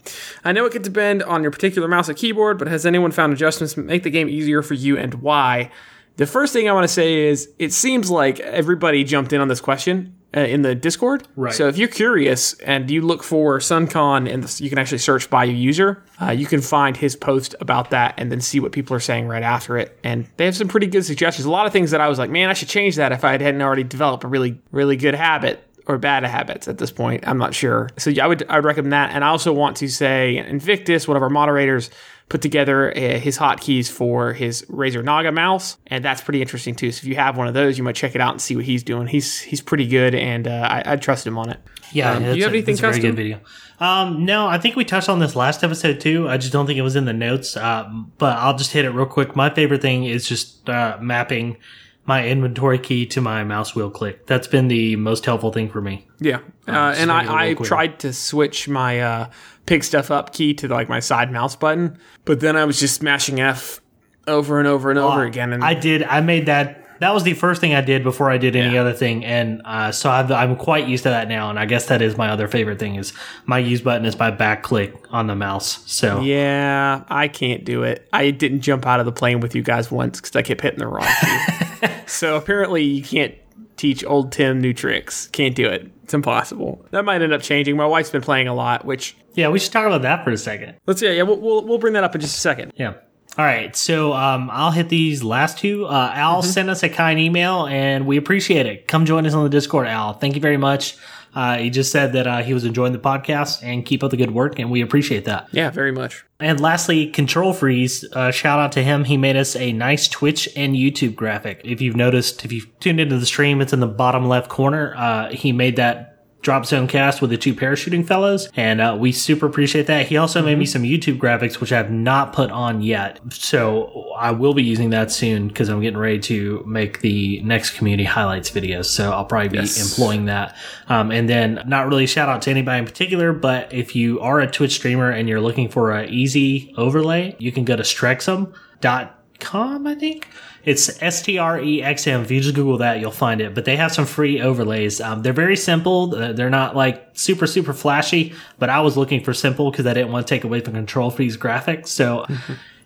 I 0.45 0.53
know 0.53 0.65
it 0.65 0.73
could 0.73 0.83
depend 0.83 1.23
on 1.23 1.43
your 1.43 1.51
particular 1.51 1.89
mouse 1.89 2.09
and 2.09 2.17
keyboard, 2.17 2.59
but 2.59 2.69
has 2.69 2.85
anyone 2.85 3.13
found 3.13 3.33
adjustments 3.33 3.75
that 3.75 3.85
make 3.85 4.03
the 4.03 4.11
game 4.11 4.29
easier 4.29 4.63
for 4.63 4.75
you 4.75 4.97
and 4.97 5.15
why?" 5.15 5.71
The 6.17 6.27
first 6.27 6.53
thing 6.53 6.69
I 6.69 6.73
want 6.73 6.85
to 6.85 6.93
say 6.93 7.27
is, 7.27 7.51
it 7.59 7.73
seems 7.73 8.09
like 8.09 8.39
everybody 8.39 9.03
jumped 9.03 9.33
in 9.33 9.41
on 9.41 9.49
this 9.49 9.61
question 9.61 10.15
uh, 10.37 10.41
in 10.41 10.63
the 10.63 10.75
Discord. 10.75 11.27
Right. 11.37 11.55
So 11.55 11.69
if 11.69 11.79
you're 11.79 11.89
curious 11.89 12.55
and 12.61 12.91
you 12.91 13.03
look 13.03 13.23
for 13.23 13.59
SunCon 13.59 14.33
and 14.33 14.45
the, 14.45 14.65
you 14.65 14.69
can 14.69 14.79
actually 14.79 14.99
search 14.99 15.31
by 15.31 15.45
your 15.45 15.57
user, 15.57 16.03
uh, 16.21 16.31
you 16.31 16.47
can 16.47 16.61
find 16.61 16.97
his 16.97 17.17
post 17.17 17.55
about 17.61 17.91
that 17.91 18.15
and 18.19 18.31
then 18.33 18.41
see 18.41 18.61
what 18.61 18.73
people 18.73 18.97
are 18.97 19.01
saying 19.01 19.29
right 19.29 19.43
after 19.43 19.77
it. 19.79 19.99
And 20.03 20.29
they 20.37 20.45
have 20.45 20.57
some 20.57 20.69
pretty 20.69 20.87
good 20.87 21.05
suggestions. 21.05 21.47
A 21.47 21.51
lot 21.51 21.67
of 21.67 21.73
things 21.73 21.91
that 21.93 22.01
I 22.01 22.09
was 22.09 22.19
like, 22.19 22.31
man, 22.31 22.51
I 22.51 22.53
should 22.53 22.69
change 22.69 22.97
that 22.97 23.13
if 23.13 23.25
I 23.25 23.33
hadn't 23.33 23.63
already 23.63 23.85
developed 23.85 24.25
a 24.25 24.29
really, 24.29 24.61
really 24.71 24.97
good 24.97 25.15
habit 25.15 25.65
or 25.87 25.99
bad 25.99 26.25
habits 26.25 26.67
at 26.69 26.79
this 26.79 26.91
point. 26.91 27.27
I'm 27.27 27.39
not 27.39 27.55
sure. 27.55 27.91
So 27.99 28.11
yeah, 28.11 28.25
I 28.25 28.29
would 28.29 28.47
I 28.49 28.57
would 28.57 28.65
recommend 28.65 28.93
that. 28.93 29.11
And 29.13 29.23
I 29.25 29.29
also 29.29 29.53
want 29.53 29.77
to 29.79 29.89
say 29.89 30.37
Invictus, 30.39 31.07
one 31.07 31.17
of 31.17 31.23
our 31.23 31.31
moderators, 31.31 31.91
put 32.31 32.41
together 32.41 32.91
uh, 32.97 33.19
his 33.19 33.37
hotkeys 33.37 33.91
for 33.91 34.33
his 34.33 34.63
Razer 34.63 35.05
Naga 35.05 35.31
mouse, 35.31 35.77
and 35.89 36.03
that's 36.05 36.23
pretty 36.23 36.41
interesting 36.41 36.75
too. 36.75 36.91
So 36.91 37.01
if 37.01 37.05
you 37.05 37.17
have 37.17 37.37
one 37.37 37.49
of 37.49 37.55
those, 37.55 37.77
you 37.77 37.85
might 37.85 37.97
check 37.97 38.15
it 38.15 38.21
out 38.21 38.33
and 38.33 38.41
see 38.41 38.57
what 38.57 38.65
he's 38.65 38.83
doing. 38.83 39.07
He's 39.07 39.41
he's 39.41 39.61
pretty 39.61 39.87
good, 39.87 40.15
and 40.15 40.49
uh, 40.49 40.67
I, 40.71 40.93
I 40.93 40.97
trust 40.97 41.27
him 41.27 41.37
on 41.37 41.51
it. 41.51 41.61
Yeah, 41.93 42.13
Um, 42.15 42.23
do 42.25 42.35
you 42.37 42.43
have 42.45 42.53
a- 42.53 42.57
anything 42.57 42.75
that's 42.77 42.79
a 42.79 42.83
very 42.83 42.93
custom? 42.95 43.11
good 43.11 43.17
video. 43.17 43.41
Um, 43.79 44.25
no, 44.25 44.47
I 44.47 44.57
think 44.59 44.77
we 44.77 44.85
touched 44.85 45.09
on 45.09 45.19
this 45.19 45.37
last 45.37 45.63
episode 45.63 46.01
too. 46.01 46.29
I 46.29 46.39
just 46.39 46.53
don't 46.53 46.65
think 46.67 46.79
it 46.79 46.83
was 46.83 46.97
in 46.97 47.05
the 47.05 47.13
notes. 47.13 47.57
Um, 47.57 48.11
but 48.19 48.37
I'll 48.39 48.57
just 48.57 48.73
hit 48.73 48.85
it 48.85 48.91
real 48.91 49.05
quick. 49.07 49.37
My 49.37 49.51
favorite 49.51 49.83
thing 49.83 50.05
is 50.05 50.27
just 50.27 50.69
uh, 50.71 50.97
mapping 51.01 51.57
my 52.07 52.27
inventory 52.29 52.79
key 52.79 53.07
to 53.07 53.21
my 53.21 53.45
mouse 53.45 53.75
wheel 53.75 53.91
click. 53.91 54.27
That's 54.27 54.47
been 54.47 54.69
the 54.69 54.97
most 54.97 55.25
helpful 55.25 55.53
thing 55.53 55.71
for 55.71 55.81
me. 55.81 56.07
Yeah, 56.21 56.41
uh, 56.69 56.95
and 56.97 57.11
I, 57.11 57.25
I, 57.25 57.25
I 57.25 57.41
little 57.43 57.57
quicker. 57.57 57.69
tried 57.69 57.99
to 58.01 58.13
switch 58.13 58.69
my 58.69 59.01
uh, 59.01 59.31
pick 59.67 59.85
stuff 59.85 60.11
up 60.11 60.33
key 60.33 60.55
to 60.55 60.69
like 60.69 60.89
my 60.89 61.01
side 61.01 61.33
mouse 61.33 61.57
button, 61.57 61.99
but 62.25 62.41
then 62.41 62.57
I 62.57 62.65
was 62.65 62.79
just 62.81 62.95
smashing 62.95 63.41
F 63.41 63.81
over 64.27 64.59
and 64.59 64.69
over 64.69 64.91
and 64.91 64.99
over 64.99 65.25
again. 65.25 65.53
And 65.53 65.65
I 65.65 65.75
did. 65.75 66.03
I 66.03 66.21
made 66.21 66.47
that. 66.47 66.84
That 67.05 67.13
was 67.15 67.23
the 67.23 67.35
first 67.35 67.61
thing 67.61 67.75
I 67.75 67.83
did 67.83 68.03
before 68.03 68.31
I 68.31 68.39
did 68.39 68.57
any 68.57 68.75
Yeah. 68.75 68.81
other 68.81 68.95
thing, 68.95 69.25
and 69.25 69.61
uh, 69.65 69.93
so 69.93 70.11
I've, 70.11 70.31
I'm 70.33 70.57
quite 70.57 70.89
used 70.89 71.03
to 71.05 71.11
that 71.11 71.29
now. 71.29 71.51
And 71.51 71.59
I 71.59 71.67
guess 71.67 71.87
that 71.87 72.01
is 72.03 72.17
my 72.17 72.31
other 72.31 72.49
favorite 72.49 72.79
thing 72.79 72.95
is 72.97 73.13
my 73.47 73.59
use 73.59 73.81
button 73.83 74.07
is 74.07 74.19
my 74.19 74.31
back 74.31 74.63
click 74.63 74.95
on 75.11 75.27
the 75.27 75.35
mouse. 75.37 75.83
So 75.91 76.21
Yeah, 76.23 77.05
I 77.09 77.29
can't 77.29 77.65
do 77.65 77.83
it. 77.83 78.09
I 78.13 78.31
didn't 78.31 78.63
jump 78.63 78.87
out 78.87 79.01
of 79.01 79.07
the 79.07 79.13
plane 79.13 79.41
with 79.41 79.55
you 79.55 79.63
guys 79.63 79.91
once 79.91 80.21
because 80.21 80.35
I 80.35 80.43
kept 80.43 80.63
hitting 80.63 80.79
the 80.81 80.87
wrong 80.87 81.07
key. 81.21 81.89
so 82.07 82.37
apparently 82.37 82.83
you 82.83 83.03
can't 83.03 83.35
teach 83.77 84.05
old 84.05 84.33
Tim 84.33 84.61
new 84.61 84.73
tricks. 84.73 85.29
Can't 85.29 85.55
do 85.55 85.67
it. 85.69 85.91
It's 86.05 86.15
impossible. 86.15 86.85
That 86.91 87.05
might 87.05 87.23
end 87.23 87.33
up 87.33 87.43
changing. 87.43 87.77
My 87.77 87.87
wife's 87.87 88.11
been 88.11 88.23
playing 88.23 88.49
a 88.49 88.55
lot, 88.55 88.85
which 88.85 89.17
yeah, 89.35 89.49
we 89.49 89.59
should 89.59 89.73
talk 89.73 89.87
about 89.87 90.03
that 90.03 90.23
for 90.25 90.31
a 90.31 90.37
second. 90.39 90.77
let's 90.87 91.01
see. 91.01 91.15
Yeah, 91.17 91.23
we'll, 91.23 91.41
we'll 91.41 91.65
we'll 91.67 91.79
bring 91.79 91.95
that 91.95 92.05
up 92.05 92.15
in 92.15 92.21
just 92.21 92.37
a 92.37 92.41
second. 92.41 92.73
Yeah. 92.77 92.95
All 93.37 93.45
right. 93.45 93.75
So 93.75 94.13
um, 94.13 94.49
I'll 94.53 94.71
hit 94.71 94.89
these 94.89 95.25
last 95.25 95.59
two. 95.59 95.87
Uh, 95.87 96.11
Al 96.15 96.43
sent 96.43 96.71
us 96.71 96.83
a 96.83 96.89
kind 96.89 97.19
email, 97.19 97.67
and 97.67 98.07
we 98.07 98.17
appreciate 98.17 98.67
it. 98.67 98.87
Come 98.87 99.07
join 99.07 99.27
us 99.27 99.35
on 99.35 99.43
the 99.43 99.51
Discord, 99.51 99.89
Al. 99.89 100.13
Thank 100.15 100.35
you 100.37 100.41
very 100.41 100.57
much. 100.57 100.97
Uh, 101.35 101.59
he 101.59 101.69
just 101.69 101.91
said 101.91 102.13
that 102.13 102.29
uh, 102.29 102.43
he 102.43 102.55
was 102.55 102.65
enjoying 102.65 102.93
the 102.93 102.99
podcast 102.99 103.61
and 103.65 103.85
keep 103.85 104.05
up 104.05 104.13
the 104.13 104.17
good 104.17 104.31
work, 104.31 104.61
and 104.61 104.71
we 104.71 104.81
appreciate 104.83 105.25
that. 105.25 105.49
Yeah, 105.51 105.71
very 105.71 105.91
much. 105.91 106.25
And 106.39 106.61
lastly, 106.61 107.09
Control 107.09 107.53
Freeze, 107.53 108.05
uh, 108.13 108.31
shout 108.31 108.61
out 108.61 108.71
to 108.73 108.85
him. 108.85 109.03
He 109.03 109.17
made 109.17 109.35
us 109.35 109.57
a 109.57 109.73
nice 109.73 110.07
Twitch 110.07 110.49
and 110.55 110.77
YouTube 110.77 111.17
graphic. 111.17 111.61
If 111.65 111.81
you've 111.81 111.97
noticed, 111.97 112.45
if 112.45 112.53
you've 112.53 112.69
tuned 112.79 113.01
into 113.01 113.19
the 113.19 113.27
stream, 113.27 113.61
it's 113.61 113.73
in 113.73 113.81
the 113.81 113.89
bottom 113.89 114.29
left 114.29 114.49
corner. 114.49 114.95
Uh, 114.97 115.31
he 115.31 115.51
made 115.51 115.75
that 115.77 116.14
drop 116.45 116.67
zone 116.67 116.87
cast 116.87 117.23
with 117.23 117.31
the 117.31 117.39
two 117.39 117.55
parachuting 117.55 118.07
fellows, 118.07 118.51
and 118.55 118.79
uh, 118.81 118.95
we 119.01 119.11
super 119.13 119.47
appreciate 119.47 119.87
that. 119.87 120.07
He 120.07 120.19
also 120.19 120.43
made 120.45 120.59
me 120.59 120.67
some 120.67 120.83
YouTube 120.83 121.19
graphics, 121.19 121.59
which 121.59 121.73
I 121.73 121.79
have 121.79 121.91
not 121.91 122.35
put 122.35 122.51
on 122.51 122.83
yet. 122.83 123.19
So 123.31 124.13
I 124.19 124.31
will 124.31 124.53
be 124.53 124.63
using 124.63 124.91
that 124.91 125.11
soon 125.11 125.49
because 125.49 125.71
I'm 125.71 125.81
getting 125.81 125.99
ready 125.99 126.19
to 126.21 126.63
make 126.67 127.01
the 127.01 127.41
next 127.43 127.71
community 127.79 128.05
highlights 128.05 128.51
videos. 128.51 128.85
So 128.85 129.11
I'll 129.11 129.25
probably 129.25 129.49
be 129.49 129.57
Yes. 129.59 129.99
employing 129.99 130.27
that. 130.27 130.55
Um, 130.89 131.11
and 131.11 131.29
then 131.29 131.63
not 131.67 131.89
really 131.89 132.07
shout 132.07 132.29
out 132.29 132.43
to 132.43 132.51
anybody 132.51 132.79
in 132.81 132.85
particular, 132.85 133.33
but 133.33 133.73
if 133.73 133.97
you 133.97 134.21
are 134.21 134.39
a 134.41 134.47
Twitch 134.47 134.75
streamer 134.75 135.11
and 135.11 135.27
you're 135.29 135.41
looking 135.41 135.69
for 135.71 135.93
an 135.93 136.11
easy 136.11 136.75
overlay, 136.77 137.35
you 137.39 137.53
can 137.53 137.65
go 137.65 137.75
to 137.75 137.83
strexum.com, 137.83 139.87
I 139.87 139.95
think. 139.95 140.29
It's 140.65 141.03
S 141.03 141.23
T 141.23 141.39
R 141.39 141.61
E 141.61 141.83
X 141.83 142.07
M. 142.07 142.23
If 142.23 142.31
you 142.31 142.41
just 142.41 142.55
Google 142.55 142.79
that, 142.79 143.01
you'll 143.01 143.11
find 143.11 143.41
it. 143.41 143.55
But 143.55 143.65
they 143.65 143.77
have 143.77 143.93
some 143.93 144.07
free 144.07 144.41
overlays. 144.41 145.01
Um, 145.01 145.23
they're 145.23 145.33
very 145.33 145.57
simple. 145.57 146.15
Uh, 146.15 146.33
They're 146.33 146.51
not 146.51 146.75
like 146.75 147.09
super, 147.13 147.47
super 147.47 147.73
flashy, 147.73 148.35
but 148.59 148.71
I 148.71 148.81
was 148.81 148.97
looking 148.97 149.23
for 149.23 149.35
simple 149.35 149.71
because 149.71 149.87
I 149.87 149.95
didn't 149.95 150.13
want 150.13 150.27
to 150.27 150.35
take 150.35 150.45
away 150.45 150.61
from 150.61 150.75
Control 150.75 151.11
Freeze 151.11 151.37
graphics. 151.37 151.89
So 151.89 152.27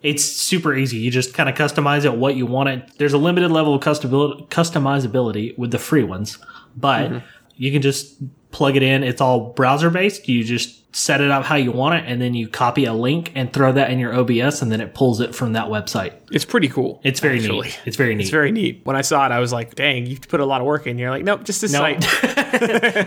it's 0.02 0.24
super 0.24 0.74
easy. 0.74 0.98
You 0.98 1.10
just 1.10 1.34
kind 1.34 1.48
of 1.48 1.54
customize 1.54 2.04
it 2.04 2.14
what 2.14 2.36
you 2.36 2.46
want 2.46 2.68
it. 2.68 2.90
There's 2.98 3.12
a 3.12 3.18
limited 3.18 3.50
level 3.50 3.74
of 3.74 3.82
customizability 3.82 5.56
with 5.58 5.70
the 5.70 5.78
free 5.78 6.04
ones, 6.04 6.38
but 6.76 7.22
you 7.56 7.72
can 7.72 7.82
just 7.82 8.16
plug 8.50 8.76
it 8.76 8.82
in. 8.82 9.02
It's 9.02 9.20
all 9.20 9.52
browser 9.52 9.90
based. 9.90 10.28
You 10.28 10.42
just 10.44 10.76
set 10.96 11.20
it 11.20 11.30
up 11.30 11.44
how 11.44 11.54
you 11.54 11.70
want 11.70 11.94
it, 12.02 12.10
and 12.10 12.20
then 12.20 12.32
you 12.34 12.48
copy 12.48 12.86
a 12.86 12.92
link 12.94 13.30
and 13.34 13.52
throw 13.52 13.72
that 13.72 13.90
in 13.90 13.98
your 13.98 14.14
OBS, 14.14 14.62
and 14.62 14.72
then 14.72 14.80
it 14.80 14.94
pulls 14.94 15.20
it 15.20 15.34
from 15.34 15.52
that 15.52 15.66
website. 15.66 16.14
It's 16.32 16.46
pretty 16.46 16.68
cool. 16.68 17.00
It's 17.04 17.20
very 17.20 17.38
actually. 17.38 17.66
neat. 17.68 17.80
It's 17.84 17.96
very 17.96 18.14
neat. 18.14 18.22
It's 18.22 18.30
very 18.30 18.50
neat. 18.50 18.80
When 18.84 18.96
I 18.96 19.02
saw 19.02 19.26
it, 19.26 19.30
I 19.32 19.38
was 19.38 19.52
like, 19.52 19.74
"Dang, 19.74 20.06
you 20.06 20.18
put 20.18 20.40
a 20.40 20.46
lot 20.46 20.60
of 20.62 20.66
work 20.66 20.86
in." 20.86 20.96
You're 20.98 21.10
like, 21.10 21.24
"Nope, 21.24 21.44
just 21.44 21.60
this 21.60 21.72
No. 21.72 21.80
site." 21.80 22.04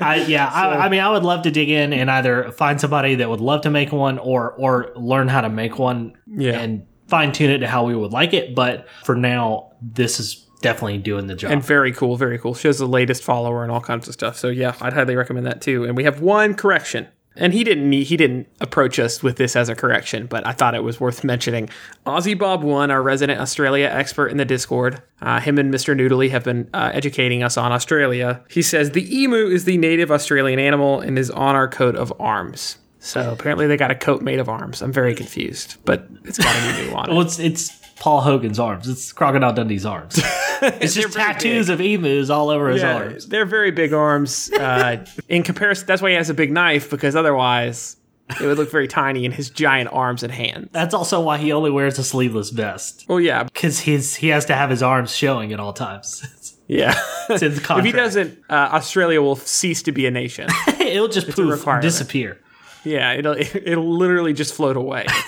I, 0.01 0.25
yeah, 0.27 0.47
I, 0.47 0.85
I 0.85 0.89
mean, 0.89 0.99
I 0.99 1.09
would 1.09 1.23
love 1.23 1.41
to 1.43 1.51
dig 1.51 1.69
in 1.69 1.91
and 1.91 2.09
either 2.09 2.51
find 2.51 2.79
somebody 2.79 3.15
that 3.15 3.29
would 3.29 3.41
love 3.41 3.61
to 3.61 3.69
make 3.71 3.91
one, 3.91 4.19
or 4.19 4.51
or 4.53 4.91
learn 4.95 5.27
how 5.27 5.41
to 5.41 5.49
make 5.49 5.79
one, 5.79 6.13
Yeah. 6.27 6.59
and 6.59 6.85
fine 7.07 7.31
tune 7.31 7.49
it 7.49 7.57
to 7.59 7.67
how 7.67 7.83
we 7.85 7.95
would 7.95 8.11
like 8.13 8.33
it. 8.33 8.55
But 8.55 8.87
for 9.03 9.15
now, 9.15 9.71
this 9.81 10.19
is 10.19 10.45
definitely 10.61 10.99
doing 10.99 11.27
the 11.27 11.35
job. 11.35 11.51
And 11.51 11.63
very 11.63 11.91
cool, 11.91 12.15
very 12.15 12.37
cool. 12.37 12.53
Shows 12.53 12.77
the 12.79 12.87
latest 12.87 13.23
follower 13.23 13.63
and 13.63 13.71
all 13.71 13.81
kinds 13.81 14.07
of 14.07 14.13
stuff. 14.13 14.37
So 14.37 14.47
yeah, 14.47 14.75
I'd 14.79 14.93
highly 14.93 15.15
recommend 15.15 15.45
that 15.47 15.61
too. 15.61 15.83
And 15.83 15.97
we 15.97 16.03
have 16.03 16.21
one 16.21 16.53
correction. 16.53 17.07
And 17.33 17.53
he 17.53 17.63
didn't 17.63 17.89
need, 17.89 18.07
he 18.07 18.17
didn't 18.17 18.47
approach 18.59 18.99
us 18.99 19.23
with 19.23 19.37
this 19.37 19.55
as 19.55 19.69
a 19.69 19.75
correction, 19.75 20.25
but 20.25 20.45
I 20.45 20.51
thought 20.51 20.75
it 20.75 20.83
was 20.83 20.99
worth 20.99 21.23
mentioning. 21.23 21.69
Aussie 22.05 22.37
Bob 22.37 22.61
One, 22.61 22.91
our 22.91 23.01
resident 23.01 23.39
Australia 23.39 23.87
expert 23.87 24.27
in 24.27 24.37
the 24.37 24.43
Discord, 24.43 25.01
uh, 25.21 25.39
him 25.39 25.57
and 25.57 25.73
Mr. 25.73 25.95
Noodley 25.95 26.29
have 26.29 26.43
been 26.43 26.69
uh, 26.73 26.91
educating 26.93 27.41
us 27.41 27.55
on 27.55 27.71
Australia. 27.71 28.43
He 28.49 28.61
says 28.61 28.91
the 28.91 29.17
emu 29.17 29.47
is 29.47 29.63
the 29.63 29.77
native 29.77 30.11
Australian 30.11 30.59
animal 30.59 30.99
and 30.99 31.17
is 31.17 31.31
on 31.31 31.55
our 31.55 31.69
coat 31.69 31.95
of 31.95 32.11
arms. 32.19 32.77
So 32.99 33.31
apparently 33.31 33.65
they 33.65 33.77
got 33.77 33.91
a 33.91 33.95
coat 33.95 34.21
made 34.21 34.39
of 34.39 34.49
arms. 34.49 34.81
I'm 34.81 34.91
very 34.91 35.15
confused, 35.15 35.77
but 35.85 36.07
it's 36.25 36.37
got 36.37 36.53
a 36.53 36.83
new 36.83 36.91
on 36.95 37.09
it. 37.09 37.13
well, 37.13 37.21
it's 37.21 37.39
it's 37.39 37.80
Paul 38.01 38.21
Hogan's 38.21 38.57
arms. 38.57 38.89
It's 38.89 39.13
Crocodile 39.13 39.53
Dundee's 39.53 39.85
arms. 39.85 40.19
It's 40.63 40.93
just 40.93 41.13
tattoos 41.13 41.69
of 41.69 41.81
emus 41.81 42.29
all 42.29 42.49
over 42.51 42.69
his 42.69 42.83
Yeah, 42.83 42.95
arms. 42.97 43.25
They're 43.25 43.47
very 43.47 43.71
big 43.71 43.93
arms. 43.93 44.51
Uh, 44.51 45.03
in 45.27 45.41
comparison, 45.41 45.87
that's 45.87 46.03
why 46.03 46.09
he 46.11 46.15
has 46.15 46.29
a 46.29 46.35
big 46.35 46.51
knife 46.51 46.87
because 46.91 47.15
otherwise 47.15 47.97
it 48.29 48.45
would 48.45 48.59
look 48.59 48.69
very 48.69 48.87
tiny 48.87 49.25
in 49.25 49.31
his 49.31 49.49
giant 49.49 49.89
arms 49.91 50.21
and 50.21 50.31
hands. 50.31 50.69
That's 50.71 50.93
also 50.93 51.19
why 51.19 51.39
he 51.39 51.51
only 51.51 51.71
wears 51.71 51.97
a 51.97 52.03
sleeveless 52.03 52.51
vest 52.51 53.05
Well, 53.07 53.19
yeah, 53.19 53.41
because 53.43 53.79
his 53.79 54.15
he 54.15 54.27
has 54.27 54.45
to 54.45 54.53
have 54.53 54.69
his 54.69 54.83
arms 54.83 55.15
showing 55.15 55.51
at 55.51 55.59
all 55.59 55.73
times. 55.73 56.55
yeah. 56.67 56.93
It's 57.27 57.41
in 57.41 57.55
the 57.55 57.77
if 57.79 57.85
he 57.85 57.91
doesn't, 57.91 58.37
uh, 58.47 58.69
Australia 58.73 59.19
will 59.19 59.37
cease 59.37 59.81
to 59.83 59.91
be 59.91 60.05
a 60.05 60.11
nation. 60.11 60.47
It'll 60.79 61.07
just 61.07 61.29
poof, 61.29 61.65
disappear. 61.81 62.39
Yeah, 62.83 63.13
it'll 63.13 63.35
it'll 63.37 63.97
literally 63.97 64.33
just 64.33 64.53
float 64.53 64.77
away. 64.77 65.05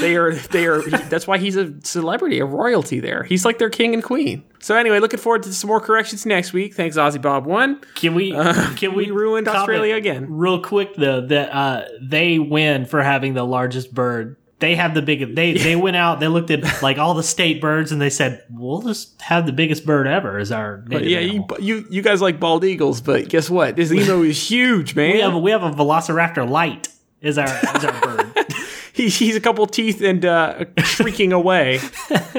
they 0.00 0.16
are 0.16 0.34
they 0.34 0.66
are. 0.66 0.82
That's 0.82 1.26
why 1.26 1.38
he's 1.38 1.56
a 1.56 1.74
celebrity, 1.82 2.38
a 2.40 2.44
royalty. 2.44 3.00
There, 3.00 3.22
he's 3.24 3.44
like 3.44 3.58
their 3.58 3.70
king 3.70 3.94
and 3.94 4.02
queen. 4.02 4.44
So 4.60 4.76
anyway, 4.76 4.98
looking 5.00 5.20
forward 5.20 5.42
to 5.44 5.54
some 5.54 5.68
more 5.68 5.80
corrections 5.80 6.26
next 6.26 6.52
week. 6.52 6.74
Thanks, 6.74 6.96
Aussie 6.96 7.20
Bob 7.20 7.46
One. 7.46 7.80
Can 7.94 8.14
we? 8.14 8.32
can 8.76 8.94
we, 8.94 9.06
we 9.06 9.10
ruined 9.10 9.48
Australia 9.48 9.96
again. 9.96 10.26
Real 10.28 10.62
quick 10.62 10.94
though, 10.96 11.26
that 11.26 11.54
uh, 11.54 11.84
they 12.00 12.38
win 12.38 12.86
for 12.86 13.02
having 13.02 13.34
the 13.34 13.44
largest 13.44 13.92
bird. 13.94 14.36
They 14.60 14.76
have 14.76 14.94
the 14.94 15.02
biggest. 15.02 15.34
They 15.34 15.54
they 15.54 15.74
went 15.74 15.96
out. 15.96 16.20
They 16.20 16.28
looked 16.28 16.50
at 16.50 16.82
like 16.82 16.98
all 16.98 17.14
the 17.14 17.22
state 17.22 17.60
birds, 17.60 17.92
and 17.92 18.00
they 18.00 18.10
said, 18.10 18.44
"We'll 18.50 18.82
just 18.82 19.20
have 19.22 19.46
the 19.46 19.52
biggest 19.52 19.86
bird 19.86 20.06
ever 20.06 20.38
as 20.38 20.52
our 20.52 20.84
Yeah, 20.90 21.20
you, 21.20 21.46
you 21.58 21.86
you 21.90 22.02
guys 22.02 22.20
like 22.20 22.38
bald 22.38 22.64
eagles, 22.64 23.00
but 23.00 23.28
guess 23.30 23.48
what? 23.48 23.76
This 23.76 23.90
emo 23.90 24.22
is 24.22 24.50
huge, 24.50 24.94
man. 24.94 25.12
we 25.14 25.20
have 25.20 25.34
we 25.34 25.50
have 25.50 25.62
a 25.62 25.70
Velociraptor 25.70 26.48
light 26.48 26.88
Is 27.22 27.38
our 27.38 27.46
as 27.46 27.84
our 27.84 28.00
bird. 28.02 28.32
he, 28.92 29.08
he's 29.08 29.34
a 29.34 29.40
couple 29.40 29.66
teeth 29.66 30.02
and 30.02 30.24
uh, 30.24 30.64
shrieking 30.78 31.32
away 31.32 31.78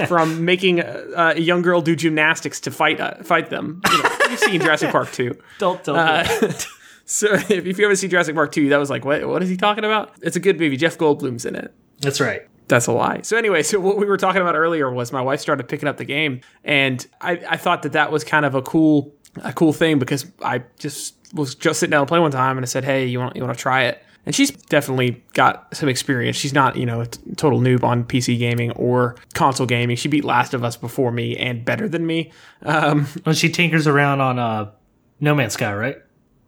from 0.07 0.45
making 0.45 0.79
a, 0.79 1.03
a 1.15 1.39
young 1.39 1.61
girl 1.61 1.81
do 1.81 1.95
gymnastics 1.95 2.59
to 2.61 2.71
fight 2.71 2.99
uh, 2.99 3.15
fight 3.23 3.49
them. 3.49 3.81
You 3.91 4.03
know, 4.03 4.09
you've 4.29 4.39
seen 4.39 4.61
Jurassic 4.61 4.91
Park 4.91 5.11
2. 5.11 5.35
Don't 5.59 5.83
don't. 5.83 5.97
Uh, 5.97 6.23
so 7.05 7.33
if, 7.33 7.49
if 7.49 7.77
you 7.77 7.83
haven't 7.83 7.97
seen 7.97 8.09
Jurassic 8.09 8.35
Park 8.35 8.51
2, 8.51 8.69
that 8.69 8.77
was 8.77 8.89
like, 8.89 9.05
what, 9.05 9.27
what 9.27 9.41
is 9.41 9.49
he 9.49 9.57
talking 9.57 9.83
about? 9.83 10.13
It's 10.21 10.35
a 10.35 10.39
good 10.39 10.59
movie. 10.59 10.77
Jeff 10.77 10.97
Goldblum's 10.97 11.45
in 11.45 11.55
it. 11.55 11.73
That's 12.01 12.19
right. 12.19 12.47
That's 12.67 12.87
a 12.87 12.91
lie. 12.91 13.21
So 13.21 13.37
anyway, 13.37 13.63
so 13.69 13.79
what 13.79 13.97
we 13.97 14.05
were 14.05 14.17
talking 14.17 14.41
about 14.41 14.55
earlier 14.55 14.91
was 14.91 15.11
my 15.11 15.21
wife 15.21 15.39
started 15.39 15.67
picking 15.67 15.87
up 15.87 15.97
the 15.97 16.05
game, 16.05 16.41
and 16.63 17.05
I, 17.19 17.41
I 17.49 17.57
thought 17.57 17.83
that 17.83 17.93
that 17.93 18.11
was 18.11 18.23
kind 18.23 18.45
of 18.45 18.55
a 18.55 18.61
cool 18.61 19.13
a 19.43 19.53
cool 19.53 19.71
thing 19.71 19.97
because 19.99 20.25
I 20.43 20.63
just 20.79 21.15
was 21.33 21.55
just 21.55 21.79
sitting 21.79 21.91
down 21.91 22.05
to 22.05 22.09
play 22.09 22.19
one 22.19 22.31
time, 22.31 22.57
and 22.57 22.65
I 22.65 22.67
said, 22.67 22.83
"Hey, 22.83 23.05
you 23.05 23.19
want 23.19 23.35
you 23.35 23.43
want 23.43 23.57
to 23.57 23.61
try 23.61 23.83
it?" 23.83 24.03
And 24.25 24.35
she's 24.35 24.51
definitely 24.51 25.23
got 25.33 25.75
some 25.75 25.89
experience. 25.89 26.37
She's 26.37 26.53
not 26.53 26.75
you 26.75 26.85
know 26.85 27.01
a 27.01 27.05
t- 27.07 27.19
total 27.37 27.59
noob 27.59 27.83
on 27.83 28.03
PC 28.03 28.37
gaming 28.37 28.71
or 28.71 29.15
console 29.33 29.65
gaming. 29.65 29.95
She 29.95 30.09
beat 30.09 30.23
Last 30.23 30.53
of 30.53 30.63
Us 30.63 30.77
before 30.77 31.11
me 31.11 31.35
and 31.37 31.65
better 31.65 31.87
than 31.87 32.05
me. 32.05 32.31
Um, 32.61 33.05
When 33.23 33.35
she 33.35 33.49
tinkers 33.49 33.87
around 33.87 34.21
on 34.21 34.37
uh, 34.37 34.71
No 35.19 35.33
Man's 35.33 35.53
Sky, 35.53 35.73
right? 35.73 35.97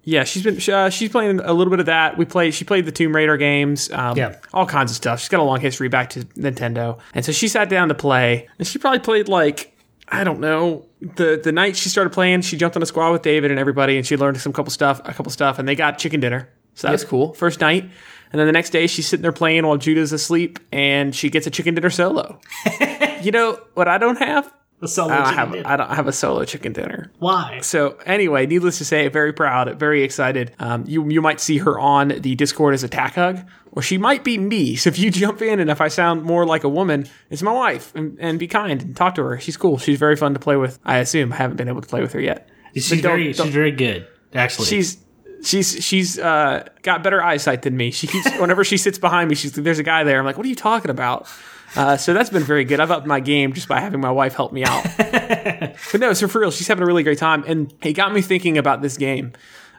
Yeah, 0.06 0.26
she's 0.26 0.44
been 0.44 0.60
uh, 0.74 0.90
she's 0.90 1.10
playing 1.10 1.40
a 1.40 1.54
little 1.54 1.72
bit 1.72 1.80
of 1.80 1.86
that. 1.86 2.18
We 2.18 2.26
play 2.26 2.52
she 2.52 2.66
played 2.66 2.86
the 2.86 2.92
Tomb 2.92 3.16
Raider 3.16 3.38
games, 3.38 3.90
um, 3.92 4.18
Yeah. 4.18 4.36
all 4.54 4.66
kinds 4.66 4.92
of 4.92 4.98
stuff. 4.98 5.20
She's 5.22 5.30
got 5.30 5.40
a 5.40 5.44
long 5.44 5.62
history 5.62 5.88
back 5.88 6.10
to 6.12 6.22
Nintendo, 6.36 7.00
and 7.14 7.24
so 7.24 7.32
she 7.32 7.48
sat 7.48 7.70
down 7.70 7.88
to 7.88 7.94
play, 7.96 8.50
and 8.58 8.68
she 8.68 8.80
probably 8.80 9.00
played 9.00 9.30
like 9.30 9.70
I 10.10 10.26
don't 10.26 10.42
know 10.42 10.86
the 11.00 11.40
the 11.42 11.54
night 11.54 11.78
she 11.78 11.88
started 11.88 12.10
playing. 12.12 12.42
She 12.42 12.58
jumped 12.58 12.76
on 12.76 12.84
a 12.84 12.86
squad 12.86 13.12
with 13.14 13.22
David 13.22 13.50
and 13.52 13.60
everybody, 13.60 13.96
and 13.98 14.06
she 14.06 14.18
learned 14.18 14.38
some 14.42 14.52
couple 14.52 14.72
stuff, 14.72 15.00
a 15.06 15.14
couple 15.14 15.32
stuff, 15.32 15.58
and 15.58 15.68
they 15.68 15.76
got 15.76 15.98
chicken 15.98 16.20
dinner. 16.20 16.50
So 16.76 16.88
that 16.88 16.92
was 16.92 17.06
cool. 17.06 17.34
First 17.36 17.62
night, 17.62 17.84
and 17.84 18.40
then 18.40 18.46
the 18.46 18.52
next 18.52 18.72
day 18.72 18.88
she's 18.88 19.08
sitting 19.08 19.22
there 19.22 19.32
playing 19.32 19.66
while 19.66 19.78
Judah's 19.78 20.12
asleep, 20.12 20.60
and 20.74 21.16
she 21.16 21.30
gets 21.30 21.48
a 21.48 21.52
chicken 21.52 21.76
dinner 21.76 21.90
solo. 21.90 22.42
you 23.22 23.32
know 23.32 23.58
what 23.76 23.88
I 23.88 23.98
don't 24.00 24.18
have? 24.18 24.52
The 24.84 24.90
solo 24.90 25.14
I 25.14 25.24
don't 25.24 25.34
have 25.34 25.52
dinner. 25.54 25.64
I 25.70 25.78
don't 25.78 25.90
have 25.92 26.08
a 26.08 26.12
solo 26.12 26.44
chicken 26.44 26.74
dinner. 26.74 27.10
Why? 27.20 27.62
So 27.62 27.98
anyway, 28.06 28.46
needless 28.46 28.80
to 28.80 28.86
say, 28.86 29.08
very 29.08 29.32
proud, 29.32 29.80
very 29.80 30.04
excited. 30.04 30.52
Um, 30.60 30.84
you 30.86 31.10
you 31.10 31.22
might 31.22 31.40
see 31.40 31.60
her 31.60 31.80
on 31.80 32.10
the 32.10 32.36
Discord 32.36 32.74
as 32.74 32.84
a 32.84 32.90
tack 32.90 33.16
hug, 33.16 33.40
or 33.72 33.82
she 33.82 33.98
might 33.98 34.26
be 34.26 34.38
me. 34.38 34.76
So 34.76 34.90
if 34.90 35.00
you 35.00 35.10
jump 35.24 35.42
in 35.42 35.62
and 35.62 35.70
if 35.70 35.80
I 35.80 35.88
sound 35.88 36.24
more 36.24 36.46
like 36.46 36.66
a 36.66 36.70
woman, 36.70 37.08
it's 37.30 37.42
my 37.42 37.54
wife. 37.54 37.96
And, 37.96 38.18
and 38.20 38.38
be 38.38 38.48
kind 38.50 38.82
and 38.82 38.94
talk 38.94 39.16
to 39.16 39.24
her. 39.24 39.40
She's 39.40 39.56
cool. 39.56 39.78
She's 39.78 39.98
very 39.98 40.18
fun 40.18 40.34
to 40.34 40.40
play 40.42 40.58
with. 40.58 40.80
I 40.84 40.98
assume 40.98 41.32
I 41.32 41.38
haven't 41.38 41.56
been 41.56 41.70
able 41.70 41.80
to 41.82 41.88
play 41.88 42.02
with 42.02 42.12
her 42.12 42.20
yet. 42.20 42.50
She's 42.74 42.90
don't- 42.90 43.02
very 43.04 43.32
don't- 43.32 43.46
she's 43.46 43.56
very 43.56 43.72
good. 43.72 44.06
Actually, 44.34 44.66
She's 44.68 44.98
she's 45.44 45.82
she's 45.82 46.20
uh, 46.20 46.68
got 46.82 47.04
better 47.04 47.24
eyesight 47.24 47.62
than 47.62 47.78
me. 47.78 47.92
She 47.92 48.08
keeps 48.08 48.30
whenever 48.38 48.66
she 48.66 48.76
sits 48.78 48.98
behind 48.98 49.30
me, 49.30 49.36
she's 49.36 49.54
there's 49.54 49.80
a 49.80 49.84
guy 49.84 50.04
there. 50.04 50.20
I'm 50.20 50.26
like, 50.26 50.36
what 50.36 50.46
are 50.46 50.50
you 50.50 50.56
talking 50.56 50.92
about? 50.92 51.26
Uh, 51.76 51.98
so 51.98 52.14
that's 52.14 52.30
been 52.30 52.44
very 52.44 52.66
good. 52.66 52.80
I've 52.80 52.92
upped 52.92 53.08
my 53.08 53.20
game 53.20 53.54
just 53.54 53.68
by 53.68 53.80
having 53.80 54.00
my 54.00 54.12
wife 54.12 54.36
help 54.36 54.54
me 54.54 54.64
out. 54.64 54.84
but 54.98 56.00
no, 56.00 56.14
so 56.14 56.28
for 56.28 56.40
real, 56.40 56.52
she's 56.52 56.68
having 56.68 56.84
a 56.84 56.86
really 56.86 57.04
great 57.04 57.18
time, 57.18 57.44
and 57.48 57.74
it 57.82 57.94
got 57.94 58.14
me 58.14 58.22
thinking 58.22 58.58
about 58.58 58.82
this 58.82 58.98
game. 58.98 59.34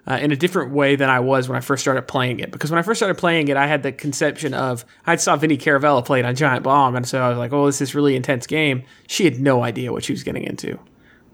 Uh, 0.06 0.18
in 0.20 0.30
a 0.32 0.36
different 0.36 0.70
way 0.70 0.96
than 0.96 1.08
I 1.08 1.20
was 1.20 1.48
when 1.48 1.56
I 1.56 1.62
first 1.62 1.82
started 1.82 2.02
playing 2.02 2.38
it. 2.38 2.50
Because 2.50 2.70
when 2.70 2.78
I 2.78 2.82
first 2.82 2.98
started 2.98 3.14
playing 3.14 3.48
it, 3.48 3.56
I 3.56 3.66
had 3.66 3.82
the 3.82 3.90
conception 3.90 4.52
of 4.52 4.84
I 5.06 5.16
saw 5.16 5.34
Vinny 5.34 5.56
Caravella 5.56 6.04
play 6.04 6.20
it 6.20 6.26
on 6.26 6.34
Giant 6.34 6.62
Bomb, 6.62 6.94
and 6.94 7.08
so 7.08 7.22
I 7.22 7.30
was 7.30 7.38
like, 7.38 7.54
"Oh, 7.54 7.64
this 7.64 7.80
is 7.80 7.94
really 7.94 8.14
intense 8.14 8.46
game." 8.46 8.82
She 9.06 9.24
had 9.24 9.40
no 9.40 9.62
idea 9.62 9.92
what 9.92 10.04
she 10.04 10.12
was 10.12 10.22
getting 10.22 10.44
into. 10.44 10.78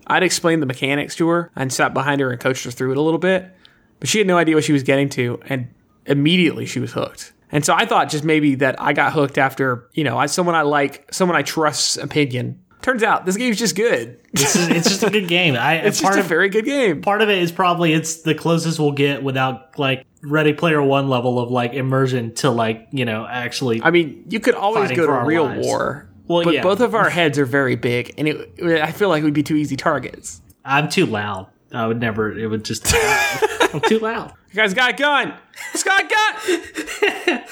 I'd 0.07 0.23
explained 0.23 0.63
the 0.63 0.67
mechanics 0.67 1.17
to 1.17 1.27
her 1.31 1.51
and 1.57 1.73
sat 1.73 1.93
behind 1.93 2.21
her 2.21 2.31
and 2.31 2.39
coached 2.39 2.63
her 2.63 2.71
through 2.71 2.93
it 2.93 2.97
a 2.97 3.03
little 3.03 3.19
bit, 3.19 3.51
but 3.99 4.09
she 4.09 4.19
had 4.19 4.29
no 4.29 4.39
idea 4.39 4.55
what 4.55 4.63
she 4.63 4.73
was 4.73 4.85
getting 4.85 5.09
to, 5.11 5.41
and 5.47 5.67
immediately 6.07 6.65
she 6.65 6.79
was 6.79 6.93
hooked. 6.93 7.33
And 7.53 7.65
so 7.65 7.75
I 7.75 7.85
thought 7.85 8.09
just 8.11 8.25
maybe 8.25 8.57
that 8.57 8.81
I 8.81 8.93
got 8.93 9.13
hooked 9.13 9.39
after, 9.39 9.89
you 9.93 10.05
know, 10.05 10.17
I, 10.17 10.27
someone 10.27 10.55
I 10.55 10.63
like, 10.63 11.13
someone 11.13 11.37
I 11.37 11.43
trust's 11.43 11.97
opinion. 11.97 12.63
Turns 12.83 13.03
out 13.03 13.27
this 13.27 13.37
game's 13.37 13.59
just 13.59 13.77
good. 13.77 14.19
It's 14.33 14.55
just, 14.55 14.71
it's 14.71 14.89
just 14.89 15.03
a 15.03 15.11
good 15.11 15.29
game. 15.29 15.55
I, 15.55 15.75
It's 15.85 16.01
part 16.01 16.15
just 16.15 16.19
a 16.19 16.23
of 16.23 16.29
very 16.29 16.49
good 16.49 16.65
game. 16.65 17.03
part 17.03 17.21
of 17.21 17.29
it 17.29 17.39
is 17.39 17.53
probably 17.53 17.93
it's 17.93 18.23
the 18.23 18.35
closest 18.35 18.79
we'll 18.79 18.93
get 18.93 19.23
without 19.23 19.79
like 19.79 20.07
Ready 20.23 20.55
Player 20.55 20.83
One 20.83 21.09
level 21.09 21.39
of 21.39 21.51
like 21.51 21.75
immersion 21.75 22.35
to 22.37 22.51
like 22.51 22.89
you 22.93 23.05
know 23.05 23.27
actually. 23.27 23.83
I 23.83 23.91
mean, 23.91 24.25
you 24.29 24.41
could 24.41 24.55
always 24.55 24.91
go 24.93 25.07
to 25.07 25.13
real 25.27 25.45
lives. 25.45 25.67
war. 25.67 26.09
Well, 26.27 26.45
but 26.45 26.55
yeah. 26.55 26.63
both 26.63 26.81
of 26.81 26.95
our 26.95 27.11
heads 27.19 27.39
are 27.39 27.45
very 27.45 27.77
big, 27.77 28.15
and 28.17 28.29
it, 28.29 28.61
I 28.81 28.93
feel 28.93 29.09
like 29.09 29.25
we'd 29.25 29.35
be 29.35 29.43
two 29.43 29.57
easy 29.57 29.77
targets. 29.77 30.41
I'm 30.65 30.89
too 30.89 31.05
loud. 31.05 31.49
I 31.73 31.87
would 31.87 32.01
never. 32.01 32.37
It 32.37 32.47
would 32.47 32.65
just. 32.65 32.93
I'm 33.73 33.81
too 33.83 33.99
loud. 34.01 34.35
You 34.51 34.57
guys 34.57 34.75
got 34.75 34.91
a 34.91 34.97
gun. 34.97 35.35
This 35.73 35.85
guy 35.85 36.03
got. 36.03 36.49
a 36.49 37.45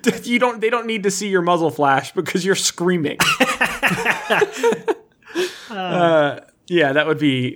gun. 0.00 0.20
you 0.24 0.38
don't. 0.38 0.60
They 0.60 0.70
don't 0.70 0.86
need 0.86 1.02
to 1.04 1.10
see 1.10 1.28
your 1.28 1.42
muzzle 1.42 1.70
flash 1.70 2.12
because 2.12 2.44
you're 2.44 2.54
screaming. 2.54 3.18
uh, 5.70 6.40
yeah, 6.66 6.92
that 6.92 7.06
would 7.06 7.18
be. 7.18 7.54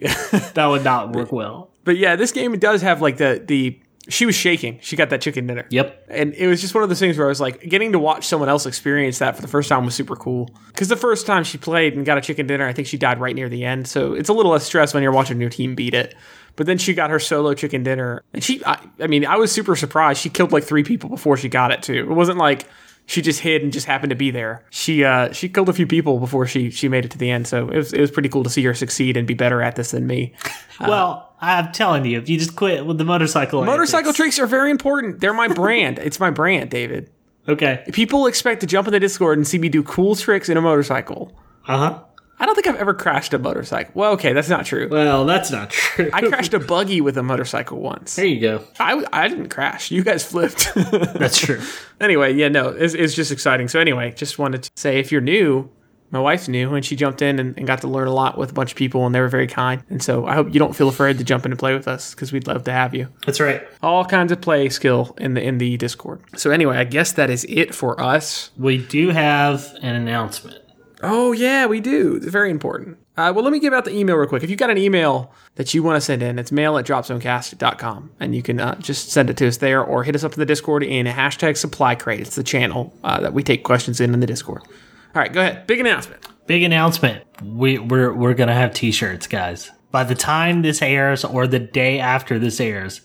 That 0.54 0.66
would 0.66 0.84
not 0.84 1.12
work 1.12 1.32
well. 1.32 1.70
but 1.84 1.96
yeah, 1.98 2.16
this 2.16 2.32
game 2.32 2.58
does 2.58 2.82
have 2.82 3.02
like 3.02 3.18
the 3.18 3.42
the. 3.44 3.78
She 4.08 4.24
was 4.24 4.34
shaking. 4.34 4.78
She 4.80 4.96
got 4.96 5.10
that 5.10 5.20
chicken 5.20 5.46
dinner. 5.46 5.66
Yep. 5.68 6.06
And 6.08 6.34
it 6.34 6.46
was 6.46 6.60
just 6.60 6.74
one 6.74 6.82
of 6.82 6.88
those 6.88 6.98
things 6.98 7.18
where 7.18 7.26
I 7.26 7.28
was 7.28 7.40
like, 7.40 7.60
getting 7.62 7.92
to 7.92 7.98
watch 7.98 8.26
someone 8.26 8.48
else 8.48 8.64
experience 8.64 9.18
that 9.18 9.36
for 9.36 9.42
the 9.42 9.48
first 9.48 9.68
time 9.68 9.84
was 9.84 9.94
super 9.94 10.16
cool. 10.16 10.48
Because 10.68 10.88
the 10.88 10.96
first 10.96 11.26
time 11.26 11.44
she 11.44 11.58
played 11.58 11.94
and 11.94 12.06
got 12.06 12.16
a 12.16 12.20
chicken 12.22 12.46
dinner, 12.46 12.66
I 12.66 12.72
think 12.72 12.88
she 12.88 12.96
died 12.96 13.20
right 13.20 13.34
near 13.34 13.48
the 13.48 13.64
end. 13.64 13.86
So 13.86 14.14
it's 14.14 14.28
a 14.28 14.32
little 14.32 14.52
less 14.52 14.64
stress 14.64 14.94
when 14.94 15.02
you're 15.02 15.12
watching 15.12 15.40
your 15.40 15.50
team 15.50 15.74
beat 15.74 15.94
it. 15.94 16.14
But 16.56 16.66
then 16.66 16.76
she 16.76 16.92
got 16.92 17.10
her 17.10 17.20
solo 17.20 17.54
chicken 17.54 17.84
dinner, 17.84 18.24
and 18.32 18.42
she, 18.42 18.64
I, 18.64 18.80
I 18.98 19.06
mean, 19.06 19.24
I 19.24 19.36
was 19.36 19.52
super 19.52 19.76
surprised. 19.76 20.20
She 20.20 20.28
killed 20.28 20.50
like 20.50 20.64
three 20.64 20.82
people 20.82 21.08
before 21.08 21.36
she 21.36 21.48
got 21.48 21.70
it 21.70 21.84
too. 21.84 22.10
It 22.10 22.12
wasn't 22.12 22.38
like 22.38 22.66
she 23.08 23.22
just 23.22 23.40
hid 23.40 23.62
and 23.62 23.72
just 23.72 23.86
happened 23.86 24.10
to 24.10 24.16
be 24.16 24.30
there. 24.30 24.62
She, 24.68 25.02
uh, 25.02 25.32
she 25.32 25.48
killed 25.48 25.70
a 25.70 25.72
few 25.72 25.86
people 25.86 26.18
before 26.18 26.46
she 26.46 26.70
she 26.70 26.88
made 26.88 27.06
it 27.06 27.10
to 27.12 27.18
the 27.18 27.30
end. 27.30 27.48
So 27.48 27.68
it 27.70 27.76
was 27.76 27.92
it 27.94 28.00
was 28.00 28.10
pretty 28.10 28.28
cool 28.28 28.44
to 28.44 28.50
see 28.50 28.62
her 28.64 28.74
succeed 28.74 29.16
and 29.16 29.26
be 29.26 29.32
better 29.32 29.62
at 29.62 29.76
this 29.76 29.92
than 29.92 30.06
me. 30.06 30.34
well, 30.80 31.34
I'm 31.40 31.72
telling 31.72 32.04
you, 32.04 32.18
if 32.18 32.28
you 32.28 32.38
just 32.38 32.54
quit 32.54 32.84
with 32.84 32.98
the 32.98 33.04
motorcycle, 33.04 33.64
Motorcycle 33.64 34.08
antics- 34.10 34.16
tricks 34.16 34.38
are 34.38 34.46
very 34.46 34.70
important. 34.70 35.20
They're 35.20 35.32
my 35.32 35.48
brand. 35.48 35.98
it's 36.02 36.20
my 36.20 36.30
brand, 36.30 36.70
David. 36.70 37.10
Okay. 37.48 37.82
People 37.92 38.26
expect 38.26 38.60
to 38.60 38.66
jump 38.66 38.86
in 38.86 38.92
the 38.92 39.00
Discord 39.00 39.38
and 39.38 39.48
see 39.48 39.56
me 39.56 39.70
do 39.70 39.82
cool 39.82 40.14
tricks 40.14 40.50
in 40.50 40.58
a 40.58 40.60
motorcycle. 40.60 41.34
Uh 41.66 41.78
huh. 41.78 42.02
I 42.40 42.46
don't 42.46 42.54
think 42.54 42.66
I've 42.66 42.76
ever 42.76 42.94
crashed 42.94 43.34
a 43.34 43.38
motorcycle. 43.38 43.92
Well, 43.94 44.12
okay, 44.12 44.32
that's 44.32 44.48
not 44.48 44.64
true. 44.64 44.88
Well, 44.90 45.24
that's 45.26 45.50
not 45.50 45.70
true. 45.70 46.10
I 46.12 46.22
crashed 46.22 46.54
a 46.54 46.60
buggy 46.60 47.00
with 47.00 47.16
a 47.16 47.22
motorcycle 47.22 47.80
once. 47.80 48.14
there 48.16 48.26
you 48.26 48.40
go. 48.40 48.64
I, 48.78 49.04
I 49.12 49.28
didn't 49.28 49.48
crash. 49.48 49.90
You 49.90 50.04
guys 50.04 50.24
flipped. 50.24 50.72
That's 50.74 51.38
true. 51.38 51.60
anyway, 52.00 52.34
yeah, 52.34 52.48
no, 52.48 52.68
it's, 52.68 52.94
it's 52.94 53.14
just 53.14 53.32
exciting. 53.32 53.68
So 53.68 53.80
anyway, 53.80 54.12
just 54.12 54.38
wanted 54.38 54.62
to 54.64 54.70
say 54.76 54.98
if 55.00 55.10
you're 55.10 55.20
new, 55.20 55.70
my 56.10 56.20
wife's 56.20 56.48
new 56.48 56.74
and 56.74 56.84
she 56.84 56.96
jumped 56.96 57.20
in 57.22 57.38
and, 57.38 57.56
and 57.58 57.66
got 57.66 57.80
to 57.82 57.88
learn 57.88 58.08
a 58.08 58.12
lot 58.14 58.38
with 58.38 58.50
a 58.50 58.54
bunch 58.54 58.70
of 58.72 58.76
people 58.78 59.04
and 59.04 59.14
they 59.14 59.20
were 59.20 59.28
very 59.28 59.46
kind. 59.46 59.82
And 59.90 60.02
so 60.02 60.26
I 60.26 60.34
hope 60.34 60.52
you 60.52 60.58
don't 60.58 60.74
feel 60.74 60.88
afraid 60.88 61.18
to 61.18 61.24
jump 61.24 61.44
in 61.44 61.52
and 61.52 61.58
play 61.58 61.74
with 61.74 61.86
us 61.88 62.14
because 62.14 62.32
we'd 62.32 62.46
love 62.46 62.64
to 62.64 62.72
have 62.72 62.94
you. 62.94 63.08
That's 63.26 63.40
right. 63.40 63.62
All 63.82 64.04
kinds 64.04 64.32
of 64.32 64.40
play 64.40 64.68
skill 64.68 65.14
in 65.18 65.34
the 65.34 65.42
in 65.42 65.58
the 65.58 65.76
Discord. 65.76 66.22
So 66.36 66.50
anyway, 66.50 66.76
I 66.78 66.84
guess 66.84 67.12
that 67.12 67.30
is 67.30 67.44
it 67.48 67.74
for 67.74 68.00
us. 68.00 68.50
We 68.56 68.78
do 68.78 69.10
have 69.10 69.74
an 69.82 69.94
announcement. 69.96 70.62
Oh 71.02 71.32
yeah, 71.32 71.66
we 71.66 71.80
do. 71.80 72.16
It's 72.16 72.26
very 72.26 72.50
important. 72.50 72.98
Uh, 73.16 73.32
well, 73.34 73.44
let 73.44 73.52
me 73.52 73.58
give 73.60 73.72
out 73.72 73.84
the 73.84 73.96
email 73.96 74.16
real 74.16 74.28
quick. 74.28 74.42
If 74.42 74.50
you've 74.50 74.58
got 74.58 74.70
an 74.70 74.78
email 74.78 75.32
that 75.56 75.74
you 75.74 75.82
want 75.82 75.96
to 75.96 76.00
send 76.00 76.22
in, 76.22 76.38
it's 76.38 76.52
mail 76.52 76.76
at 76.78 76.86
dropzonecast.com. 76.86 78.10
And 78.20 78.34
you 78.34 78.42
can 78.42 78.60
uh, 78.60 78.76
just 78.80 79.10
send 79.10 79.30
it 79.30 79.36
to 79.38 79.48
us 79.48 79.58
there 79.58 79.82
or 79.82 80.04
hit 80.04 80.14
us 80.14 80.24
up 80.24 80.32
in 80.34 80.40
the 80.40 80.46
Discord 80.46 80.82
in 80.82 81.06
hashtag 81.06 81.56
supply 81.56 81.94
crate. 81.94 82.20
It's 82.20 82.36
the 82.36 82.44
channel 82.44 82.92
uh, 83.04 83.20
that 83.20 83.32
we 83.32 83.42
take 83.42 83.64
questions 83.64 84.00
in 84.00 84.14
in 84.14 84.20
the 84.20 84.26
Discord. 84.26 84.62
All 84.62 85.22
right, 85.22 85.32
go 85.32 85.40
ahead. 85.40 85.66
Big 85.66 85.80
announcement. 85.80 86.24
Big 86.46 86.62
announcement. 86.62 87.24
We, 87.42 87.78
we're 87.78 88.12
we're 88.12 88.34
gonna 88.34 88.54
have 88.54 88.72
T-shirts, 88.72 89.26
guys. 89.26 89.70
By 89.90 90.04
the 90.04 90.14
time 90.14 90.62
this 90.62 90.82
airs, 90.82 91.24
or 91.24 91.46
the 91.46 91.58
day 91.58 91.98
after 91.98 92.38
this 92.38 92.60
airs, 92.60 93.00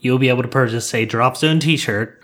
you'll 0.00 0.18
be 0.18 0.28
able 0.28 0.42
to 0.42 0.48
purchase 0.48 0.92
a 0.94 1.04
Drop 1.04 1.36
Zone 1.36 1.58
T-shirt. 1.60 2.22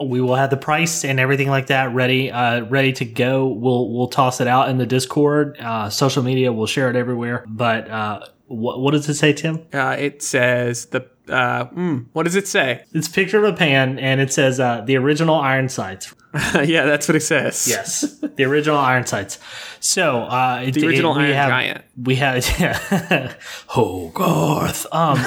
We 0.00 0.20
will 0.20 0.34
have 0.34 0.50
the 0.50 0.56
price 0.56 1.04
and 1.04 1.20
everything 1.20 1.48
like 1.48 1.68
that 1.68 1.94
ready, 1.94 2.30
uh, 2.30 2.64
ready 2.64 2.92
to 2.94 3.04
go. 3.04 3.46
We'll 3.46 3.90
we'll 3.92 4.08
toss 4.08 4.40
it 4.40 4.48
out 4.48 4.68
in 4.68 4.78
the 4.78 4.86
Discord, 4.86 5.56
uh, 5.60 5.88
social 5.90 6.22
media. 6.22 6.52
We'll 6.52 6.66
share 6.66 6.90
it 6.90 6.96
everywhere. 6.96 7.44
But 7.48 7.88
uh, 7.88 8.20
what 8.46 8.80
what 8.80 8.90
does 8.92 9.08
it 9.08 9.14
say, 9.14 9.32
Tim? 9.32 9.66
Uh, 9.72 9.96
it 9.98 10.22
says 10.22 10.86
the. 10.86 11.08
Uh, 11.26 11.64
mm, 11.68 12.04
what 12.12 12.24
does 12.24 12.34
it 12.34 12.46
say? 12.46 12.84
It's 12.92 13.08
a 13.08 13.10
picture 13.10 13.42
of 13.42 13.54
a 13.54 13.56
pan, 13.56 13.98
and 13.98 14.20
it 14.20 14.30
says 14.30 14.60
uh, 14.60 14.82
the 14.82 14.96
original 14.96 15.36
iron 15.36 15.70
sights. 15.70 16.14
yeah, 16.54 16.84
that's 16.84 17.08
what 17.08 17.16
it 17.16 17.22
says. 17.22 17.66
Yes, 17.66 18.18
the 18.20 18.44
original 18.44 18.76
iron 18.76 19.06
sights. 19.06 19.38
So 19.80 20.22
uh, 20.22 20.70
The 20.70 20.86
original 20.86 21.14
we 21.14 21.22
Iron 21.22 21.32
have, 21.34 21.48
Giant. 21.48 21.84
We 22.02 22.16
have 22.16 22.44
Hogarth. 23.68 24.86
Um, 24.92 25.24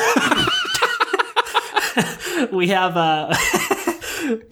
we 2.52 2.68
have 2.68 2.96
uh, 2.96 3.34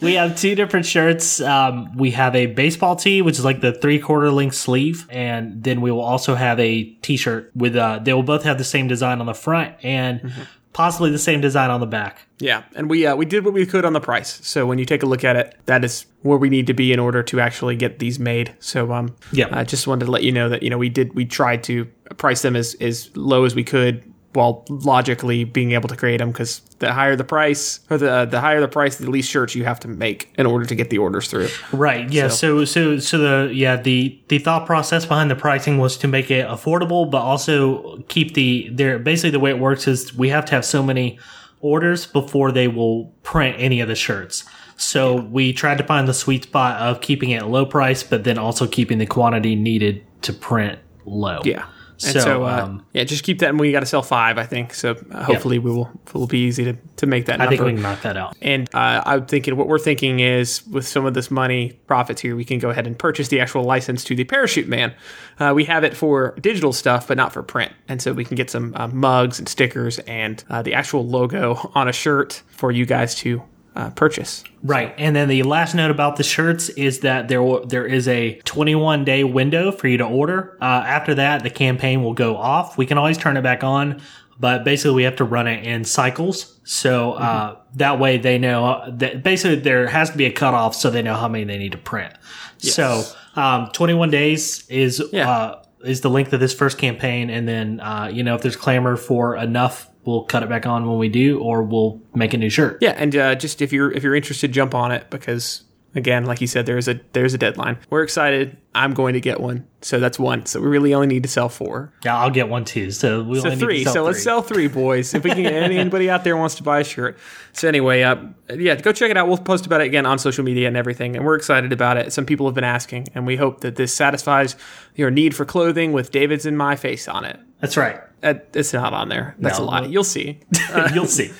we 0.00 0.14
have 0.14 0.36
two 0.36 0.54
different 0.54 0.86
shirts. 0.86 1.40
Um, 1.40 1.96
we 1.96 2.10
have 2.12 2.34
a 2.34 2.46
baseball 2.46 2.96
tee, 2.96 3.22
which 3.22 3.38
is 3.38 3.44
like 3.44 3.60
the 3.60 3.72
three 3.72 3.98
quarter 3.98 4.30
length 4.30 4.54
sleeve, 4.56 5.06
and 5.10 5.62
then 5.62 5.80
we 5.80 5.90
will 5.90 6.00
also 6.00 6.34
have 6.34 6.58
a 6.60 6.84
t 7.02 7.16
shirt 7.16 7.50
with. 7.54 7.76
Uh, 7.76 7.98
they 8.02 8.12
will 8.12 8.22
both 8.22 8.44
have 8.44 8.58
the 8.58 8.64
same 8.64 8.88
design 8.88 9.20
on 9.20 9.26
the 9.26 9.34
front 9.34 9.74
and. 9.82 10.20
Mm-hmm. 10.20 10.42
Possibly 10.72 11.10
the 11.10 11.18
same 11.18 11.40
design 11.40 11.70
on 11.70 11.80
the 11.80 11.86
back. 11.86 12.26
Yeah, 12.38 12.64
and 12.74 12.90
we 12.90 13.06
uh, 13.06 13.16
we 13.16 13.24
did 13.24 13.46
what 13.46 13.54
we 13.54 13.64
could 13.64 13.86
on 13.86 13.94
the 13.94 14.00
price. 14.00 14.46
So 14.46 14.66
when 14.66 14.76
you 14.76 14.84
take 14.84 15.02
a 15.02 15.06
look 15.06 15.24
at 15.24 15.34
it, 15.34 15.56
that 15.64 15.82
is 15.86 16.04
where 16.20 16.36
we 16.36 16.50
need 16.50 16.66
to 16.66 16.74
be 16.74 16.92
in 16.92 16.98
order 16.98 17.22
to 17.22 17.40
actually 17.40 17.76
get 17.76 17.98
these 17.98 18.18
made. 18.18 18.54
So 18.58 18.92
um, 18.92 19.16
Yep. 19.32 19.52
I 19.52 19.64
just 19.64 19.86
wanted 19.86 20.04
to 20.04 20.10
let 20.10 20.22
you 20.22 20.32
know 20.32 20.50
that 20.50 20.62
you 20.62 20.68
know 20.68 20.76
we 20.76 20.90
did 20.90 21.14
we 21.14 21.24
tried 21.24 21.62
to 21.64 21.86
price 22.18 22.42
them 22.42 22.56
as 22.56 22.76
as 22.78 23.10
low 23.16 23.44
as 23.44 23.54
we 23.54 23.64
could 23.64 24.02
while 24.36 24.64
logically 24.68 25.44
being 25.44 25.72
able 25.72 25.88
to 25.88 25.96
create 25.96 26.18
them 26.18 26.30
because 26.30 26.60
the 26.78 26.92
higher 26.92 27.16
the 27.16 27.24
price 27.24 27.80
or 27.90 27.96
the 27.96 28.26
the 28.26 28.40
higher 28.40 28.60
the 28.60 28.68
price, 28.68 28.96
the 28.96 29.10
least 29.10 29.30
shirts 29.30 29.54
you 29.54 29.64
have 29.64 29.80
to 29.80 29.88
make 29.88 30.32
in 30.36 30.46
order 30.46 30.66
to 30.66 30.74
get 30.74 30.90
the 30.90 30.98
orders 30.98 31.28
through. 31.28 31.48
Right. 31.72 32.08
Yeah. 32.12 32.28
So, 32.28 32.64
so, 32.66 32.98
so 32.98 33.18
the 33.18 33.52
yeah 33.52 33.76
the 33.76 34.20
the 34.28 34.38
thought 34.38 34.66
process 34.66 35.06
behind 35.06 35.30
the 35.30 35.36
pricing 35.36 35.78
was 35.78 35.96
to 35.98 36.08
make 36.08 36.30
it 36.30 36.46
affordable, 36.46 37.10
but 37.10 37.22
also 37.22 38.02
keep 38.08 38.34
the 38.34 38.68
there. 38.70 38.98
Basically, 38.98 39.30
the 39.30 39.40
way 39.40 39.50
it 39.50 39.58
works 39.58 39.88
is 39.88 40.14
we 40.14 40.28
have 40.28 40.44
to 40.46 40.52
have 40.52 40.64
so 40.64 40.82
many 40.82 41.18
orders 41.60 42.06
before 42.06 42.52
they 42.52 42.68
will 42.68 43.06
print 43.22 43.56
any 43.58 43.80
of 43.80 43.88
the 43.88 43.96
shirts. 43.96 44.44
So 44.76 45.16
we 45.16 45.54
tried 45.54 45.78
to 45.78 45.84
find 45.84 46.06
the 46.06 46.14
sweet 46.14 46.44
spot 46.44 46.78
of 46.80 47.00
keeping 47.00 47.30
it 47.30 47.46
low 47.46 47.64
price, 47.64 48.02
but 48.02 48.24
then 48.24 48.36
also 48.36 48.66
keeping 48.66 48.98
the 48.98 49.06
quantity 49.06 49.56
needed 49.56 50.04
to 50.22 50.34
print 50.34 50.78
low. 51.06 51.40
Yeah. 51.44 51.64
And 52.04 52.12
So, 52.12 52.20
so, 52.20 52.44
uh, 52.44 52.62
um, 52.64 52.86
yeah, 52.92 53.04
just 53.04 53.24
keep 53.24 53.38
that, 53.38 53.50
and 53.50 53.60
we 53.60 53.72
got 53.72 53.80
to 53.80 53.86
sell 53.86 54.02
five, 54.02 54.38
I 54.38 54.44
think. 54.44 54.74
So 54.74 54.96
uh, 55.10 55.24
hopefully, 55.24 55.58
we 55.58 55.70
will 55.70 55.90
it 56.06 56.14
will 56.14 56.26
be 56.26 56.40
easy 56.40 56.64
to, 56.64 56.76
to 56.96 57.06
make 57.06 57.26
that 57.26 57.40
I 57.40 57.44
number. 57.44 57.56
think 57.56 57.66
we 57.66 57.72
can 57.72 57.82
knock 57.82 58.02
that 58.02 58.16
out. 58.16 58.36
And 58.42 58.68
uh, 58.74 59.02
I'm 59.06 59.26
thinking 59.26 59.56
what 59.56 59.66
we're 59.68 59.78
thinking 59.78 60.20
is 60.20 60.66
with 60.66 60.86
some 60.86 61.06
of 61.06 61.14
this 61.14 61.30
money 61.30 61.78
profits 61.86 62.20
here, 62.20 62.36
we 62.36 62.44
can 62.44 62.58
go 62.58 62.70
ahead 62.70 62.86
and 62.86 62.98
purchase 62.98 63.28
the 63.28 63.40
actual 63.40 63.64
license 63.64 64.04
to 64.04 64.14
the 64.14 64.24
Parachute 64.24 64.68
Man. 64.68 64.94
Uh, 65.38 65.52
we 65.54 65.64
have 65.64 65.84
it 65.84 65.96
for 65.96 66.34
digital 66.40 66.72
stuff, 66.72 67.08
but 67.08 67.16
not 67.16 67.32
for 67.32 67.42
print. 67.42 67.72
And 67.88 68.00
so 68.02 68.12
we 68.12 68.24
can 68.24 68.36
get 68.36 68.50
some 68.50 68.74
uh, 68.76 68.88
mugs 68.88 69.38
and 69.38 69.48
stickers 69.48 69.98
and 70.00 70.42
uh, 70.50 70.62
the 70.62 70.74
actual 70.74 71.06
logo 71.06 71.70
on 71.74 71.88
a 71.88 71.92
shirt 71.92 72.42
for 72.48 72.70
you 72.70 72.86
guys 72.86 73.14
to 73.16 73.42
uh, 73.76 73.90
purchase. 73.90 74.42
Right, 74.62 74.94
and 74.98 75.14
then 75.14 75.28
the 75.28 75.42
last 75.44 75.74
note 75.74 75.90
about 75.90 76.16
the 76.16 76.22
shirts 76.24 76.68
is 76.70 77.00
that 77.00 77.28
there 77.28 77.42
will, 77.42 77.66
there 77.66 77.86
is 77.86 78.08
a 78.08 78.34
21 78.44 79.04
day 79.04 79.22
window 79.22 79.70
for 79.70 79.86
you 79.86 79.98
to 79.98 80.04
order. 80.04 80.56
Uh, 80.60 80.64
after 80.64 81.14
that, 81.14 81.42
the 81.42 81.50
campaign 81.50 82.02
will 82.02 82.14
go 82.14 82.36
off. 82.36 82.76
We 82.76 82.86
can 82.86 82.98
always 82.98 83.18
turn 83.18 83.36
it 83.36 83.42
back 83.42 83.62
on, 83.62 84.00
but 84.40 84.64
basically 84.64 84.94
we 84.96 85.02
have 85.04 85.16
to 85.16 85.24
run 85.24 85.46
it 85.46 85.64
in 85.64 85.84
cycles. 85.84 86.58
So 86.64 87.12
uh, 87.12 87.56
that 87.76 88.00
way 88.00 88.18
they 88.18 88.38
know 88.38 88.84
that 88.96 89.22
basically 89.22 89.56
there 89.60 89.86
has 89.86 90.10
to 90.10 90.16
be 90.16 90.24
a 90.26 90.32
cutoff, 90.32 90.74
so 90.74 90.90
they 90.90 91.02
know 91.02 91.14
how 91.14 91.28
many 91.28 91.44
they 91.44 91.58
need 91.58 91.72
to 91.72 91.78
print. 91.78 92.12
So 92.58 93.04
um, 93.36 93.68
21 93.72 94.10
days 94.10 94.66
is 94.68 95.02
Yeah. 95.12 95.30
uh, 95.30 95.62
is 95.84 96.00
the 96.00 96.10
length 96.10 96.32
of 96.32 96.40
this 96.40 96.52
first 96.54 96.78
campaign, 96.78 97.30
and 97.30 97.46
then 97.46 97.78
uh, 97.80 98.10
you 98.12 98.24
know 98.24 98.34
if 98.34 98.42
there's 98.42 98.56
clamor 98.56 98.96
for 98.96 99.36
enough. 99.36 99.88
We'll 100.06 100.24
cut 100.24 100.42
it 100.42 100.48
back 100.48 100.66
on 100.66 100.88
when 100.88 100.98
we 100.98 101.08
do, 101.08 101.40
or 101.40 101.62
we'll 101.62 102.00
make 102.14 102.32
a 102.32 102.38
new 102.38 102.48
shirt. 102.48 102.78
Yeah, 102.80 102.94
and 102.96 103.14
uh, 103.14 103.34
just 103.34 103.60
if 103.60 103.72
you're 103.72 103.92
if 103.92 104.02
you're 104.02 104.14
interested, 104.14 104.52
jump 104.52 104.74
on 104.74 104.92
it 104.92 105.10
because 105.10 105.64
Again, 105.96 106.26
like 106.26 106.42
you 106.42 106.46
said, 106.46 106.66
there's 106.66 106.88
a 106.88 107.00
there's 107.14 107.32
a 107.32 107.38
deadline. 107.38 107.78
We're 107.88 108.02
excited. 108.02 108.58
I'm 108.74 108.92
going 108.92 109.14
to 109.14 109.20
get 109.20 109.40
one, 109.40 109.66
so 109.80 109.98
that's 109.98 110.18
one. 110.18 110.44
So 110.44 110.60
we 110.60 110.66
really 110.66 110.92
only 110.92 111.06
need 111.06 111.22
to 111.22 111.28
sell 111.28 111.48
four. 111.48 111.90
Yeah, 112.04 112.18
I'll 112.18 112.30
get 112.30 112.50
one 112.50 112.66
too. 112.66 112.90
So 112.90 113.22
we 113.22 113.40
So 113.40 113.56
three. 113.56 113.82
So 113.82 114.04
let's 114.04 114.22
sell 114.22 114.42
three, 114.42 114.68
boys. 114.68 115.14
If 115.14 115.24
we 115.24 115.30
can, 115.30 115.46
anybody 115.46 116.10
out 116.10 116.22
there 116.22 116.36
wants 116.36 116.56
to 116.56 116.62
buy 116.62 116.80
a 116.80 116.84
shirt. 116.84 117.16
So 117.54 117.66
anyway, 117.66 118.02
uh, 118.02 118.16
yeah, 118.54 118.74
go 118.74 118.92
check 118.92 119.10
it 119.10 119.16
out. 119.16 119.26
We'll 119.26 119.38
post 119.38 119.64
about 119.64 119.80
it 119.80 119.86
again 119.86 120.04
on 120.04 120.18
social 120.18 120.44
media 120.44 120.68
and 120.68 120.76
everything, 120.76 121.16
and 121.16 121.24
we're 121.24 121.36
excited 121.36 121.72
about 121.72 121.96
it. 121.96 122.12
Some 122.12 122.26
people 122.26 122.44
have 122.46 122.54
been 122.54 122.62
asking, 122.62 123.08
and 123.14 123.26
we 123.26 123.36
hope 123.36 123.62
that 123.62 123.76
this 123.76 123.94
satisfies 123.94 124.54
your 124.96 125.10
need 125.10 125.34
for 125.34 125.46
clothing 125.46 125.94
with 125.94 126.10
David's 126.10 126.44
and 126.44 126.58
my 126.58 126.76
face 126.76 127.08
on 127.08 127.24
it. 127.24 127.40
That's 127.60 127.78
right. 127.78 128.00
It's 128.22 128.72
not 128.72 128.92
on 128.92 129.08
there. 129.08 129.34
That's 129.38 129.58
No. 129.58 129.64
a 129.64 129.66
lie. 129.66 129.84
You'll 129.86 130.04
see. 130.04 130.40
You'll 130.94 131.06
see. 131.06 131.30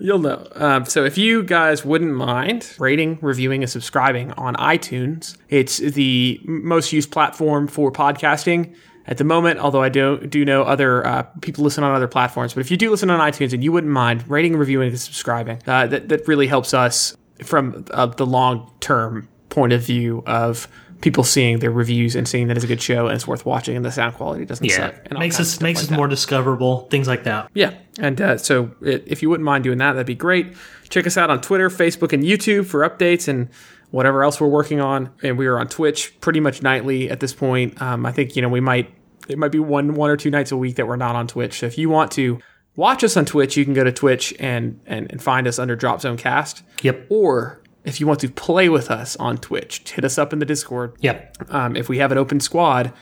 You'll 0.00 0.18
know. 0.18 0.46
Um, 0.56 0.84
so 0.86 1.04
if 1.04 1.16
you 1.16 1.42
guys 1.44 1.84
wouldn't 1.84 2.12
mind 2.14 2.74
rating, 2.78 3.18
reviewing, 3.22 3.62
and 3.62 3.70
subscribing 3.70 4.32
on 4.32 4.54
iTunes, 4.56 5.36
it's 5.48 5.78
the 5.78 6.40
most 6.44 6.92
used 6.92 7.12
platform 7.12 7.68
for 7.68 7.92
podcasting 7.92 8.74
at 9.06 9.18
the 9.18 9.24
moment. 9.24 9.60
Although 9.60 9.82
I 9.82 9.88
do 9.88 10.18
do 10.26 10.44
know 10.44 10.62
other 10.62 11.06
uh, 11.06 11.22
people 11.40 11.62
listen 11.62 11.84
on 11.84 11.94
other 11.94 12.08
platforms, 12.08 12.54
but 12.54 12.60
if 12.60 12.70
you 12.72 12.76
do 12.76 12.90
listen 12.90 13.08
on 13.08 13.20
iTunes 13.20 13.52
and 13.52 13.62
you 13.62 13.70
wouldn't 13.70 13.92
mind 13.92 14.28
rating, 14.28 14.56
reviewing, 14.56 14.88
and 14.90 15.00
subscribing, 15.00 15.60
uh, 15.66 15.86
that 15.86 16.08
that 16.08 16.26
really 16.26 16.48
helps 16.48 16.74
us 16.74 17.16
from 17.44 17.84
uh, 17.92 18.06
the 18.06 18.26
long 18.26 18.70
term 18.80 19.28
point 19.48 19.72
of 19.72 19.80
view 19.82 20.24
of 20.26 20.66
people 21.00 21.24
seeing 21.24 21.58
their 21.58 21.70
reviews 21.70 22.14
and 22.16 22.26
seeing 22.26 22.46
that 22.48 22.56
it's 22.56 22.64
a 22.64 22.68
good 22.68 22.80
show 22.80 23.06
and 23.06 23.14
it's 23.14 23.26
worth 23.26 23.44
watching 23.44 23.76
and 23.76 23.84
the 23.84 23.92
sound 23.92 24.14
quality 24.14 24.44
doesn't 24.44 24.64
Yeah, 24.64 24.76
suck. 24.90 24.94
And 25.04 25.14
all 25.14 25.20
makes 25.20 25.38
us 25.40 25.60
makes 25.60 25.78
like 25.80 25.84
us 25.84 25.90
that. 25.90 25.96
more 25.96 26.08
discoverable. 26.08 26.88
Things 26.90 27.06
like 27.08 27.24
that. 27.24 27.50
Yeah, 27.54 27.74
and 27.98 28.20
uh, 28.20 28.38
so 28.38 28.70
it, 28.80 29.04
if 29.06 29.22
you 29.22 29.28
wouldn't 29.30 29.44
mind 29.44 29.64
doing 29.64 29.78
that, 29.78 29.92
that'd 29.92 30.06
be 30.06 30.14
great. 30.14 30.54
Check 30.88 31.06
us 31.06 31.16
out 31.16 31.30
on 31.30 31.40
Twitter, 31.40 31.68
Facebook, 31.68 32.12
and 32.12 32.22
YouTube 32.22 32.66
for 32.66 32.88
updates 32.88 33.28
and 33.28 33.48
whatever 33.90 34.22
else 34.24 34.40
we're 34.40 34.48
working 34.48 34.80
on. 34.80 35.10
And 35.22 35.36
we 35.38 35.46
are 35.46 35.58
on 35.58 35.68
Twitch 35.68 36.18
pretty 36.20 36.40
much 36.40 36.62
nightly 36.62 37.10
at 37.10 37.20
this 37.20 37.32
point. 37.32 37.80
Um, 37.82 38.06
I 38.06 38.12
think 38.12 38.36
you 38.36 38.42
know 38.42 38.48
we 38.48 38.60
might 38.60 38.94
it 39.28 39.38
might 39.38 39.52
be 39.52 39.58
one 39.58 39.94
one 39.94 40.10
or 40.10 40.16
two 40.16 40.30
nights 40.30 40.52
a 40.52 40.56
week 40.56 40.76
that 40.76 40.86
we're 40.86 40.96
not 40.96 41.16
on 41.16 41.26
Twitch. 41.26 41.58
So 41.60 41.66
if 41.66 41.76
you 41.78 41.88
want 41.90 42.12
to 42.12 42.38
watch 42.76 43.04
us 43.04 43.16
on 43.16 43.24
Twitch, 43.24 43.56
you 43.56 43.64
can 43.64 43.74
go 43.74 43.84
to 43.84 43.92
Twitch 43.92 44.32
and 44.38 44.80
and, 44.86 45.10
and 45.10 45.22
find 45.22 45.46
us 45.46 45.58
under 45.58 45.76
Drop 45.76 46.00
Zone 46.00 46.16
Cast. 46.16 46.62
Yep. 46.82 47.06
Or 47.10 47.60
if 47.84 48.00
you 48.00 48.06
want 48.06 48.20
to 48.20 48.28
play 48.28 48.68
with 48.68 48.90
us 48.90 49.16
on 49.16 49.38
Twitch, 49.38 49.82
hit 49.92 50.04
us 50.04 50.18
up 50.18 50.32
in 50.32 50.38
the 50.38 50.46
Discord 50.46 50.94
Yep. 51.00 51.36
um, 51.50 51.76
if 51.76 51.88
we 51.88 51.98
have 51.98 52.10
an 52.12 52.18
open 52.18 52.40
squad, 52.40 52.92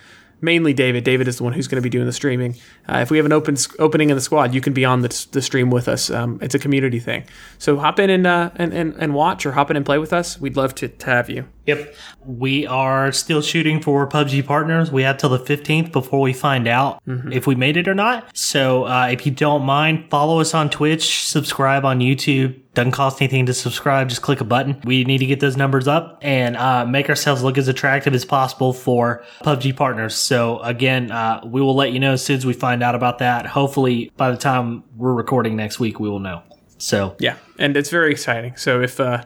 mainly 0.45 0.73
David. 0.73 1.05
David 1.05 1.29
is 1.29 1.37
the 1.37 1.45
one 1.45 1.53
who's 1.53 1.69
going 1.69 1.77
to 1.81 1.83
be 1.83 1.89
doing 1.89 2.05
the 2.05 2.13
streaming. 2.13 2.57
Uh, 2.89 2.97
if 2.99 3.13
we 3.13 3.17
have 3.17 3.25
an 3.27 3.33
open 3.33 3.57
opening 3.79 4.11
in 4.11 4.17
the 4.17 4.21
squad, 4.21 4.53
you 4.53 4.61
can 4.61 4.73
be 4.73 4.85
on 4.85 5.03
the, 5.03 5.27
the 5.31 5.41
stream 5.41 5.71
with 5.71 5.87
us. 5.87 6.11
Um, 6.11 6.41
it's 6.43 6.53
a 6.57 6.59
community 6.59 6.99
thing. 6.99 7.23
So 7.59 7.79
hop 7.79 8.01
in 8.01 8.11
and, 8.11 8.27
uh, 8.27 8.51
and, 8.57 8.73
and 8.73 8.93
and 8.99 9.15
watch 9.15 9.47
or 9.47 9.53
hop 9.53 9.71
in 9.71 9.77
and 9.77 9.87
play 9.87 9.99
with 9.99 10.13
us. 10.13 10.41
We'd 10.41 10.57
love 10.57 10.75
to, 10.77 10.89
to 10.89 11.07
have 11.07 11.31
you. 11.31 11.47
Yep. 11.67 11.95
We 12.27 12.67
are 12.67 13.13
still 13.13 13.41
shooting 13.41 13.81
for 13.81 14.09
PUBG 14.09 14.45
partners. 14.45 14.91
We 14.91 15.05
have 15.05 15.17
till 15.19 15.31
the 15.31 15.39
15th 15.39 15.93
before 15.93 16.21
we 16.21 16.33
find 16.33 16.67
out 16.67 17.01
if 17.07 17.47
we 17.47 17.55
made 17.55 17.77
it 17.77 17.87
or 17.87 17.95
not. 17.95 18.37
So 18.37 18.83
uh, 18.87 19.11
if 19.13 19.25
you 19.25 19.31
don't 19.31 19.63
mind, 19.63 20.11
follow 20.11 20.41
us 20.41 20.55
on 20.55 20.71
Twitch, 20.71 21.25
subscribe 21.25 21.85
on 21.85 22.01
YouTube. 22.01 22.59
Doesn't 22.75 22.93
cost 22.93 23.21
anything 23.21 23.47
to 23.47 23.55
subscribe. 23.55 24.09
Just 24.09 24.23
click 24.23 24.41
a 24.41 24.45
button. 24.45 24.81
We 24.85 25.05
need 25.05 25.19
to 25.19 25.27
get 25.27 25.41
those 25.41 25.57
numbers 25.57 25.87
up 25.87 26.19
and 26.23 26.57
uh, 26.57 26.87
make 26.87 27.09
ourselves 27.09 27.43
look 27.43 27.59
as 27.59 27.69
attractive 27.69 28.15
as 28.15 28.25
possible 28.25 28.73
for 28.73 29.25
PUBG 29.43 29.77
partners. 29.77 30.15
So 30.15 30.59
again, 30.61 31.11
uh, 31.11 31.43
we 31.45 31.61
will 31.61 31.75
let 31.75 31.93
you 31.93 32.01
know 32.01 32.13
as 32.13 32.25
soon 32.25 32.37
as 32.37 32.47
we 32.47 32.55
find 32.55 32.83
out 32.83 32.95
about 32.95 33.19
that. 33.19 33.47
Hopefully 33.47 34.11
by 34.17 34.31
the 34.31 34.39
time 34.39 34.85
we're 34.97 35.13
recording 35.13 35.55
next 35.55 35.81
week, 35.81 36.01
we 36.01 36.09
will 36.09 36.19
know. 36.19 36.43
So 36.79 37.15
Yeah, 37.19 37.37
and 37.59 37.77
it's 37.77 37.91
very 37.91 38.11
exciting. 38.11 38.57
So 38.57 38.81
if 38.81 38.99
uh, 38.99 39.25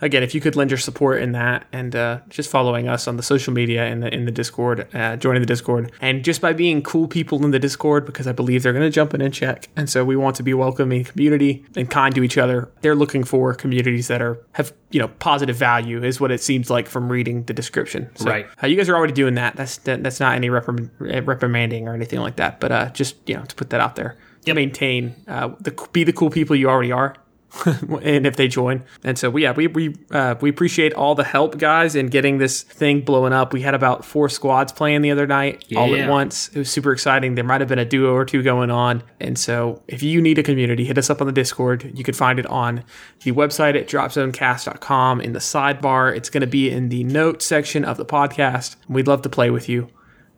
again, 0.00 0.22
if 0.22 0.34
you 0.34 0.40
could 0.40 0.56
lend 0.56 0.70
your 0.70 0.78
support 0.78 1.20
in 1.22 1.32
that 1.32 1.66
and 1.72 1.94
uh, 1.96 2.20
just 2.28 2.50
following 2.50 2.88
us 2.88 3.08
on 3.08 3.16
the 3.16 3.22
social 3.22 3.52
media 3.52 3.84
and 3.84 4.02
the 4.02 4.12
in 4.14 4.24
the 4.24 4.30
Discord, 4.30 4.86
uh, 4.94 5.16
joining 5.16 5.42
the 5.42 5.46
Discord, 5.46 5.92
and 6.00 6.24
just 6.24 6.40
by 6.40 6.52
being 6.52 6.82
cool 6.82 7.08
people 7.08 7.44
in 7.44 7.50
the 7.50 7.58
Discord, 7.58 8.06
because 8.06 8.26
I 8.26 8.32
believe 8.32 8.62
they're 8.62 8.72
going 8.72 8.84
to 8.84 8.90
jump 8.90 9.14
in 9.14 9.20
and 9.20 9.32
check, 9.34 9.68
and 9.76 9.88
so 9.90 10.04
we 10.04 10.16
want 10.16 10.36
to 10.36 10.42
be 10.42 10.54
welcoming 10.54 11.04
community 11.04 11.64
and 11.76 11.90
kind 11.90 12.14
to 12.14 12.22
each 12.22 12.38
other. 12.38 12.68
They're 12.80 12.94
looking 12.96 13.24
for 13.24 13.54
communities 13.54 14.08
that 14.08 14.22
are 14.22 14.38
have 14.52 14.72
you 14.90 15.00
know 15.00 15.08
positive 15.08 15.56
value, 15.56 16.02
is 16.02 16.20
what 16.20 16.30
it 16.30 16.40
seems 16.40 16.70
like 16.70 16.86
from 16.88 17.10
reading 17.10 17.44
the 17.44 17.52
description. 17.52 18.08
So, 18.16 18.26
Right. 18.30 18.46
uh, 18.62 18.66
you 18.66 18.76
guys 18.76 18.88
are 18.88 18.96
already 18.96 19.12
doing 19.12 19.34
that. 19.34 19.56
That's 19.56 19.78
that, 19.78 20.02
that's 20.02 20.20
not 20.20 20.34
any 20.34 20.48
reprim- 20.48 20.90
uh, 21.00 21.22
reprimanding 21.22 21.88
or 21.88 21.94
anything 21.94 22.20
like 22.20 22.36
that, 22.36 22.60
but 22.60 22.72
uh, 22.72 22.90
just 22.90 23.16
you 23.26 23.34
know 23.36 23.44
to 23.44 23.54
put 23.54 23.70
that 23.70 23.80
out 23.80 23.96
there. 23.96 24.16
Maintain 24.46 25.14
uh, 25.28 25.50
the 25.60 25.72
be 25.92 26.04
the 26.04 26.12
cool 26.12 26.30
people 26.30 26.56
you 26.56 26.70
already 26.70 26.90
are. 26.90 27.14
and 28.02 28.26
if 28.26 28.36
they 28.36 28.46
join. 28.46 28.84
And 29.02 29.18
so, 29.18 29.34
yeah, 29.36 29.52
we 29.52 29.66
we 29.68 29.96
uh, 30.10 30.34
we 30.40 30.50
appreciate 30.50 30.92
all 30.92 31.14
the 31.14 31.24
help, 31.24 31.56
guys, 31.58 31.96
in 31.96 32.08
getting 32.08 32.38
this 32.38 32.62
thing 32.62 33.00
blowing 33.00 33.32
up. 33.32 33.52
We 33.52 33.62
had 33.62 33.74
about 33.74 34.04
four 34.04 34.28
squads 34.28 34.70
playing 34.70 35.02
the 35.02 35.10
other 35.10 35.26
night, 35.26 35.64
all 35.74 35.94
at 35.94 36.08
once. 36.08 36.48
It 36.48 36.58
was 36.58 36.70
super 36.70 36.92
exciting. 36.92 37.34
There 37.34 37.44
might 37.44 37.60
have 37.60 37.68
been 37.68 37.78
a 37.78 37.84
duo 37.84 38.12
or 38.12 38.24
two 38.24 38.42
going 38.42 38.70
on. 38.70 39.02
And 39.18 39.38
so, 39.38 39.82
if 39.88 40.02
you 40.02 40.20
need 40.20 40.38
a 40.38 40.42
community, 40.42 40.84
hit 40.84 40.98
us 40.98 41.08
up 41.08 41.20
on 41.20 41.26
the 41.26 41.32
Discord. 41.32 41.90
You 41.94 42.04
can 42.04 42.14
find 42.14 42.38
it 42.38 42.46
on 42.46 42.84
the 43.22 43.32
website 43.32 43.80
at 43.80 43.88
dropzonecast.com 43.88 45.20
in 45.20 45.32
the 45.32 45.38
sidebar. 45.38 46.14
It's 46.14 46.30
going 46.30 46.42
to 46.42 46.46
be 46.46 46.70
in 46.70 46.90
the 46.90 47.04
notes 47.04 47.46
section 47.46 47.84
of 47.84 47.96
the 47.96 48.06
podcast. 48.06 48.76
We'd 48.88 49.08
love 49.08 49.22
to 49.22 49.30
play 49.30 49.50
with 49.50 49.68
you. 49.68 49.88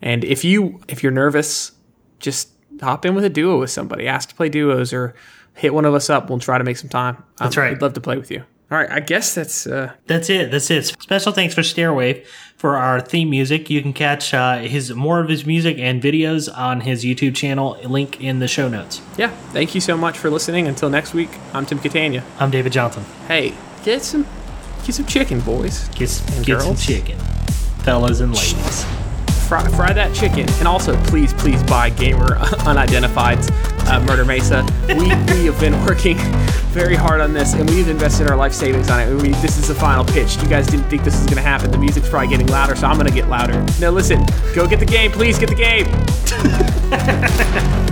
And 0.01 0.25
if 0.25 0.45
you 0.45 0.81
if 0.89 1.03
you're 1.03 1.13
nervous, 1.13 1.73
just 2.21 2.51
hop 2.81 3.05
in 3.05 3.15
with 3.15 3.25
a 3.25 3.31
duo 3.31 3.59
with 3.59 3.71
somebody. 3.71 4.07
Ask 4.07 4.29
to 4.31 4.35
play 4.35 4.49
duos 4.49 4.93
or 4.93 5.15
hit 5.61 5.75
one 5.75 5.85
of 5.85 5.95
us 5.95 6.09
up. 6.11 6.31
We'll 6.31 6.39
try 6.41 6.59
to 6.59 6.65
make 6.65 6.77
some 6.79 6.89
time. 6.89 7.17
Um, 7.17 7.25
That's 7.39 7.57
right. 7.57 7.73
We'd 7.73 7.83
love 7.83 7.93
to 7.95 8.01
play 8.01 8.17
with 8.17 8.31
you. 8.31 8.43
All 8.71 8.79
right. 8.79 8.91
I 8.91 9.01
guess 9.01 9.35
that's 9.35 9.67
uh, 9.67 9.93
That's 10.07 10.31
it. 10.31 10.51
That's 10.53 10.71
it. 10.71 10.87
Special 10.87 11.33
thanks 11.33 11.55
for 11.55 11.61
Stairwave 11.63 12.25
for 12.57 12.77
our 12.77 13.01
theme 13.01 13.29
music. 13.29 13.69
You 13.69 13.83
can 13.83 13.93
catch 13.93 14.33
uh, 14.33 14.59
his 14.59 14.95
more 14.95 15.19
of 15.21 15.29
his 15.29 15.45
music 15.45 15.77
and 15.79 16.01
videos 16.01 16.49
on 16.57 16.81
his 16.83 17.05
YouTube 17.05 17.35
channel. 17.35 17.77
Link 17.85 18.21
in 18.21 18.39
the 18.39 18.47
show 18.47 18.69
notes. 18.69 19.03
yeah. 19.19 19.31
Thank 19.53 19.75
you 19.75 19.81
so 19.81 19.97
much 19.97 20.17
for 20.19 20.31
listening. 20.31 20.69
Until 20.69 20.89
next 20.89 21.15
week, 21.15 21.31
I'm 21.53 21.67
Tim 21.67 21.81
Catania. 21.81 22.23
I'm 22.39 22.51
David 22.53 22.73
Johnson. 22.73 23.05
Hey, 23.27 23.55
get 23.85 24.03
some 24.03 24.25
get 24.85 24.95
some 24.95 25.07
chicken, 25.07 25.41
boys. 25.41 25.89
Get, 25.89 26.23
get 26.45 26.61
some 26.63 26.77
chicken, 26.77 27.19
fellas 27.85 28.21
and 28.21 28.33
ladies. 28.33 29.00
Fry, 29.51 29.69
fry 29.71 29.93
that 29.93 30.15
chicken, 30.15 30.49
and 30.61 30.69
also 30.69 30.97
please, 31.07 31.35
please 31.35 31.61
buy 31.65 31.91
Gamer 31.91 32.37
Unidentified 32.69 33.41
uh, 33.89 33.99
Murder 34.07 34.25
Mesa. 34.25 34.65
We 34.87 34.95
we 34.95 35.47
have 35.47 35.59
been 35.59 35.75
working 35.85 36.17
very 36.71 36.95
hard 36.95 37.21
on 37.21 37.33
this, 37.33 37.55
and 37.55 37.69
we've 37.69 37.89
invested 37.89 38.31
our 38.31 38.37
life 38.37 38.53
savings 38.53 38.89
on 38.89 39.01
it. 39.01 39.13
We, 39.21 39.31
this 39.41 39.59
is 39.59 39.67
the 39.67 39.75
final 39.75 40.05
pitch. 40.05 40.37
You 40.41 40.47
guys 40.47 40.69
didn't 40.69 40.89
think 40.89 41.03
this 41.03 41.17
was 41.17 41.27
going 41.27 41.39
to 41.39 41.43
happen. 41.43 41.73
The 41.73 41.79
music's 41.79 42.09
probably 42.09 42.29
getting 42.29 42.47
louder, 42.47 42.77
so 42.77 42.87
I'm 42.87 42.95
going 42.95 43.09
to 43.09 43.13
get 43.13 43.29
louder. 43.29 43.61
Now, 43.81 43.91
listen, 43.91 44.25
go 44.55 44.69
get 44.69 44.79
the 44.79 44.87
game, 44.87 45.11
please. 45.11 45.37
Get 45.37 45.49
the 45.49 45.57
game. 45.57 45.87